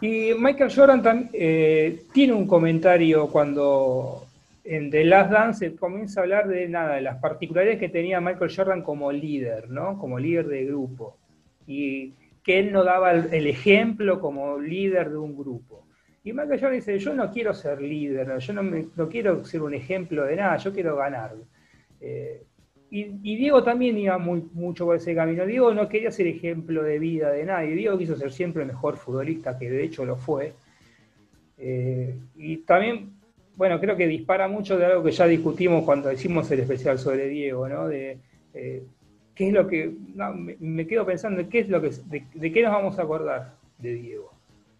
Y 0.00 0.32
Michael 0.36 0.72
Jordan 0.74 1.30
tiene 1.32 2.32
un 2.32 2.46
comentario 2.46 3.28
cuando 3.28 4.26
en 4.64 4.90
The 4.90 5.04
Last 5.04 5.30
Dance 5.30 5.76
comienza 5.76 6.20
a 6.20 6.22
hablar 6.24 6.48
de 6.48 6.68
nada, 6.68 6.96
de 6.96 7.02
las 7.02 7.18
particularidades 7.18 7.78
que 7.78 7.88
tenía 7.88 8.20
Michael 8.20 8.54
Jordan 8.54 8.82
como 8.82 9.12
líder, 9.12 9.70
¿no? 9.70 9.98
Como 9.98 10.18
líder 10.18 10.46
de 10.46 10.64
grupo. 10.64 11.16
Y 11.66 12.12
que 12.44 12.58
él 12.58 12.72
no 12.72 12.84
daba 12.84 13.12
el, 13.12 13.46
ejemplo 13.46 14.20
como 14.20 14.58
líder 14.58 15.10
de 15.10 15.16
un 15.16 15.36
grupo. 15.36 15.86
Y 16.22 16.32
Michael 16.32 16.74
dice, 16.74 16.98
yo 16.98 17.14
no 17.14 17.30
quiero 17.32 17.54
ser 17.54 17.80
líder, 17.80 18.38
yo 18.38 18.52
no, 18.52 19.08
quiero 19.08 19.44
ser 19.44 19.62
un 19.62 19.74
ejemplo 19.74 20.24
de 20.24 20.36
nada, 20.36 20.56
yo 20.58 20.72
quiero 20.72 20.96
ganar. 20.96 21.34
Eh, 22.00 22.42
y, 22.90 23.36
Diego 23.36 23.62
también 23.64 23.98
iba 23.98 24.18
muy, 24.18 24.44
mucho 24.52 24.84
por 24.84 24.96
ese 24.96 25.14
camino. 25.14 25.44
Diego 25.44 25.74
no 25.74 25.88
quería 25.88 26.12
ser 26.12 26.26
ejemplo 26.28 26.82
de 26.82 26.98
vida 26.98 27.30
de 27.30 27.44
nadie. 27.44 27.74
Diego 27.74 27.98
quiso 27.98 28.16
ser 28.16 28.30
siempre 28.30 28.62
el 28.62 28.68
mejor 28.68 28.96
futbolista, 28.96 29.58
que 29.58 29.68
de 29.68 29.82
hecho 29.82 30.04
lo 30.04 30.16
fue. 30.16 30.52
Eh, 31.58 32.14
y 32.36 32.58
también 32.58 33.14
bueno, 33.56 33.80
creo 33.80 33.96
que 33.96 34.06
dispara 34.06 34.48
mucho 34.48 34.76
de 34.76 34.86
algo 34.86 35.02
que 35.02 35.12
ya 35.12 35.26
discutimos 35.26 35.84
cuando 35.84 36.10
hicimos 36.12 36.50
el 36.50 36.60
especial 36.60 36.98
sobre 36.98 37.28
Diego, 37.28 37.68
¿no? 37.68 37.88
Eh, 37.90 38.18
qué 39.34 39.48
es 39.48 39.52
lo 39.52 39.66
que. 39.66 39.92
me, 40.60 40.86
quedo 40.86 41.04
pensando 41.06 41.48
qué 41.48 41.60
es 41.60 41.68
lo 41.68 41.80
que. 41.80 41.90
De, 42.34 42.52
qué 42.52 42.62
nos 42.62 42.72
vamos 42.72 42.98
a 42.98 43.02
acordar 43.02 43.54
de 43.78 43.94
Diego. 43.94 44.32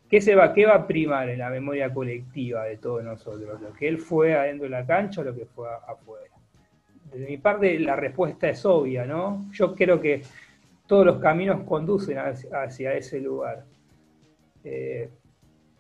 ¿Qué, 0.09 0.21
se 0.21 0.35
va, 0.35 0.53
¿Qué 0.53 0.67
va 0.67 0.75
a 0.75 0.87
primar 0.87 1.29
en 1.29 1.39
la 1.39 1.51
memoria 1.51 1.93
colectiva 1.93 2.65
de 2.65 2.77
todos 2.77 3.03
nosotros? 3.03 3.61
¿Lo 3.61 3.73
que 3.73 3.89
él 3.89 3.99
fue 3.99 4.35
adentro 4.35 4.65
de 4.65 4.71
la 4.71 4.87
cancha 4.87 5.23
o 5.23 5.25
lo 5.25 5.35
que 5.35 5.47
fue 5.47 5.67
afuera? 5.89 6.35
De 7.13 7.27
mi 7.27 7.37
parte, 7.39 7.79
la 7.81 7.97
respuesta 7.97 8.49
es 8.49 8.65
obvia, 8.65 9.07
¿no? 9.07 9.47
Yo 9.53 9.75
creo 9.75 10.01
que 10.01 10.23
todos 10.87 11.07
los 11.07 11.19
caminos 11.19 11.63
conducen 11.65 12.19
hacia, 12.19 12.95
ese 12.95 13.21
lugar. 13.21 13.65
Eh, 14.63 15.09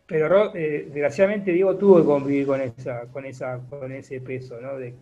pero 0.06 0.54
eh, 0.54 0.84
desgraciadamente 0.92 1.50
Diego 1.50 1.76
tuvo 1.76 1.98
que 1.98 2.04
convivir 2.04 2.46
con 2.46 2.60
esa, 2.60 3.06
con 3.06 3.24
esa, 3.24 3.58
con 3.70 3.90
ese 3.90 4.20
peso, 4.20 4.60
¿no? 4.60 4.76
De, 4.76 4.94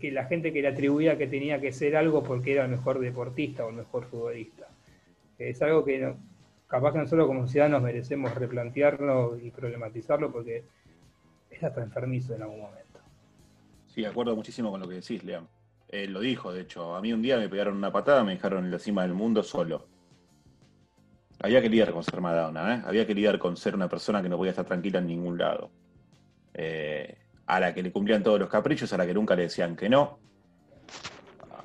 que 0.00 0.10
la 0.10 0.24
gente 0.24 0.52
que 0.52 0.62
le 0.62 0.68
atribuía 0.68 1.18
que 1.18 1.26
tenía 1.26 1.60
que 1.60 1.72
ser 1.72 1.96
algo 1.96 2.22
porque 2.22 2.52
era 2.52 2.64
el 2.64 2.70
mejor 2.70 2.98
deportista 2.98 3.66
o 3.66 3.68
el 3.68 3.76
mejor 3.76 4.06
futbolista. 4.06 4.68
Es 5.38 5.60
algo 5.60 5.84
que 5.84 6.14
capaz 6.66 6.92
que 6.92 6.98
nosotros 6.98 7.26
como 7.26 7.46
ciudadanos 7.46 7.82
merecemos 7.82 8.34
replantearlo 8.34 9.38
y 9.38 9.50
problematizarlo 9.50 10.32
porque 10.32 10.64
es 11.50 11.62
hasta 11.62 11.82
enfermizo 11.82 12.34
en 12.34 12.42
algún 12.42 12.60
momento. 12.60 13.00
Sí, 13.88 14.00
de 14.00 14.06
acuerdo 14.06 14.34
muchísimo 14.34 14.70
con 14.70 14.80
lo 14.80 14.88
que 14.88 14.94
decís, 14.94 15.22
León. 15.24 15.46
Él 15.88 16.14
lo 16.14 16.20
dijo, 16.20 16.54
de 16.54 16.62
hecho. 16.62 16.94
A 16.94 17.02
mí 17.02 17.12
un 17.12 17.20
día 17.20 17.36
me 17.36 17.50
pegaron 17.50 17.76
una 17.76 17.92
patada, 17.92 18.24
me 18.24 18.32
dejaron 18.32 18.64
en 18.64 18.70
la 18.70 18.78
cima 18.78 19.02
del 19.02 19.12
mundo 19.12 19.42
solo 19.42 19.91
había 21.42 21.60
que 21.60 21.68
lidiar 21.68 21.92
con 21.92 22.04
ser 22.04 22.20
Madonna, 22.20 22.76
¿eh? 22.76 22.82
había 22.86 23.06
que 23.06 23.14
lidiar 23.14 23.38
con 23.38 23.56
ser 23.56 23.74
una 23.74 23.88
persona 23.88 24.22
que 24.22 24.28
no 24.28 24.36
podía 24.36 24.50
estar 24.50 24.64
tranquila 24.64 25.00
en 25.00 25.08
ningún 25.08 25.38
lado. 25.38 25.70
Eh, 26.54 27.18
a 27.46 27.58
la 27.58 27.74
que 27.74 27.82
le 27.82 27.90
cumplían 27.90 28.22
todos 28.22 28.38
los 28.38 28.48
caprichos, 28.48 28.92
a 28.92 28.96
la 28.96 29.06
que 29.06 29.14
nunca 29.14 29.34
le 29.34 29.42
decían 29.42 29.74
que 29.74 29.88
no, 29.88 30.20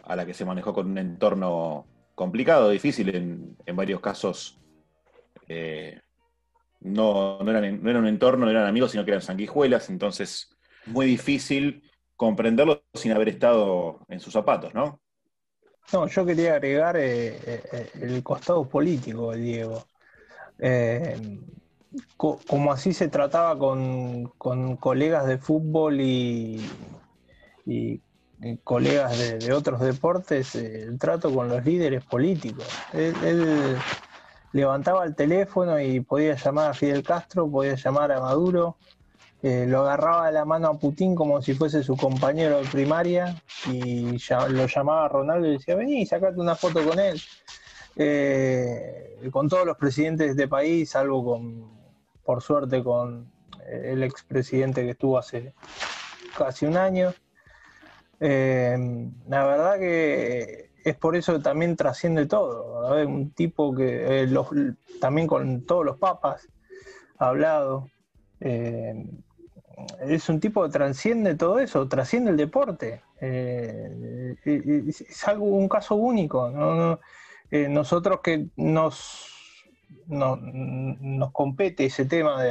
a 0.04 0.16
la 0.16 0.26
que 0.26 0.34
se 0.34 0.46
manejó 0.46 0.74
con 0.74 0.90
un 0.90 0.98
entorno 0.98 1.86
complicado, 2.16 2.70
difícil, 2.70 3.14
en, 3.16 3.76
varios 3.76 4.02
casos 4.02 4.60
eh, 5.48 6.02
no, 6.80 7.40
no, 7.40 7.52
eran, 7.52 7.84
no, 7.84 7.90
era 7.90 8.00
un 8.00 8.08
entorno, 8.08 8.46
no 8.46 8.52
eran 8.52 8.66
amigos, 8.66 8.92
sino 8.92 9.06
que 9.06 9.12
eran 9.12 9.22
sanguijuelas, 9.22 9.90
entonces 9.90 10.58
muy 10.88 11.06
difícil 11.06 11.84
comprenderlo 12.16 12.84
sin 12.96 13.12
haber 13.12 13.30
estado 13.30 14.00
en 14.10 14.20
sus 14.20 14.34
zapatos, 14.34 14.74
¿no? 14.74 15.00
No, 15.94 16.06
yo 16.08 16.26
quería 16.26 16.56
agregar 16.56 16.98
eh, 16.98 17.40
eh, 17.46 17.90
el 18.02 18.22
costado 18.22 18.68
político 18.68 19.32
de 19.32 19.38
Diego. 19.38 19.86
Eh, 20.60 21.40
como 22.18 22.74
así 22.74 22.94
se 22.94 23.08
trataba 23.08 23.58
con, 23.58 24.26
colegas 24.80 25.26
de 25.28 25.38
fútbol 25.38 26.02
y, 26.02 26.62
colegas 28.64 29.18
de, 29.40 29.54
otros 29.54 29.80
deportes, 29.80 30.56
el 30.56 31.00
trato 31.00 31.34
con 31.34 31.48
los 31.48 31.64
líderes 31.64 32.04
políticos. 32.04 32.68
Él, 32.94 33.78
levantaba 34.52 35.06
el 35.06 35.16
teléfono 35.16 35.80
y 35.80 36.00
podía 36.02 36.36
llamar 36.36 36.72
a 36.72 36.74
Fidel 36.74 37.04
Castro, 37.04 37.50
podía 37.50 37.76
llamar 37.76 38.12
a 38.12 38.20
Maduro, 38.20 38.78
lo 39.42 39.82
agarraba 39.82 40.28
de 40.28 40.34
la 40.34 40.46
mano 40.46 40.68
a 40.68 40.80
Putin 40.80 41.16
como 41.16 41.42
si 41.42 41.54
fuese 41.54 41.84
su 41.84 41.96
compañero 41.96 42.60
de 42.60 42.68
primaria 42.68 43.42
y 43.72 44.18
lo 44.50 44.66
llamaba 44.66 45.06
a 45.06 45.10
Ronaldo 45.10 45.48
y 45.48 45.52
decía, 45.54 45.76
vení, 45.76 46.06
sacate 46.06 46.40
una 46.40 46.56
foto 46.56 46.84
con 46.84 47.00
él. 47.00 47.22
Eh, 48.00 49.28
con 49.32 49.50
todos 49.50 49.66
los 49.66 49.76
presidentes 49.78 50.36
de 50.36 50.48
país, 50.48 50.92
salvo 50.92 51.26
con, 51.26 51.72
por 52.24 52.44
suerte, 52.44 52.84
con 52.84 53.32
el 53.68 54.04
expresidente 54.04 54.84
que 54.84 54.92
estuvo 54.92 55.18
hace 55.18 55.54
casi 56.38 56.66
un 56.66 56.78
año. 56.78 57.14
Eh, 58.20 58.78
la 59.28 59.46
verdad 59.46 59.80
que 59.80 60.72
es 60.84 60.96
por 60.96 61.16
eso 61.16 61.40
también 61.42 61.76
trasciende 61.76 62.28
todo. 62.28 62.96
Un 63.06 63.32
tipo 63.32 63.74
que 63.74 64.24
eh, 64.24 64.74
también 65.02 65.28
con 65.28 65.66
todos 65.66 65.84
los 65.84 65.98
papas 65.98 66.48
ha 67.18 67.30
hablado 67.30 67.90
es 70.02 70.28
un 70.30 70.40
tipo 70.40 70.64
que 70.64 70.70
trasciende 70.70 71.36
todo 71.36 71.60
eso, 71.60 71.88
trasciende 71.88 72.32
el 72.32 72.38
deporte. 72.38 73.02
Eh, 73.22 74.36
es 74.46 75.28
algo, 75.28 75.46
un 75.46 75.70
caso 75.70 75.96
único. 75.96 77.00
Eh, 77.52 77.68
nosotros 77.70 78.20
que 78.24 78.48
nos, 78.56 79.28
nos 80.08 81.32
compete 81.32 81.86
ese 81.86 82.06
tema 82.06 82.44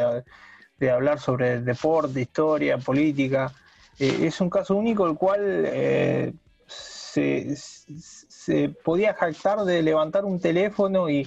de, 0.79 0.91
hablar 0.91 1.19
sobre 1.19 1.61
deporte, 1.61 2.21
historia, 2.21 2.79
política, 2.79 3.53
eh, 3.99 4.19
es 4.23 4.41
un 4.41 4.51
caso 4.51 4.77
único 4.77 5.07
el 5.07 5.17
cual 5.17 6.33
se, 6.67 7.57
se 7.57 8.69
podía 8.69 9.15
jactar 9.15 9.65
de 9.65 9.83
levantar 9.83 10.25
un 10.25 10.39
teléfono 10.39 11.11
y, 11.11 11.27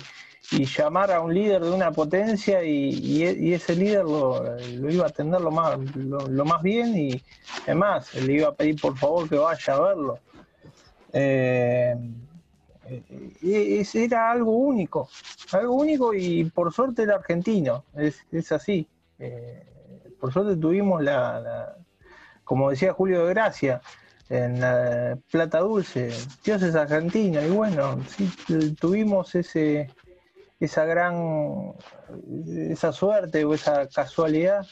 y 0.52 0.66
llamar 0.66 1.12
a 1.12 1.22
un 1.22 1.34
líder 1.34 1.64
de 1.64 1.72
una 1.72 1.92
potencia 1.92 2.64
y, 2.64 3.54
ese 3.54 3.76
líder 3.76 4.04
lo, 4.06 4.58
iba 4.90 5.06
a 5.06 5.10
atender 5.10 5.42
lo 5.42 5.52
más, 5.52 5.78
lo, 5.96 6.46
más 6.46 6.62
bien 6.62 6.98
y 6.98 7.22
además 7.64 8.14
le 8.16 8.34
iba 8.34 8.50
a 8.50 8.56
pedir 8.56 8.80
por 8.82 8.98
favor 8.98 9.30
que 9.30 9.38
vaya 9.38 9.74
a 9.76 9.80
verlo. 9.80 10.20
Eh, 11.14 11.96
era 13.94 14.32
algo 14.32 14.52
único, 14.52 15.10
algo 15.52 15.76
único 15.76 16.14
y 16.14 16.46
por 16.46 16.74
suerte 16.74 17.04
el 17.04 17.12
argentino, 17.12 17.84
es, 17.96 18.52
así. 18.52 18.88
Eh, 19.20 19.64
por 20.20 20.34
suerte 20.34 20.56
tuvimos 20.56 21.04
la, 21.04 21.76
como 22.44 22.72
decía 22.72 22.94
Julio 22.94 23.26
de 23.26 23.34
Gracia, 23.34 23.82
en 24.30 24.60
la 24.60 25.18
Plata 25.32 25.60
Dulce, 25.60 26.12
Dios 26.44 26.62
es 26.62 26.76
argentino 26.76 27.42
y 27.42 27.50
bueno, 27.50 28.00
sí, 28.08 28.30
tuvimos 28.80 29.34
ese 29.34 29.90
esa 30.60 30.86
gran, 30.86 31.74
esa 32.70 32.92
suerte 32.92 33.46
o 33.46 33.54
esa 33.54 33.88
casualidad 33.88 34.66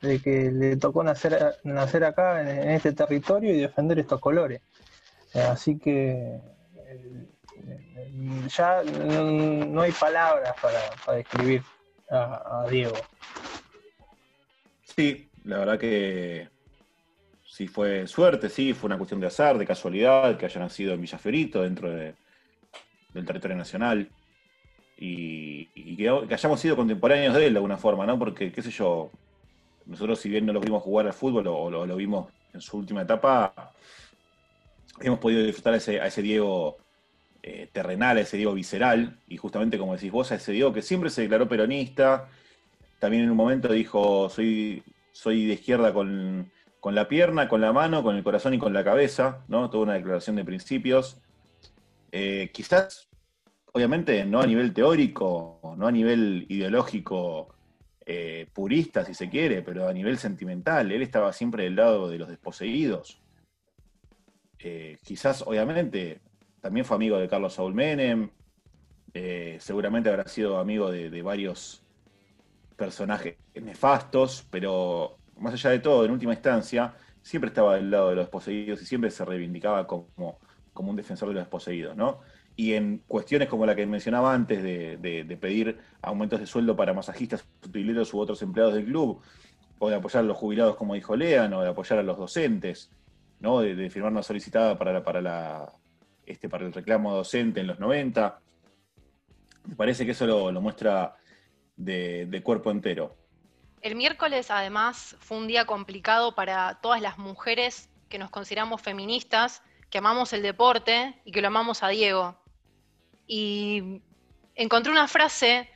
de 0.00 0.20
que 0.20 0.50
le 0.50 0.76
tocó 0.76 1.04
nacer, 1.04 1.58
nacer 1.64 2.04
acá 2.04 2.40
en, 2.40 2.70
este 2.70 2.92
territorio 2.92 3.54
y 3.54 3.60
defender 3.60 3.98
estos 3.98 4.20
colores. 4.20 4.62
Eh, 5.34 5.40
así 5.40 5.78
que 5.78 6.40
eh, 6.86 7.26
ya 8.48 8.82
no, 8.82 9.82
hay 9.82 9.92
palabras 9.92 10.54
para, 10.60 11.16
describir 11.16 11.62
a, 12.10 12.66
Diego. 12.70 12.96
Sí, 14.84 15.28
la 15.44 15.58
verdad 15.58 15.78
que 15.78 16.48
sí 17.44 17.68
fue 17.68 18.06
suerte, 18.06 18.48
sí, 18.48 18.72
fue 18.72 18.88
una 18.88 18.96
cuestión 18.96 19.20
de 19.20 19.26
azar, 19.26 19.58
de 19.58 19.66
casualidad, 19.66 20.38
que 20.38 20.46
haya 20.46 20.60
nacido 20.60 20.94
en 20.94 21.02
Villafiorito, 21.02 21.62
dentro 21.62 21.90
de, 21.90 22.14
del 23.12 23.26
territorio 23.26 23.56
nacional 23.56 24.08
y, 24.96 25.96
que, 25.96 26.08
hayamos 26.08 26.60
sido 26.60 26.76
contemporáneos 26.76 27.34
de 27.34 27.46
él 27.46 27.52
de 27.52 27.58
alguna 27.58 27.76
forma, 27.76 28.06
¿no? 28.06 28.18
Porque, 28.18 28.52
qué 28.52 28.62
sé 28.62 28.70
yo, 28.70 29.10
nosotros 29.84 30.18
si 30.18 30.28
bien 30.28 30.46
no 30.46 30.52
lo 30.52 30.60
vimos 30.60 30.82
jugar 30.82 31.06
al 31.06 31.12
fútbol 31.12 31.46
o 31.48 31.70
lo, 31.86 31.96
vimos 31.96 32.28
en 32.52 32.60
su 32.60 32.78
última 32.78 33.02
etapa, 33.02 33.72
hemos 35.00 35.18
podido 35.18 35.42
disfrutar 35.42 35.74
a 35.74 35.76
ese, 35.76 36.22
Diego 36.22 36.78
eh, 37.42 37.68
terrenal, 37.72 38.16
a 38.16 38.20
ese 38.20 38.36
Diego 38.36 38.54
visceral, 38.54 39.18
y 39.28 39.36
justamente 39.36 39.78
como 39.78 39.94
decís 39.94 40.10
vos, 40.10 40.32
a 40.32 40.36
ese 40.36 40.52
Diego 40.52 40.72
que 40.72 40.82
siempre 40.82 41.10
se 41.10 41.22
declaró 41.22 41.48
peronista, 41.48 42.28
también 42.98 43.24
en 43.24 43.30
un 43.30 43.36
momento 43.36 43.72
dijo, 43.72 44.30
soy, 44.30 44.82
soy 45.12 45.46
de 45.46 45.54
izquierda 45.54 45.92
con, 45.92 46.50
con 46.80 46.94
la 46.94 47.08
pierna, 47.08 47.48
con 47.48 47.60
la 47.60 47.72
mano, 47.72 48.02
con 48.02 48.16
el 48.16 48.24
corazón 48.24 48.54
y 48.54 48.58
con 48.58 48.72
la 48.72 48.84
cabeza, 48.84 49.44
¿no? 49.48 49.68
Toda 49.68 49.82
una 49.82 49.94
declaración 49.94 50.36
de 50.36 50.44
principios. 50.44 51.20
Eh, 52.12 52.50
quizás 52.54 53.08
obviamente 53.76 54.24
no 54.24 54.40
a 54.40 54.46
nivel 54.46 54.72
teórico, 54.72 55.60
no 55.76 55.86
a 55.86 55.92
nivel 55.92 56.46
ideológico 56.48 57.54
eh, 58.06 58.48
purista, 58.50 59.04
si 59.04 59.12
se 59.12 59.28
quiere, 59.28 59.60
pero 59.60 59.86
a 59.86 59.92
nivel 59.92 60.16
sentimental. 60.16 60.90
Él 60.90 61.02
estaba 61.02 61.30
siempre 61.34 61.64
del 61.64 61.76
lado 61.76 62.08
de 62.08 62.16
los 62.16 62.28
desposeídos. 62.28 63.20
Eh, 64.58 64.96
quizás, 65.02 65.42
obviamente, 65.42 66.22
también 66.62 66.86
fue 66.86 66.96
amigo 66.96 67.18
de 67.18 67.28
Carlos 67.28 67.52
Saúl 67.52 67.74
Menem, 67.74 68.30
eh, 69.12 69.58
seguramente 69.60 70.08
habrá 70.08 70.26
sido 70.26 70.58
amigo 70.58 70.90
de, 70.90 71.20
varios 71.20 71.84
personajes 72.76 73.36
nefastos, 73.54 74.46
pero 74.50 75.18
más 75.36 75.52
allá 75.52 75.68
de 75.68 75.80
todo, 75.80 76.02
en 76.06 76.12
última 76.12 76.32
instancia, 76.32 76.94
siempre 77.20 77.48
estaba 77.48 77.74
del 77.74 77.90
lado 77.90 78.08
de 78.08 78.16
los 78.16 78.24
desposeídos 78.24 78.80
y 78.80 78.86
siempre 78.86 79.10
se 79.10 79.24
reivindicaba 79.26 79.86
como, 79.86 80.38
como 80.72 80.90
un 80.90 80.96
defensor 80.96 81.28
de 81.28 81.34
los 81.34 81.42
desposeídos, 81.42 81.94
¿no? 81.94 82.22
Y 82.56 82.72
en 82.72 83.02
cuestiones 83.06 83.48
como 83.48 83.66
la 83.66 83.76
que 83.76 83.86
mencionaba 83.86 84.32
antes 84.32 84.62
de, 84.62 85.38
pedir 85.38 85.78
aumentos 86.00 86.40
de 86.40 86.46
sueldo 86.46 86.74
para 86.74 86.94
masajistas, 86.94 87.44
utileros 87.62 88.12
u 88.14 88.18
otros 88.18 88.40
empleados 88.40 88.74
del 88.74 88.86
club, 88.86 89.20
o 89.78 89.90
de 89.90 89.96
apoyar 89.96 90.24
a 90.24 90.26
los 90.26 90.38
jubilados 90.38 90.76
como 90.76 90.94
dijo 90.94 91.14
Lean, 91.14 91.52
o 91.52 91.60
de 91.60 91.68
apoyar 91.68 91.98
a 91.98 92.02
los 92.02 92.16
docentes, 92.16 92.90
¿no? 93.40 93.60
de, 93.60 93.90
firmar 93.90 94.10
una 94.10 94.22
solicitada 94.22 94.78
para, 94.78 95.04
para, 95.04 95.20
la, 95.20 95.70
este, 96.24 96.48
para 96.48 96.64
el 96.64 96.72
reclamo 96.72 97.14
docente 97.14 97.60
en 97.60 97.66
los 97.66 97.78
90. 97.78 98.40
Me 99.64 99.76
parece 99.76 100.06
que 100.06 100.12
eso 100.12 100.26
lo, 100.26 100.60
muestra 100.60 101.14
de 101.76 102.40
cuerpo 102.42 102.70
entero. 102.70 103.14
El 103.82 103.96
miércoles 103.96 104.50
además 104.50 105.14
fue 105.20 105.36
un 105.36 105.46
día 105.46 105.66
complicado 105.66 106.34
para 106.34 106.80
todas 106.80 107.02
las 107.02 107.18
mujeres 107.18 107.90
que 108.08 108.18
nos 108.18 108.30
consideramos 108.30 108.80
feministas, 108.80 109.62
que 109.90 109.98
amamos 109.98 110.32
el 110.32 110.40
deporte 110.40 111.20
y 111.26 111.32
que 111.32 111.42
lo 111.42 111.48
amamos 111.48 111.82
a 111.82 111.88
Diego 111.88 112.38
y 113.26 114.02
encontré 114.54 114.92
una 114.92 115.08
frase 115.08 115.70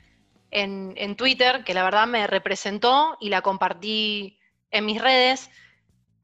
en, 0.50 1.16
Twitter 1.16 1.64
que 1.64 1.74
la 1.74 1.84
verdad 1.84 2.06
me 2.06 2.26
representó 2.26 3.16
y 3.20 3.28
la 3.28 3.42
compartí 3.42 4.38
en 4.70 4.86
mis 4.86 5.00
redes, 5.00 5.50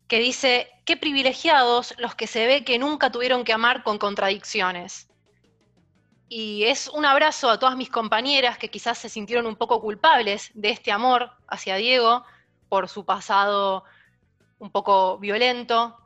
que 0.08 0.18
dice, 0.18 0.68
qué 0.84 0.96
privilegiados 0.96 1.94
los 1.98 2.14
que 2.14 2.26
se 2.26 2.46
ve 2.46 2.64
que 2.64 2.78
nunca 2.78 3.10
tuvieron 3.10 3.44
que 3.44 3.52
amar 3.52 3.82
con 3.82 3.98
contradicciones. 3.98 5.08
Y 6.28 6.64
es 6.64 6.88
un 6.88 7.04
abrazo 7.04 7.50
a 7.50 7.58
todas 7.58 7.76
mis 7.76 7.90
compañeras 7.90 8.58
que 8.58 8.70
quizás 8.70 8.98
se 8.98 9.08
sintieron 9.08 9.46
un 9.46 9.56
poco 9.56 9.80
culpables 9.80 10.50
de 10.54 10.70
este 10.70 10.90
amor 10.90 11.30
hacia 11.48 11.76
Diego 11.76 12.24
por 12.68 12.88
su 12.88 13.04
pasado 13.04 13.84
un 14.58 14.70
poco 14.70 15.18
violento, 15.18 15.96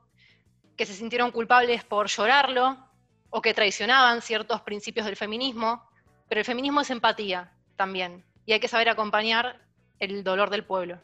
que 0.76 0.86
se 0.86 0.94
sintieron 0.94 1.30
culpables 1.30 1.84
por 1.84 2.08
llorarlo, 2.08 2.89
o 3.30 3.40
que 3.40 3.54
traicionaban 3.54 4.22
ciertos 4.22 4.60
principios 4.62 5.06
del 5.06 5.16
feminismo, 5.16 5.88
pero 6.28 6.40
el 6.40 6.44
feminismo 6.44 6.80
es 6.80 6.90
empatía 6.90 7.52
también, 7.76 8.24
y 8.44 8.52
hay 8.52 8.60
que 8.60 8.68
saber 8.68 8.88
acompañar 8.88 9.60
el 9.98 10.22
dolor 10.24 10.50
del 10.50 10.64
pueblo. 10.64 10.98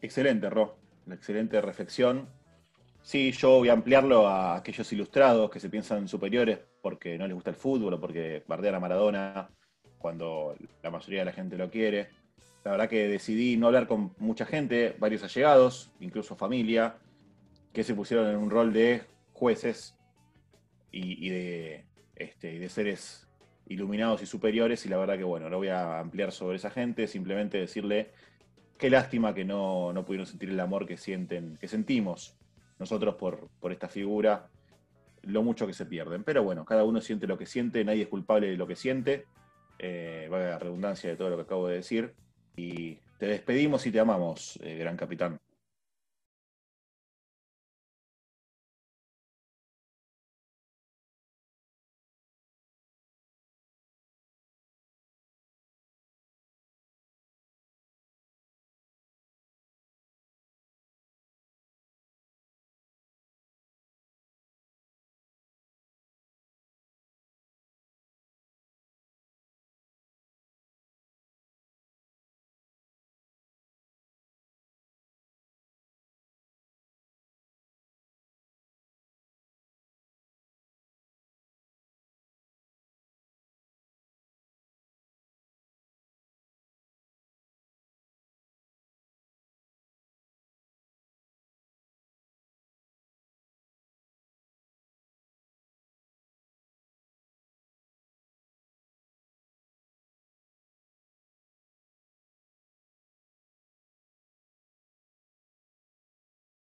Excelente, 0.00 0.50
Ro, 0.50 0.78
una 1.06 1.14
excelente 1.14 1.60
reflexión. 1.60 2.28
Sí, 3.02 3.32
yo 3.32 3.58
voy 3.58 3.68
a 3.68 3.72
ampliarlo 3.72 4.26
a 4.26 4.56
aquellos 4.56 4.92
ilustrados 4.92 5.50
que 5.50 5.60
se 5.60 5.68
piensan 5.68 6.08
superiores 6.08 6.58
porque 6.82 7.16
no 7.18 7.26
les 7.26 7.34
gusta 7.34 7.50
el 7.50 7.56
fútbol 7.56 7.94
o 7.94 8.00
porque 8.00 8.42
bardean 8.46 8.74
a 8.74 8.80
Maradona 8.80 9.48
cuando 9.98 10.54
la 10.82 10.90
mayoría 10.90 11.20
de 11.20 11.24
la 11.24 11.32
gente 11.32 11.56
lo 11.56 11.70
quiere. 11.70 12.10
La 12.64 12.72
verdad 12.72 12.88
que 12.88 13.08
decidí 13.08 13.56
no 13.56 13.66
hablar 13.66 13.86
con 13.86 14.14
mucha 14.18 14.44
gente, 14.44 14.94
varios 14.98 15.22
allegados, 15.22 15.90
incluso 16.00 16.36
familia, 16.36 16.96
que 17.72 17.84
se 17.84 17.94
pusieron 17.94 18.28
en 18.28 18.36
un 18.36 18.50
rol 18.50 18.72
de 18.72 19.02
jueces 19.32 19.95
y, 20.96 21.28
de, 21.28 21.84
este, 22.14 22.58
de 22.58 22.68
seres 22.68 23.26
iluminados 23.68 24.22
y 24.22 24.26
superiores, 24.26 24.86
y 24.86 24.88
la 24.88 24.96
verdad 24.96 25.16
que 25.16 25.24
bueno, 25.24 25.50
no 25.50 25.58
voy 25.58 25.68
a 25.68 25.98
ampliar 25.98 26.32
sobre 26.32 26.56
esa 26.56 26.70
gente, 26.70 27.06
simplemente 27.06 27.58
decirle 27.58 28.10
qué 28.78 28.90
lástima 28.90 29.34
que 29.34 29.44
no, 29.44 29.92
pudieron 30.06 30.26
sentir 30.26 30.50
el 30.50 30.60
amor 30.60 30.86
que 30.86 30.96
sienten, 30.96 31.56
que 31.60 31.68
sentimos 31.68 32.36
nosotros 32.78 33.16
por, 33.16 33.48
por 33.60 33.72
esta 33.72 33.88
figura. 33.88 34.48
lo 35.22 35.42
mucho 35.42 35.66
que 35.66 35.72
se 35.72 35.86
pierden. 35.86 36.22
Pero 36.24 36.44
bueno, 36.44 36.64
cada 36.64 36.84
uno 36.84 37.00
siente 37.00 37.26
lo 37.26 37.36
que 37.36 37.46
siente, 37.46 37.84
nadie 37.84 38.02
es 38.02 38.08
culpable 38.08 38.48
de 38.48 38.56
lo 38.56 38.66
que 38.66 38.76
siente. 38.76 39.24
Eh, 39.78 40.28
va 40.32 40.38
a 40.38 40.50
la 40.50 40.58
redundancia 40.58 41.10
de 41.10 41.16
todo 41.16 41.30
lo 41.30 41.36
que 41.36 41.42
acabo 41.42 41.66
de 41.68 41.76
decir. 41.76 42.14
Y 42.56 42.98
te 43.18 43.26
despedimos 43.26 43.86
y 43.86 43.90
te 43.92 44.00
amamos, 44.00 44.58
eh, 44.62 44.76
gran 44.78 44.96
capitán. 44.96 45.40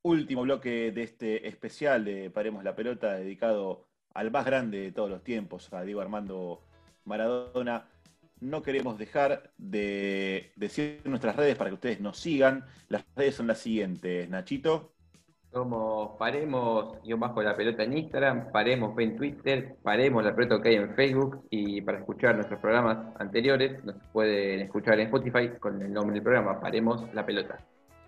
Último 0.02 0.42
bloque 0.42 0.92
de 0.92 1.02
este 1.02 1.48
especial 1.48 2.04
de 2.04 2.30
Paremos 2.30 2.64
la 2.64 2.74
Pelota, 2.74 3.14
dedicado 3.14 3.86
al 4.14 4.30
más 4.30 4.44
grande 4.44 4.80
de 4.80 4.92
todos 4.92 5.10
los 5.10 5.22
tiempos, 5.22 5.72
a 5.72 5.82
Diego 5.82 6.00
Armando 6.00 6.62
Maradona. 7.04 7.88
No 8.40 8.62
queremos 8.62 8.98
dejar 8.98 9.52
de 9.56 10.52
decir 10.56 11.00
nuestras 11.04 11.36
redes 11.36 11.56
para 11.56 11.70
que 11.70 11.74
ustedes 11.74 12.00
nos 12.00 12.18
sigan. 12.18 12.64
Las 12.88 13.04
redes 13.14 13.36
son 13.36 13.46
las 13.46 13.58
siguientes, 13.58 14.28
Nachito. 14.28 14.92
Somos 15.52 16.16
Paremos, 16.18 16.96
yo 17.04 17.18
bajo 17.18 17.42
la 17.42 17.54
pelota 17.54 17.84
en 17.84 17.98
Instagram, 17.98 18.50
Paremos 18.52 18.98
en 18.98 19.16
Twitter, 19.16 19.76
Paremos 19.82 20.24
la 20.24 20.34
pelota 20.34 20.62
que 20.62 20.70
hay 20.70 20.76
en 20.76 20.94
Facebook 20.94 21.46
y 21.50 21.82
para 21.82 21.98
escuchar 21.98 22.36
nuestros 22.36 22.58
programas 22.58 23.14
anteriores 23.20 23.84
nos 23.84 23.96
pueden 24.12 24.60
escuchar 24.60 24.98
en 24.98 25.08
Spotify 25.08 25.50
con 25.60 25.80
el 25.82 25.92
nombre 25.92 26.14
del 26.14 26.22
programa, 26.22 26.58
Paremos 26.58 27.04
la 27.12 27.26
pelota. 27.26 27.62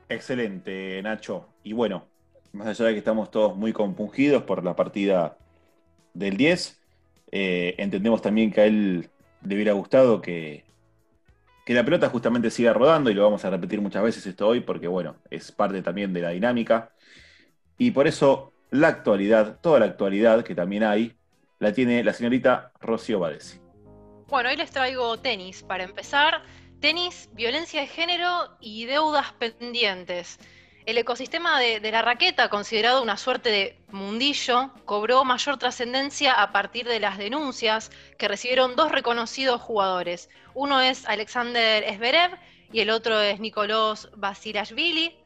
Excelente, 0.09 1.01
Nacho. 1.03 1.49
Y 1.63 1.73
bueno, 1.73 2.07
más 2.53 2.69
allá 2.69 2.87
de 2.87 2.93
que 2.93 2.99
estamos 2.99 3.31
todos 3.31 3.57
muy 3.57 3.73
compungidos 3.73 4.43
por 4.45 4.65
la 4.65 4.77
partida 4.77 5.37
del 6.13 6.37
10, 6.37 6.81
eh, 7.33 7.75
entendemos 7.79 8.23
también 8.23 8.53
que 8.53 8.61
a 8.61 8.67
él 8.67 9.11
le 9.43 9.55
hubiera 9.55 9.73
gustado 9.73 10.21
que, 10.21 10.65
que 11.65 11.75
la 11.75 11.85
pelota 11.85 12.09
justamente 12.09 12.51
siga 12.51 12.73
rodando 12.73 13.11
y 13.11 13.15
lo 13.15 13.25
vamos 13.25 13.45
a 13.45 13.51
repetir 13.51 13.81
muchas 13.81 14.03
veces 14.03 14.27
esto 14.27 14.47
hoy 14.47 14.61
porque 14.61 14.87
bueno, 14.87 15.17
es 15.31 15.51
parte 15.51 15.83
también 15.83 16.13
de 16.13 16.21
la 16.21 16.31
dinámica. 16.31 16.91
Y 17.79 17.91
por 17.91 18.07
eso 18.07 18.53
la 18.71 18.89
actualidad, 18.89 19.59
toda 19.61 19.81
la 19.81 19.87
actualidad 19.87 20.45
que 20.45 20.55
también 20.55 20.85
hay, 20.85 21.17
la 21.59 21.73
tiene 21.73 22.05
la 22.05 22.13
señorita 22.13 22.73
Rocío 22.81 23.21
Badesi. 23.21 23.59
Bueno, 24.29 24.49
hoy 24.49 24.57
les 24.57 24.71
traigo 24.71 25.17
tenis 25.19 25.63
para 25.63 25.85
empezar 25.85 26.43
tenis, 26.85 27.31
violencia 27.33 27.81
de 27.81 27.87
género 27.87 28.59
y 28.61 28.85
deudas 28.85 29.33
pendientes. 29.33 30.39
El 30.85 30.99
ecosistema 30.99 31.59
de, 31.59 31.81
la 31.91 32.03
raqueta, 32.03 32.51
considerado 32.51 33.03
una 33.03 33.17
suerte 33.17 33.49
de 33.49 33.81
mundillo, 33.89 34.71
cobró 34.85 35.25
mayor 35.25 35.57
trascendencia 35.57 36.35
a 36.35 36.53
partir 36.53 36.87
de 36.87 37.01
las 37.01 37.17
denuncias 37.17 37.91
que 38.19 38.29
recibieron 38.29 38.77
dos 38.77 38.93
reconocidos 38.93 39.63
jugadores. 39.63 40.29
Uno 40.53 40.83
es 40.83 41.07
Alexander 41.07 41.85
Esberev 41.85 42.39
y 42.71 42.81
el 42.81 42.91
otro 42.91 43.19
es 43.19 43.41
Nicolás 43.41 44.11
Basilashvili. 44.15 45.17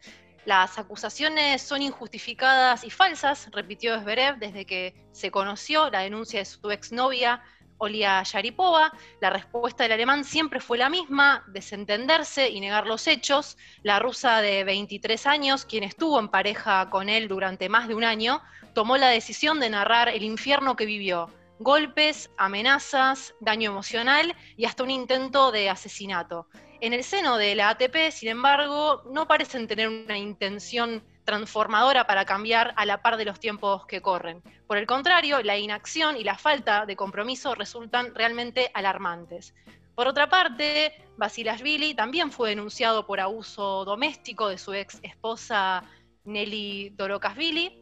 Las 0.45 0.79
acusaciones 0.79 1.61
son 1.61 1.83
injustificadas 1.83 2.85
y 2.85 2.91
falsas, 2.91 3.51
repitió 3.51 3.97
Esberev 3.97 4.39
desde 4.39 4.65
que 4.65 4.95
se 5.11 5.33
conoció 5.33 5.91
la 5.91 6.03
denuncia 6.03 6.39
de 6.39 6.45
su 6.45 6.71
exnovia 6.71 7.43
Olia 7.79 8.23
Yaripova. 8.23 8.93
La 9.21 9.31
respuesta 9.31 9.85
del 9.85 9.93
alemán 9.93 10.25
siempre 10.25 10.61
fue 10.61 10.79
la 10.79 10.89
misma, 10.89 11.45
desentenderse 11.49 12.49
y 12.49 12.61
negar 12.61 12.87
los 12.87 13.07
hechos. 13.07 13.57
La 13.83 13.99
rusa 13.99 14.41
de 14.41 14.65
23 14.65 15.27
años, 15.27 15.65
quien 15.65 15.85
estuvo 15.85 16.19
en 16.21 16.29
pareja 16.29 16.91
con 16.91 17.09
él 17.09 17.29
durante 17.29 17.69
más 17.69 17.89
de 17.89 17.95
un 17.95 18.05
año, 18.05 18.43
tomó 18.75 18.97
la 18.97 19.09
decisión 19.09 19.61
de 19.61 19.71
narrar 19.71 20.09
el 20.09 20.23
infierno 20.23 20.77
que 20.77 20.87
vivió. 20.87 21.31
Golpes, 21.61 22.31
amenazas, 22.37 23.35
daño 23.41 23.71
emocional 23.71 24.37
y 24.57 24.67
hasta 24.67 24.85
un 24.85 24.91
intento 24.91 25.51
de 25.51 25.71
asesinato. 25.71 26.47
En 26.81 26.93
el 26.93 27.03
seno 27.03 27.39
de 27.39 27.57
la 27.57 27.71
ATP, 27.71 28.13
sin 28.13 28.29
embargo, 28.29 29.03
no 29.13 29.27
parecen 29.27 29.67
tener 29.67 29.89
una 29.89 30.17
intención 30.17 31.03
transformadora 31.29 32.07
para 32.07 32.25
cambiar 32.25 32.73
a 32.75 32.87
la 32.87 33.03
par 33.03 33.19
de 33.19 33.27
los 33.27 33.39
tiempos 33.39 33.85
que 33.85 34.01
corren. 34.01 34.43
Por 34.67 34.79
el 34.79 34.87
contrario, 34.87 35.43
la 35.43 35.59
inacción 35.59 36.17
y 36.17 36.25
la 36.25 36.39
falta 36.39 36.87
de 36.87 36.97
compromiso 36.97 37.55
resultan 37.55 38.15
realmente 38.15 38.71
alarmantes. 38.73 39.55
Por 39.95 40.09
otra 40.09 40.31
parte, 40.31 40.95
Basilashvili 41.19 41.93
también 41.93 42.33
fue 42.33 42.49
denunciado 42.49 43.07
por 43.07 43.21
abuso 43.21 43.85
doméstico 43.85 44.49
de 44.49 44.57
su 44.57 44.73
ex 44.73 45.01
esposa 45.03 45.85
Nelly 46.25 46.95
Dorokashvili. 46.97 47.77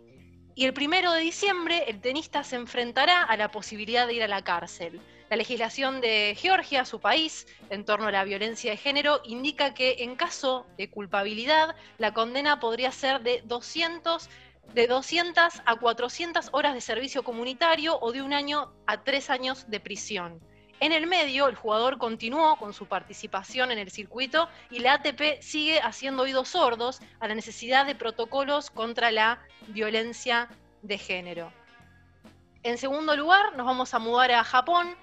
Y 0.57 0.64
el 0.64 0.74
primero 0.74 1.12
de 1.12 1.20
diciembre, 1.20 1.84
el 1.86 2.01
tenista 2.01 2.42
se 2.42 2.57
enfrentará 2.57 3.22
a 3.22 3.36
la 3.36 3.53
posibilidad 3.53 4.09
de 4.09 4.14
ir 4.14 4.24
a 4.24 4.28
la 4.28 4.42
cárcel. 4.42 5.01
La 5.29 5.37
legislación 5.37 6.01
de 6.01 6.37
Georgia, 6.39 6.85
su 6.85 7.01
país, 7.01 7.49
en 7.68 7.85
torno 7.85 8.07
a 8.07 8.12
la 8.12 8.22
violencia 8.22 8.70
de 8.70 8.77
género, 8.77 9.20
indica 9.24 9.74
que 9.74 9.97
en 9.99 10.14
caso 10.14 10.66
de 10.79 10.89
culpabilidad, 10.89 11.74
la 11.99 12.14
condena 12.14 12.61
podría 12.61 12.93
ser 12.93 13.22
de 13.22 13.43
200, 13.45 14.29
de 14.72 14.87
200 14.87 15.62
a 15.64 15.77
400 15.77 16.51
horas 16.53 16.74
de 16.74 16.81
servicio 16.81 17.24
comunitario 17.24 17.99
o 18.01 18.12
de 18.12 18.22
un 18.22 18.33
año 18.33 18.72
a 18.87 19.03
tres 19.03 19.29
años 19.29 19.68
de 19.68 19.81
prisión. 19.81 20.41
En 20.79 20.93
el 20.93 21.09
medio, 21.09 21.49
el 21.49 21.57
jugador 21.57 21.99
continuó 21.99 22.57
con 22.57 22.72
su 22.72 22.87
participación 22.87 23.72
en 23.72 23.79
el 23.79 23.91
circuito 23.91 24.49
y 24.70 24.79
la 24.79 24.95
ATP 24.95 25.41
sigue 25.41 25.81
haciendo 25.81 26.22
oídos 26.22 26.51
sordos 26.51 27.01
a 27.18 27.27
la 27.27 27.35
necesidad 27.35 27.85
de 27.85 27.97
protocolos 27.97 28.70
contra 28.70 29.11
la 29.11 29.41
violencia 29.68 30.49
de 30.83 30.99
género. 30.99 31.53
En 32.62 32.79
segundo 32.79 33.16
lugar, 33.16 33.57
nos 33.57 33.64
vamos 33.64 33.95
a 33.95 33.99
mudar 33.99 34.33
a 34.33 34.45
Japón, 34.45 34.97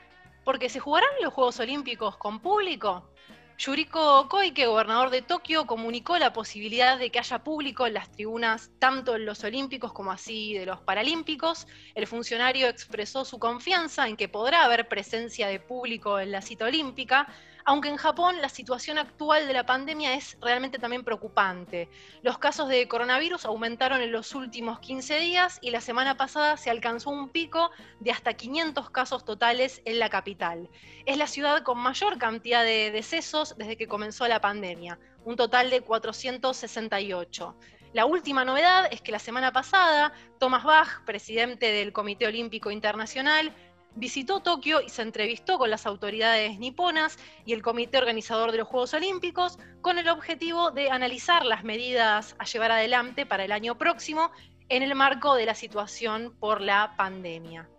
porque 0.43 0.69
se 0.69 0.79
jugarán 0.79 1.09
los 1.21 1.33
Juegos 1.33 1.59
Olímpicos 1.59 2.17
con 2.17 2.39
público. 2.39 3.09
Yuriko 3.57 4.27
Koike, 4.29 4.65
gobernador 4.65 5.09
de 5.09 5.21
Tokio, 5.21 5.67
comunicó 5.67 6.17
la 6.17 6.33
posibilidad 6.33 6.97
de 6.97 7.11
que 7.11 7.19
haya 7.19 7.43
público 7.43 7.85
en 7.85 7.93
las 7.93 8.11
tribunas 8.11 8.71
tanto 8.79 9.15
en 9.15 9.25
los 9.25 9.43
Olímpicos 9.43 9.93
como 9.93 10.11
así 10.11 10.53
de 10.53 10.65
los 10.65 10.81
Paralímpicos. 10.81 11.67
El 11.93 12.07
funcionario 12.07 12.67
expresó 12.67 13.23
su 13.25 13.39
confianza 13.39 14.07
en 14.07 14.17
que 14.17 14.27
podrá 14.27 14.65
haber 14.65 14.87
presencia 14.87 15.47
de 15.47 15.59
público 15.59 16.19
en 16.19 16.31
la 16.31 16.41
cita 16.41 16.65
olímpica, 16.65 17.27
aunque 17.65 17.89
en 17.89 17.97
Japón 17.97 18.41
la 18.41 18.49
situación 18.49 18.97
actual 18.97 19.47
de 19.47 19.53
la 19.53 19.65
pandemia 19.65 20.15
es 20.15 20.37
realmente 20.41 20.79
también 20.79 21.03
preocupante. 21.03 21.89
Los 22.21 22.37
casos 22.37 22.69
de 22.69 22.87
coronavirus 22.87 23.45
aumentaron 23.45 24.01
en 24.01 24.11
los 24.11 24.35
últimos 24.35 24.79
15 24.79 25.19
días 25.19 25.59
y 25.61 25.71
la 25.71 25.81
semana 25.81 26.17
pasada 26.17 26.57
se 26.57 26.69
alcanzó 26.69 27.09
un 27.09 27.29
pico 27.29 27.71
de 27.99 28.11
hasta 28.11 28.33
500 28.33 28.89
casos 28.89 29.25
totales 29.25 29.81
en 29.85 29.99
la 29.99 30.09
capital. 30.09 30.69
Es 31.05 31.17
la 31.17 31.27
ciudad 31.27 31.63
con 31.63 31.79
mayor 31.79 32.17
cantidad 32.17 32.63
de 32.63 32.91
decesos 32.91 33.55
desde 33.57 33.77
que 33.77 33.87
comenzó 33.87 34.27
la 34.27 34.41
pandemia, 34.41 34.99
un 35.23 35.35
total 35.35 35.69
de 35.69 35.81
468. 35.81 37.55
La 37.93 38.07
última 38.07 38.43
novedad 38.43 38.87
es 38.91 39.01
que 39.01 39.11
la 39.11 39.19
semana 39.19 39.51
pasada, 39.51 40.13
Thomas 40.39 40.63
Bach, 40.63 41.05
presidente 41.05 41.71
del 41.71 41.93
Comité 41.93 42.25
Olímpico 42.25 42.71
Internacional, 42.71 43.53
visitó 43.95 44.39
Tokio 44.39 44.81
y 44.81 44.89
se 44.89 45.01
entrevistó 45.01 45.57
con 45.57 45.69
las 45.69 45.85
autoridades 45.85 46.59
niponas 46.59 47.17
y 47.45 47.53
el 47.53 47.61
comité 47.61 47.97
organizador 47.97 48.51
de 48.51 48.59
los 48.59 48.67
Juegos 48.67 48.93
Olímpicos 48.93 49.59
con 49.81 49.97
el 49.97 50.09
objetivo 50.09 50.71
de 50.71 50.89
analizar 50.89 51.45
las 51.45 51.63
medidas 51.63 52.35
a 52.39 52.45
llevar 52.45 52.71
adelante 52.71 53.25
para 53.25 53.45
el 53.45 53.51
año 53.51 53.77
próximo 53.77 54.31
en 54.69 54.83
el 54.83 54.95
marco 54.95 55.35
de 55.35 55.45
la 55.45 55.55
situación 55.55 56.35
por 56.39 56.61
la 56.61 56.95
pandemia. 56.97 57.69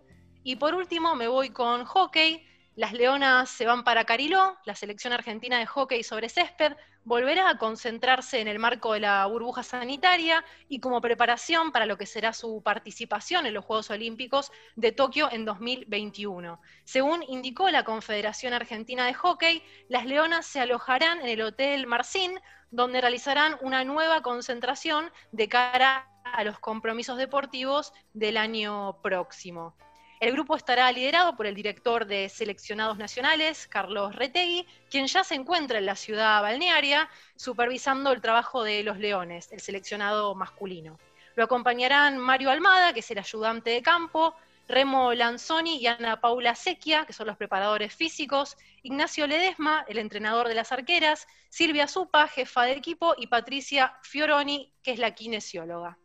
Y 0.43 0.57
por 0.57 0.75
último 0.75 1.15
me 1.15 1.27
voy 1.27 1.49
con 1.49 1.85
hockey. 1.85 2.45
Las 2.75 2.91
Leonas 2.91 3.49
se 3.49 3.65
van 3.65 3.85
para 3.85 4.03
Cariló, 4.03 4.57
la 4.65 4.75
selección 4.75 5.13
argentina 5.13 5.57
de 5.57 5.65
hockey 5.65 6.03
sobre 6.03 6.27
césped 6.27 6.73
volverá 7.05 7.49
a 7.49 7.57
concentrarse 7.57 8.41
en 8.41 8.49
el 8.49 8.59
marco 8.59 8.91
de 8.91 8.99
la 8.99 9.25
burbuja 9.27 9.63
sanitaria 9.63 10.43
y 10.67 10.81
como 10.81 10.99
preparación 10.99 11.71
para 11.71 11.85
lo 11.85 11.97
que 11.97 12.05
será 12.05 12.33
su 12.33 12.61
participación 12.61 13.45
en 13.45 13.53
los 13.53 13.63
Juegos 13.63 13.91
Olímpicos 13.91 14.51
de 14.75 14.91
Tokio 14.91 15.31
en 15.31 15.45
2021. 15.45 16.59
Según 16.83 17.23
indicó 17.23 17.69
la 17.69 17.85
Confederación 17.85 18.51
Argentina 18.51 19.05
de 19.05 19.13
Hockey, 19.13 19.63
las 19.87 20.05
Leonas 20.05 20.45
se 20.45 20.59
alojarán 20.59 21.21
en 21.21 21.29
el 21.29 21.43
Hotel 21.43 21.87
Marcín, 21.87 22.37
donde 22.71 22.99
realizarán 22.99 23.55
una 23.61 23.85
nueva 23.85 24.21
concentración 24.21 25.11
de 25.31 25.47
cara 25.47 26.09
a 26.25 26.43
los 26.43 26.59
compromisos 26.59 27.17
deportivos 27.17 27.93
del 28.11 28.35
año 28.35 29.01
próximo. 29.01 29.77
El 30.21 30.31
grupo 30.31 30.55
estará 30.55 30.89
liderado 30.93 31.35
por 31.35 31.45
el 31.45 31.55
director 31.55 32.05
de 32.05 32.29
seleccionados 32.29 32.97
nacionales, 32.97 33.67
Carlos 33.67 34.15
Retegui, 34.15 34.65
quien 34.89 35.07
ya 35.07 35.25
se 35.25 35.35
encuentra 35.35 35.77
en 35.77 35.85
la 35.85 35.95
ciudad 35.95 36.41
balnearia 36.41 37.09
supervisando 37.35 38.13
el 38.13 38.21
trabajo 38.21 38.63
de 38.63 38.81
los 38.83 38.97
Leones, 38.97 39.51
el 39.51 39.59
seleccionado 39.59 40.33
masculino. 40.33 40.97
Lo 41.35 41.43
acompañarán 41.43 42.17
Mario 42.17 42.49
Almada, 42.49 42.93
que 42.93 43.01
es 43.01 43.11
el 43.11 43.19
ayudante 43.19 43.71
de 43.71 43.81
campo, 43.81 44.33
Remo 44.69 45.13
Lanzoni 45.13 45.77
y 45.77 45.87
Ana 45.87 46.21
Paula 46.21 46.55
Sequia, 46.55 47.05
que 47.05 47.13
son 47.13 47.27
los 47.27 47.35
preparadores 47.35 47.93
físicos, 47.93 48.57
Ignacio 48.83 49.27
Ledesma, 49.27 49.83
el 49.89 49.97
entrenador 49.97 50.47
de 50.47 50.55
las 50.55 50.71
arqueras, 50.71 51.27
Silvia 51.49 51.89
Zupa, 51.89 52.27
jefa 52.29 52.63
de 52.63 52.71
equipo, 52.71 53.15
y 53.17 53.27
Patricia 53.27 53.97
Fioroni, 54.01 54.71
que 54.81 54.91
es 54.91 54.99
la 54.99 55.11
kinesióloga. 55.11 55.97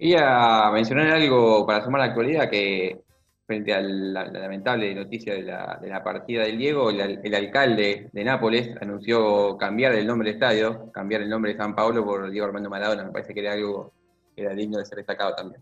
Quería 0.00 0.70
mencionar 0.72 1.08
algo 1.08 1.66
para 1.66 1.84
sumar 1.84 2.00
la 2.00 2.06
actualidad 2.06 2.48
que 2.48 3.02
frente 3.46 3.74
a 3.74 3.82
la, 3.82 4.24
lamentable 4.28 4.94
noticia 4.94 5.34
de 5.34 5.42
la, 5.42 6.02
partida 6.02 6.44
del 6.44 6.56
Diego, 6.56 6.88
el, 6.88 7.34
alcalde 7.34 8.08
de 8.10 8.24
Nápoles 8.24 8.74
anunció 8.80 9.58
cambiar 9.58 9.92
el 9.92 10.06
nombre 10.06 10.28
del 10.28 10.36
estadio, 10.36 10.90
cambiar 10.90 11.20
el 11.20 11.28
nombre 11.28 11.52
de 11.52 11.58
San 11.58 11.74
Paolo 11.74 12.02
por 12.02 12.30
Diego 12.30 12.46
Armando 12.46 12.70
Maradona. 12.70 13.04
Me 13.04 13.12
parece 13.12 13.34
que 13.34 13.40
era 13.40 13.52
algo 13.52 13.92
que 14.34 14.40
era 14.40 14.54
digno 14.54 14.78
de 14.78 14.86
ser 14.86 14.96
destacado 14.96 15.34
también. 15.34 15.60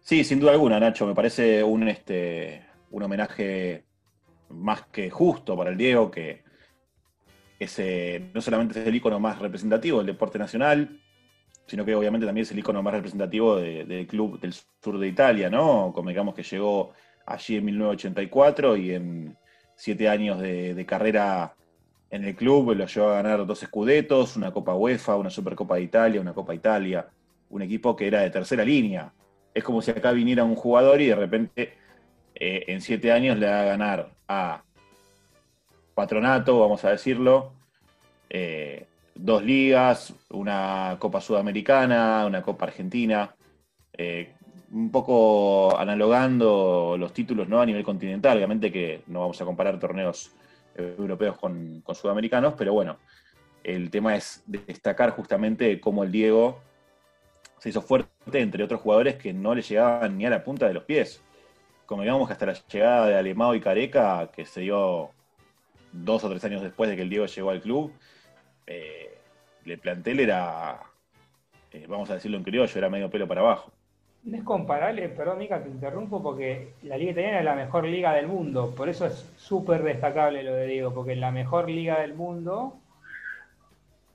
Sí, 0.00 0.24
sin 0.24 0.40
duda 0.40 0.50
alguna, 0.50 0.80
Nacho. 0.80 1.06
Me 1.06 1.14
parece 1.14 1.62
un, 1.62 1.86
este, 1.86 2.66
un 2.90 3.04
homenaje 3.04 3.84
más 4.48 4.86
que 4.86 5.08
justo 5.08 5.56
para 5.56 5.70
el 5.70 5.76
Diego, 5.76 6.10
que 6.10 6.42
no 8.34 8.40
solamente 8.40 8.80
es 8.80 8.88
el 8.88 8.96
ícono 8.96 9.20
más 9.20 9.38
representativo 9.38 9.98
del 9.98 10.08
deporte 10.08 10.36
nacional, 10.36 11.00
sino 11.68 11.84
que 11.84 11.94
obviamente 11.94 12.26
también 12.26 12.42
es 12.42 12.50
el 12.50 12.58
icono 12.58 12.82
más 12.82 12.94
representativo 12.94 13.56
del 13.56 14.06
club 14.06 14.40
del 14.40 14.54
sur 14.54 14.98
de 14.98 15.06
Italia, 15.06 15.50
¿no? 15.50 15.92
Como 15.94 16.08
digamos 16.08 16.34
que 16.34 16.42
llegó 16.42 16.94
allí 17.26 17.56
en 17.56 17.64
1984 17.66 18.76
y 18.78 18.94
en 18.94 19.36
siete 19.76 20.08
años 20.08 20.40
de, 20.40 20.84
carrera 20.86 21.54
en 22.10 22.24
el 22.24 22.34
club 22.34 22.74
lo 22.74 22.86
llevó 22.86 23.10
a 23.10 23.22
ganar 23.22 23.44
dos 23.44 23.62
escudetos, 23.62 24.36
una 24.36 24.50
Copa 24.50 24.74
UEFA, 24.74 25.16
una 25.16 25.28
Supercopa 25.28 25.76
de 25.76 25.82
Italia, 25.82 26.22
una 26.22 26.32
Copa 26.32 26.54
Italia, 26.54 27.06
un 27.50 27.60
equipo 27.60 27.94
que 27.94 28.06
era 28.06 28.20
de 28.22 28.30
tercera 28.30 28.64
línea. 28.64 29.12
Es 29.52 29.62
como 29.62 29.82
si 29.82 29.90
acá 29.90 30.12
viniera 30.12 30.44
un 30.44 30.56
jugador 30.56 31.02
y 31.02 31.08
de 31.08 31.16
repente 31.16 31.74
eh, 32.34 32.64
en 32.68 32.80
siete 32.80 33.12
años 33.12 33.38
le 33.38 33.46
va 33.46 33.60
a 33.60 33.64
ganar 33.64 34.10
a 34.26 34.62
Patronato, 35.94 36.60
vamos 36.60 36.82
a 36.86 36.90
decirlo, 36.90 37.52
eh, 38.30 38.86
dos 39.18 39.42
ligas, 39.42 40.14
una 40.30 40.96
Copa 40.98 41.20
Sudamericana, 41.20 42.24
una 42.24 42.40
Copa 42.40 42.66
Argentina, 42.66 43.34
eh, 43.92 44.34
un 44.70 44.90
poco 44.90 45.76
analogando 45.78 46.96
los 46.98 47.12
títulos 47.12 47.48
¿no? 47.48 47.60
a 47.60 47.66
nivel 47.66 47.82
continental, 47.82 48.36
obviamente 48.36 48.70
que 48.70 49.02
no 49.08 49.20
vamos 49.20 49.40
a 49.40 49.44
comparar 49.44 49.78
torneos 49.78 50.32
europeos 50.76 51.36
con, 51.36 51.82
sudamericanos, 51.92 52.54
pero 52.56 52.72
bueno, 52.72 52.98
el 53.64 53.90
tema 53.90 54.14
es 54.14 54.44
destacar 54.46 55.10
justamente 55.10 55.80
cómo 55.80 56.04
el 56.04 56.12
Diego 56.12 56.60
se 57.58 57.70
hizo 57.70 57.82
fuerte 57.82 58.40
entre 58.40 58.62
otros 58.62 58.80
jugadores 58.80 59.16
que 59.16 59.32
no 59.32 59.54
le 59.54 59.62
llegaban 59.62 60.16
ni 60.16 60.26
a 60.26 60.30
la 60.30 60.44
punta 60.44 60.68
de 60.68 60.74
los 60.74 60.84
pies. 60.84 61.20
Como 61.86 62.02
digamos 62.02 62.28
que 62.28 62.34
hasta 62.34 62.46
la 62.46 62.52
llegada 62.52 63.06
de 63.06 63.16
Alemão 63.16 63.56
y 63.56 63.60
Careca, 63.60 64.30
que 64.32 64.44
se 64.44 64.60
dio 64.60 65.10
dos 65.90 66.22
o 66.22 66.28
tres 66.28 66.44
años 66.44 66.62
después 66.62 66.88
de 66.88 66.94
que 66.94 67.02
el 67.02 67.10
Diego 67.10 67.26
llegó 67.26 67.50
al 67.50 67.60
club, 67.60 67.92
eh, 68.68 69.18
el 69.64 69.78
plantel 69.78 70.20
era, 70.20 70.80
eh, 71.72 71.86
vamos 71.88 72.10
a 72.10 72.14
decirlo 72.14 72.36
en 72.36 72.44
criollo, 72.44 72.78
era 72.78 72.90
medio 72.90 73.10
pelo 73.10 73.26
para 73.26 73.40
abajo. 73.40 73.72
No 74.24 74.36
es 74.36 74.44
comparable, 74.44 75.08
perdón 75.08 75.38
Mica, 75.38 75.62
te 75.62 75.70
interrumpo, 75.70 76.22
porque 76.22 76.74
la 76.82 76.98
liga 76.98 77.12
italiana 77.12 77.38
es 77.38 77.44
la 77.44 77.54
mejor 77.54 77.86
liga 77.86 78.12
del 78.12 78.26
mundo, 78.26 78.74
por 78.76 78.88
eso 78.88 79.06
es 79.06 79.32
súper 79.36 79.82
destacable 79.82 80.42
lo 80.42 80.54
de 80.54 80.66
Diego, 80.66 80.92
porque 80.92 81.12
en 81.12 81.20
la 81.20 81.30
mejor 81.30 81.70
liga 81.70 82.00
del 82.00 82.14
mundo 82.14 82.78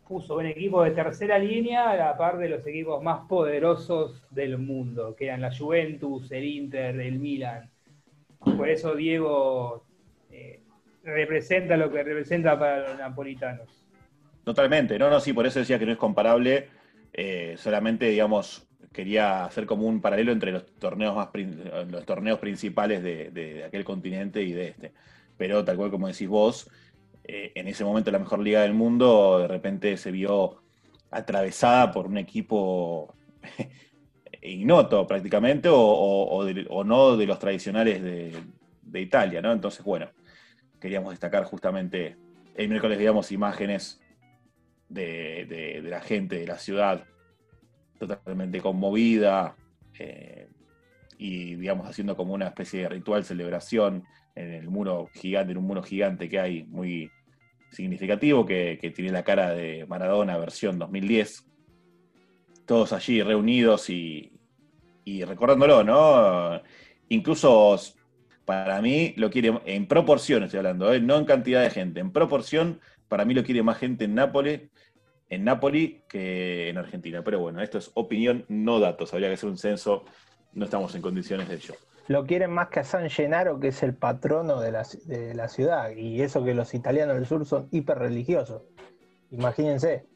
puso 0.07 0.35
un 0.35 0.45
equipo 0.45 0.83
de 0.83 0.91
tercera 0.91 1.39
línea 1.39 1.89
a 1.89 1.95
la 1.95 2.17
par 2.17 2.37
de 2.37 2.49
los 2.49 2.67
equipos 2.67 3.01
más 3.01 3.25
poderosos 3.27 4.23
del 4.29 4.59
mundo, 4.59 5.15
que 5.15 5.25
eran 5.25 5.41
la 5.41 5.55
Juventus, 5.55 6.31
el 6.31 6.43
Inter, 6.43 6.99
el 6.99 7.17
Milan. 7.17 7.71
Por 8.39 8.69
eso 8.69 8.93
Diego 8.93 9.85
eh, 10.29 10.61
representa 11.03 11.77
lo 11.77 11.91
que 11.91 12.03
representa 12.03 12.59
para 12.59 12.89
los 12.89 12.99
napolitanos. 12.99 13.82
Totalmente, 14.43 14.99
no, 14.99 15.09
no, 15.09 15.19
sí, 15.19 15.31
por 15.31 15.45
eso 15.45 15.59
decía 15.59 15.79
que 15.79 15.85
no 15.85 15.93
es 15.93 15.97
comparable. 15.97 16.67
Eh, 17.13 17.55
solamente, 17.57 18.07
digamos, 18.07 18.67
quería 18.91 19.45
hacer 19.45 19.65
como 19.65 19.87
un 19.87 20.01
paralelo 20.01 20.31
entre 20.31 20.51
los 20.51 20.65
torneos 20.75 21.15
más 21.15 21.29
los 21.89 22.05
torneos 22.05 22.39
principales 22.39 23.03
de, 23.03 23.63
aquel 23.65 23.83
continente 23.85 24.43
y 24.43 24.51
de 24.51 24.67
este. 24.69 24.93
Pero 25.37 25.63
tal 25.63 25.77
cual 25.77 25.91
como 25.91 26.07
decís 26.07 26.27
vos, 26.27 26.69
eh, 27.23 27.51
en 27.55 27.67
ese 27.67 27.85
momento 27.85 28.11
la 28.11 28.19
mejor 28.19 28.39
liga 28.39 28.61
del 28.61 28.73
mundo 28.73 29.39
de 29.39 29.47
repente 29.47 29.97
se 29.97 30.11
vio 30.11 30.61
atravesada 31.09 31.91
por 31.91 32.07
un 32.07 32.17
equipo 32.17 33.15
ignoto 34.41 35.07
prácticamente 35.07 35.69
o, 35.71 36.83
no 36.85 37.17
de 37.17 37.25
los 37.25 37.39
tradicionales 37.39 38.03
de, 38.03 38.33
de, 38.81 39.01
Italia, 39.01 39.41
¿no? 39.41 39.51
Entonces, 39.51 39.83
bueno, 39.85 40.09
queríamos 40.79 41.11
destacar 41.11 41.45
justamente 41.45 42.17
el 42.55 42.69
miércoles, 42.69 42.99
digamos, 42.99 43.31
imágenes 43.31 44.02
de, 44.93 45.81
la 45.83 46.01
gente 46.01 46.39
de 46.39 46.47
la 46.47 46.57
ciudad, 46.57 47.03
totalmente 47.99 48.61
conmovida 48.61 49.55
eh, 49.97 50.47
y, 51.17 51.55
digamos, 51.55 51.87
haciendo 51.87 52.15
como 52.15 52.33
una 52.33 52.47
especie 52.47 52.81
de 52.81 52.89
ritual 52.89 53.23
celebración 53.23 54.03
en 54.35 54.51
el 54.51 54.69
muro 54.69 55.09
gigante, 55.13 55.51
en 55.51 55.57
un 55.57 55.65
muro 55.65 55.83
gigante 55.83 56.27
que 56.27 56.39
hay 56.39 56.63
muy 56.65 57.11
significativo, 57.71 58.45
que, 58.45 58.77
tiene 58.95 59.11
la 59.11 59.23
cara 59.23 59.51
de 59.51 59.85
Maradona 59.87 60.37
versión 60.37 60.77
2010. 60.79 61.45
Todos 62.65 62.93
allí 62.93 63.21
reunidos 63.21 63.89
y, 63.89 64.31
recordándolo, 65.25 65.83
¿no? 65.83 66.61
Incluso 67.09 67.79
para 68.45 68.81
mí 68.81 69.13
lo 69.17 69.29
quiere, 69.29 69.59
en 69.65 69.87
proporción 69.87 70.43
estoy 70.43 70.59
hablando, 70.59 70.93
¿eh? 70.93 70.99
no 70.99 71.17
en 71.17 71.25
cantidad 71.25 71.61
de 71.61 71.69
gente, 71.69 71.99
en 71.99 72.11
proporción, 72.11 72.79
para 73.13 73.25
mí 73.25 73.35
lo 73.35 73.43
quiere 73.43 73.61
más 73.61 73.77
gente 73.77 74.05
en 74.05 74.15
Nápoles 74.15 74.71
en 75.29 75.45
que 76.09 76.69
en 76.69 76.79
Argentina. 76.79 77.23
Pero 77.23 77.41
bueno, 77.41 77.61
esto 77.61 77.77
es 77.77 77.91
opinión, 77.93 78.43
no 78.47 78.79
datos. 78.79 79.13
Habría 79.13 79.27
que 79.27 79.35
hacer 79.35 79.49
un 79.49 79.57
censo, 79.59 80.03
no 80.53 80.65
estamos 80.65 80.95
en 80.95 81.03
condiciones 81.03 81.47
de 81.47 81.53
ello. 81.53 81.75
Lo 82.07 82.25
quieren 82.25 82.49
más 82.49 82.69
que 82.69 82.79
a 82.79 82.83
San 82.83 83.11
Gennaro, 83.11 83.59
que 83.59 83.67
es 83.67 83.83
el 83.83 83.93
patrono 83.93 84.59
de 84.59 84.71
la, 84.71 84.83
de 85.05 85.35
la 85.35 85.47
ciudad. 85.47 85.91
Y 85.91 86.23
eso 86.23 86.43
que 86.43 86.55
los 86.55 86.73
italianos 86.73 87.13
del 87.13 87.27
sur 87.27 87.45
son 87.45 87.67
hiper 87.69 87.99
religiosos. 87.99 88.63
Imagínense. 89.29 90.07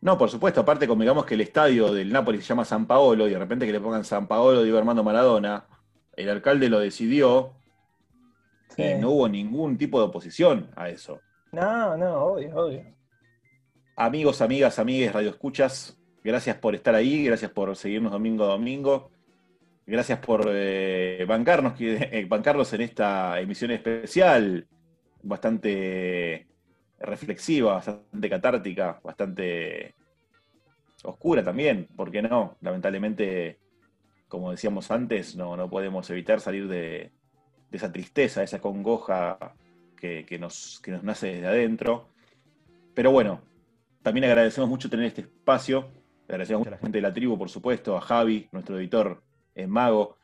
No, 0.00 0.16
por 0.16 0.30
supuesto, 0.30 0.60
aparte 0.60 0.86
como 0.86 1.02
digamos 1.02 1.26
que 1.26 1.34
el 1.34 1.40
estadio 1.40 1.92
del 1.92 2.12
Napoli 2.12 2.40
se 2.40 2.46
llama 2.46 2.64
San 2.64 2.86
Paolo 2.86 3.26
y 3.26 3.32
de 3.32 3.38
repente 3.40 3.66
que 3.66 3.72
le 3.72 3.80
pongan 3.80 4.04
San 4.04 4.28
Paolo, 4.28 4.62
digo 4.62 4.78
Armando 4.78 5.02
Maradona, 5.02 5.66
el 6.14 6.28
alcalde 6.30 6.68
lo 6.68 6.78
decidió 6.78 7.56
y 8.76 8.94
no 8.94 9.10
hubo 9.10 9.28
ningún 9.28 9.76
tipo 9.76 9.98
de 9.98 10.06
oposición 10.06 10.70
a 10.76 10.88
eso. 10.88 11.20
No, 11.52 11.98
no, 11.98 12.24
obvio, 12.24 12.56
obvio. 12.56 12.82
Amigos, 13.96 14.40
amigas, 14.40 14.78
amigues, 14.78 15.12
Radio 15.12 15.28
Escuchas, 15.28 15.98
gracias 16.24 16.56
por 16.56 16.74
estar 16.74 16.94
ahí, 16.94 17.26
gracias 17.26 17.50
por 17.50 17.76
seguirnos 17.76 18.10
domingo 18.10 18.44
a 18.44 18.48
domingo, 18.48 19.10
gracias 19.86 20.18
por 20.20 20.46
eh, 20.48 21.26
bancarnos, 21.28 21.74
eh, 21.80 22.26
en 22.26 22.80
esta 22.80 23.38
emisión 23.38 23.70
especial, 23.70 24.66
bastante 25.22 26.46
reflexiva, 26.98 27.74
bastante 27.74 28.30
catártica, 28.30 28.98
bastante 29.04 29.94
oscura 31.04 31.44
también, 31.44 31.86
¿por 31.94 32.10
qué 32.10 32.22
no? 32.22 32.56
Lamentablemente, 32.62 33.58
como 34.26 34.52
decíamos 34.52 34.90
antes, 34.90 35.36
no, 35.36 35.54
no 35.54 35.68
podemos 35.68 36.08
evitar 36.08 36.40
salir 36.40 36.66
de, 36.66 37.12
esa 37.70 37.92
tristeza, 37.92 38.42
esa 38.42 38.58
congoja 38.58 39.54
que, 40.02 40.38
nos, 40.38 40.80
que 40.82 40.90
nos 40.90 41.04
nace 41.04 41.28
desde 41.28 41.46
adentro. 41.46 42.08
Pero 42.94 43.12
bueno, 43.12 43.40
también 44.02 44.24
agradecemos 44.24 44.68
mucho 44.68 44.90
tener 44.90 45.06
este 45.06 45.22
espacio. 45.22 45.88
agradecemos 46.28 46.60
mucho 46.60 46.70
a 46.70 46.72
la 46.72 46.78
gente 46.78 46.98
de 46.98 47.02
la 47.02 47.14
tribu, 47.14 47.38
por 47.38 47.48
supuesto, 47.48 47.96
a 47.96 48.00
Javi, 48.00 48.48
nuestro 48.50 48.78
editor 48.78 49.22
en 49.54 49.70
Mago. 49.70 50.18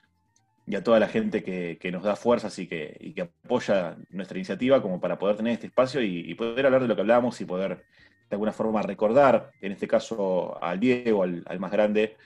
y 0.67 0.75
a 0.75 0.83
toda 0.83 0.99
la 0.99 1.09
gente 1.09 1.43
que, 1.43 1.91
nos 1.93 2.03
da 2.03 2.17
fuerzas 2.17 2.59
y 2.59 2.67
que, 2.67 3.13
que, 3.15 3.23
apoya 3.23 3.97
nuestra 4.11 4.37
iniciativa 4.37 4.83
como 4.83 5.01
para 5.01 5.19
poder 5.19 5.37
tener 5.37 5.55
este 5.55 5.69
espacio 5.69 6.03
y, 6.03 6.35
poder 6.35 6.67
hablar 6.67 6.83
de 6.83 6.89
lo 6.89 6.95
que 6.95 7.01
hablamos 7.03 7.41
y 7.41 7.45
poder 7.45 7.85
de 8.29 8.35
alguna 8.35 8.53
forma 8.53 8.83
recordar, 8.83 9.53
en 9.63 9.73
este 9.73 9.89
caso 9.89 10.63
al 10.63 10.79
Diego, 10.79 11.23
al, 11.23 11.61
más 11.61 11.71
grande, 11.71 12.17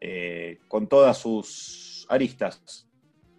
eh, 0.00 0.58
con 0.68 0.88
todas 0.88 1.16
sus 1.16 2.06
aristas. 2.10 2.86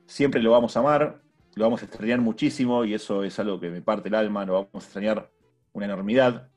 Siempre 0.08 0.42
lo 0.42 0.52
vamos 0.52 0.76
a 0.76 0.80
amar, 0.80 1.22
lo 1.56 1.66
vamos 1.66 1.82
a 1.82 1.86
extrañar 1.86 2.20
muchísimo 2.22 2.86
y 2.86 2.94
eso 2.94 3.24
es 3.24 3.38
algo 3.40 3.60
que 3.60 3.70
me 3.70 3.82
parte 3.82 4.10
el 4.10 4.16
alma, 4.16 4.46
lo 4.46 4.54
vamos 4.54 4.70
a 4.74 4.78
extrañar 4.78 5.32
una 5.74 5.86
enormidad, 5.86 6.50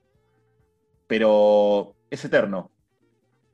pero 1.07 1.97
es 2.11 2.25
eterno. 2.25 2.71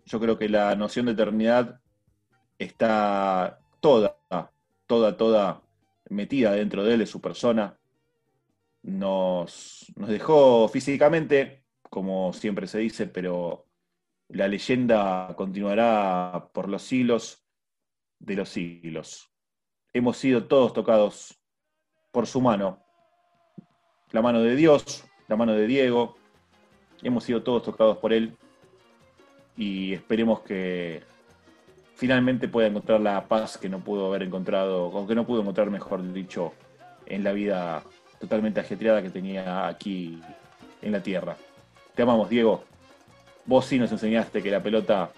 Yo 0.04 0.20
creo 0.20 0.38
que 0.38 0.48
la 0.48 0.74
noción 0.74 1.06
de 1.06 1.12
eternidad 1.12 1.80
está 2.58 3.60
toda, 3.80 4.18
toda, 4.86 5.16
toda 5.16 5.62
metida 6.08 6.52
dentro 6.52 6.84
de 6.84 6.94
él, 6.94 6.98
de 7.00 7.06
su 7.06 7.20
persona. 7.20 7.78
Nos, 8.82 9.92
nos 9.96 10.08
dejó 10.08 10.68
físicamente, 10.68 11.64
como 11.82 12.32
siempre 12.32 12.66
se 12.66 12.78
dice, 12.78 13.06
pero 13.06 13.66
la 14.28 14.48
leyenda 14.48 15.34
continuará 15.36 16.50
por 16.52 16.68
los 16.68 16.82
siglos 16.82 17.44
de 18.18 18.36
los 18.36 18.48
siglos. 18.48 19.29
Hemos 19.92 20.18
sido 20.18 20.44
todos 20.44 20.72
tocados 20.72 21.38
por 22.12 22.26
su 22.26 22.40
mano, 22.40 22.78
la 24.12 24.22
mano 24.22 24.40
de 24.40 24.54
Dios, 24.54 25.04
la 25.26 25.36
mano 25.36 25.52
de 25.52 25.66
Diego, 25.66 26.16
hemos 27.02 27.24
sido 27.24 27.42
todos 27.42 27.62
tocados 27.62 27.98
por 27.98 28.12
él 28.12 28.36
y 29.56 29.94
esperemos 29.94 30.40
que 30.40 31.02
finalmente 31.94 32.48
pueda 32.48 32.68
encontrar 32.68 33.00
la 33.00 33.26
paz 33.26 33.58
que 33.58 33.68
no 33.68 33.80
pudo 33.80 34.06
haber 34.06 34.22
encontrado, 34.22 34.86
o 34.86 35.06
que 35.06 35.14
no 35.14 35.26
pudo 35.26 35.40
encontrar, 35.40 35.70
mejor 35.70 36.12
dicho, 36.12 36.52
en 37.06 37.24
la 37.24 37.32
vida 37.32 37.82
totalmente 38.20 38.60
ajetreada 38.60 39.02
que 39.02 39.10
tenía 39.10 39.66
aquí 39.66 40.22
en 40.82 40.92
la 40.92 41.02
tierra. 41.02 41.36
Te 41.94 42.02
amamos, 42.02 42.28
Diego. 42.30 42.64
Vos 43.44 43.66
sí 43.66 43.78
nos 43.78 43.90
enseñaste 43.92 44.42
que 44.42 44.50
la 44.50 44.62
pelota 44.62 45.10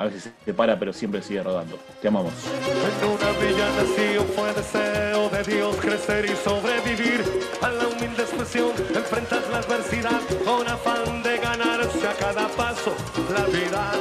a 0.00 0.04
veces 0.04 0.30
se 0.44 0.54
para, 0.54 0.78
pero 0.78 0.92
siempre 0.92 1.22
sigue 1.22 1.42
rodando. 1.42 1.78
Te 2.00 2.08
amamos. 2.08 2.32
En 2.46 3.08
una 3.08 3.30
villa 3.38 3.68
nació 3.76 4.24
fue 4.34 4.52
deseo 4.54 5.28
de 5.28 5.42
Dios 5.42 5.76
crecer 5.76 6.24
y 6.24 6.36
sobrevivir 6.36 7.22
a 7.60 7.68
la 7.68 7.86
humilde 7.86 8.22
expresión. 8.22 8.70
Enfrentas 8.94 9.48
la 9.50 9.58
adversidad 9.58 10.20
con 10.44 10.66
afán 10.66 11.22
de 11.22 11.38
ganarse 11.38 12.08
a 12.08 12.14
cada 12.14 12.48
paso 12.48 12.94
la 13.34 13.44
vida 13.44 13.92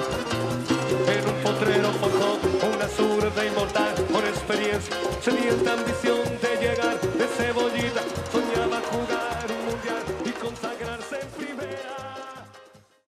en 1.08 1.28
un 1.28 1.36
potrero 1.44 1.92
forjó 1.94 2.40
una 2.74 2.88
zurda 2.88 3.46
inmortal 3.46 3.94
con 4.12 4.26
experiencia, 4.26 4.96
sedienta 5.22 5.74
ambición 5.74 6.20
de 6.42 6.49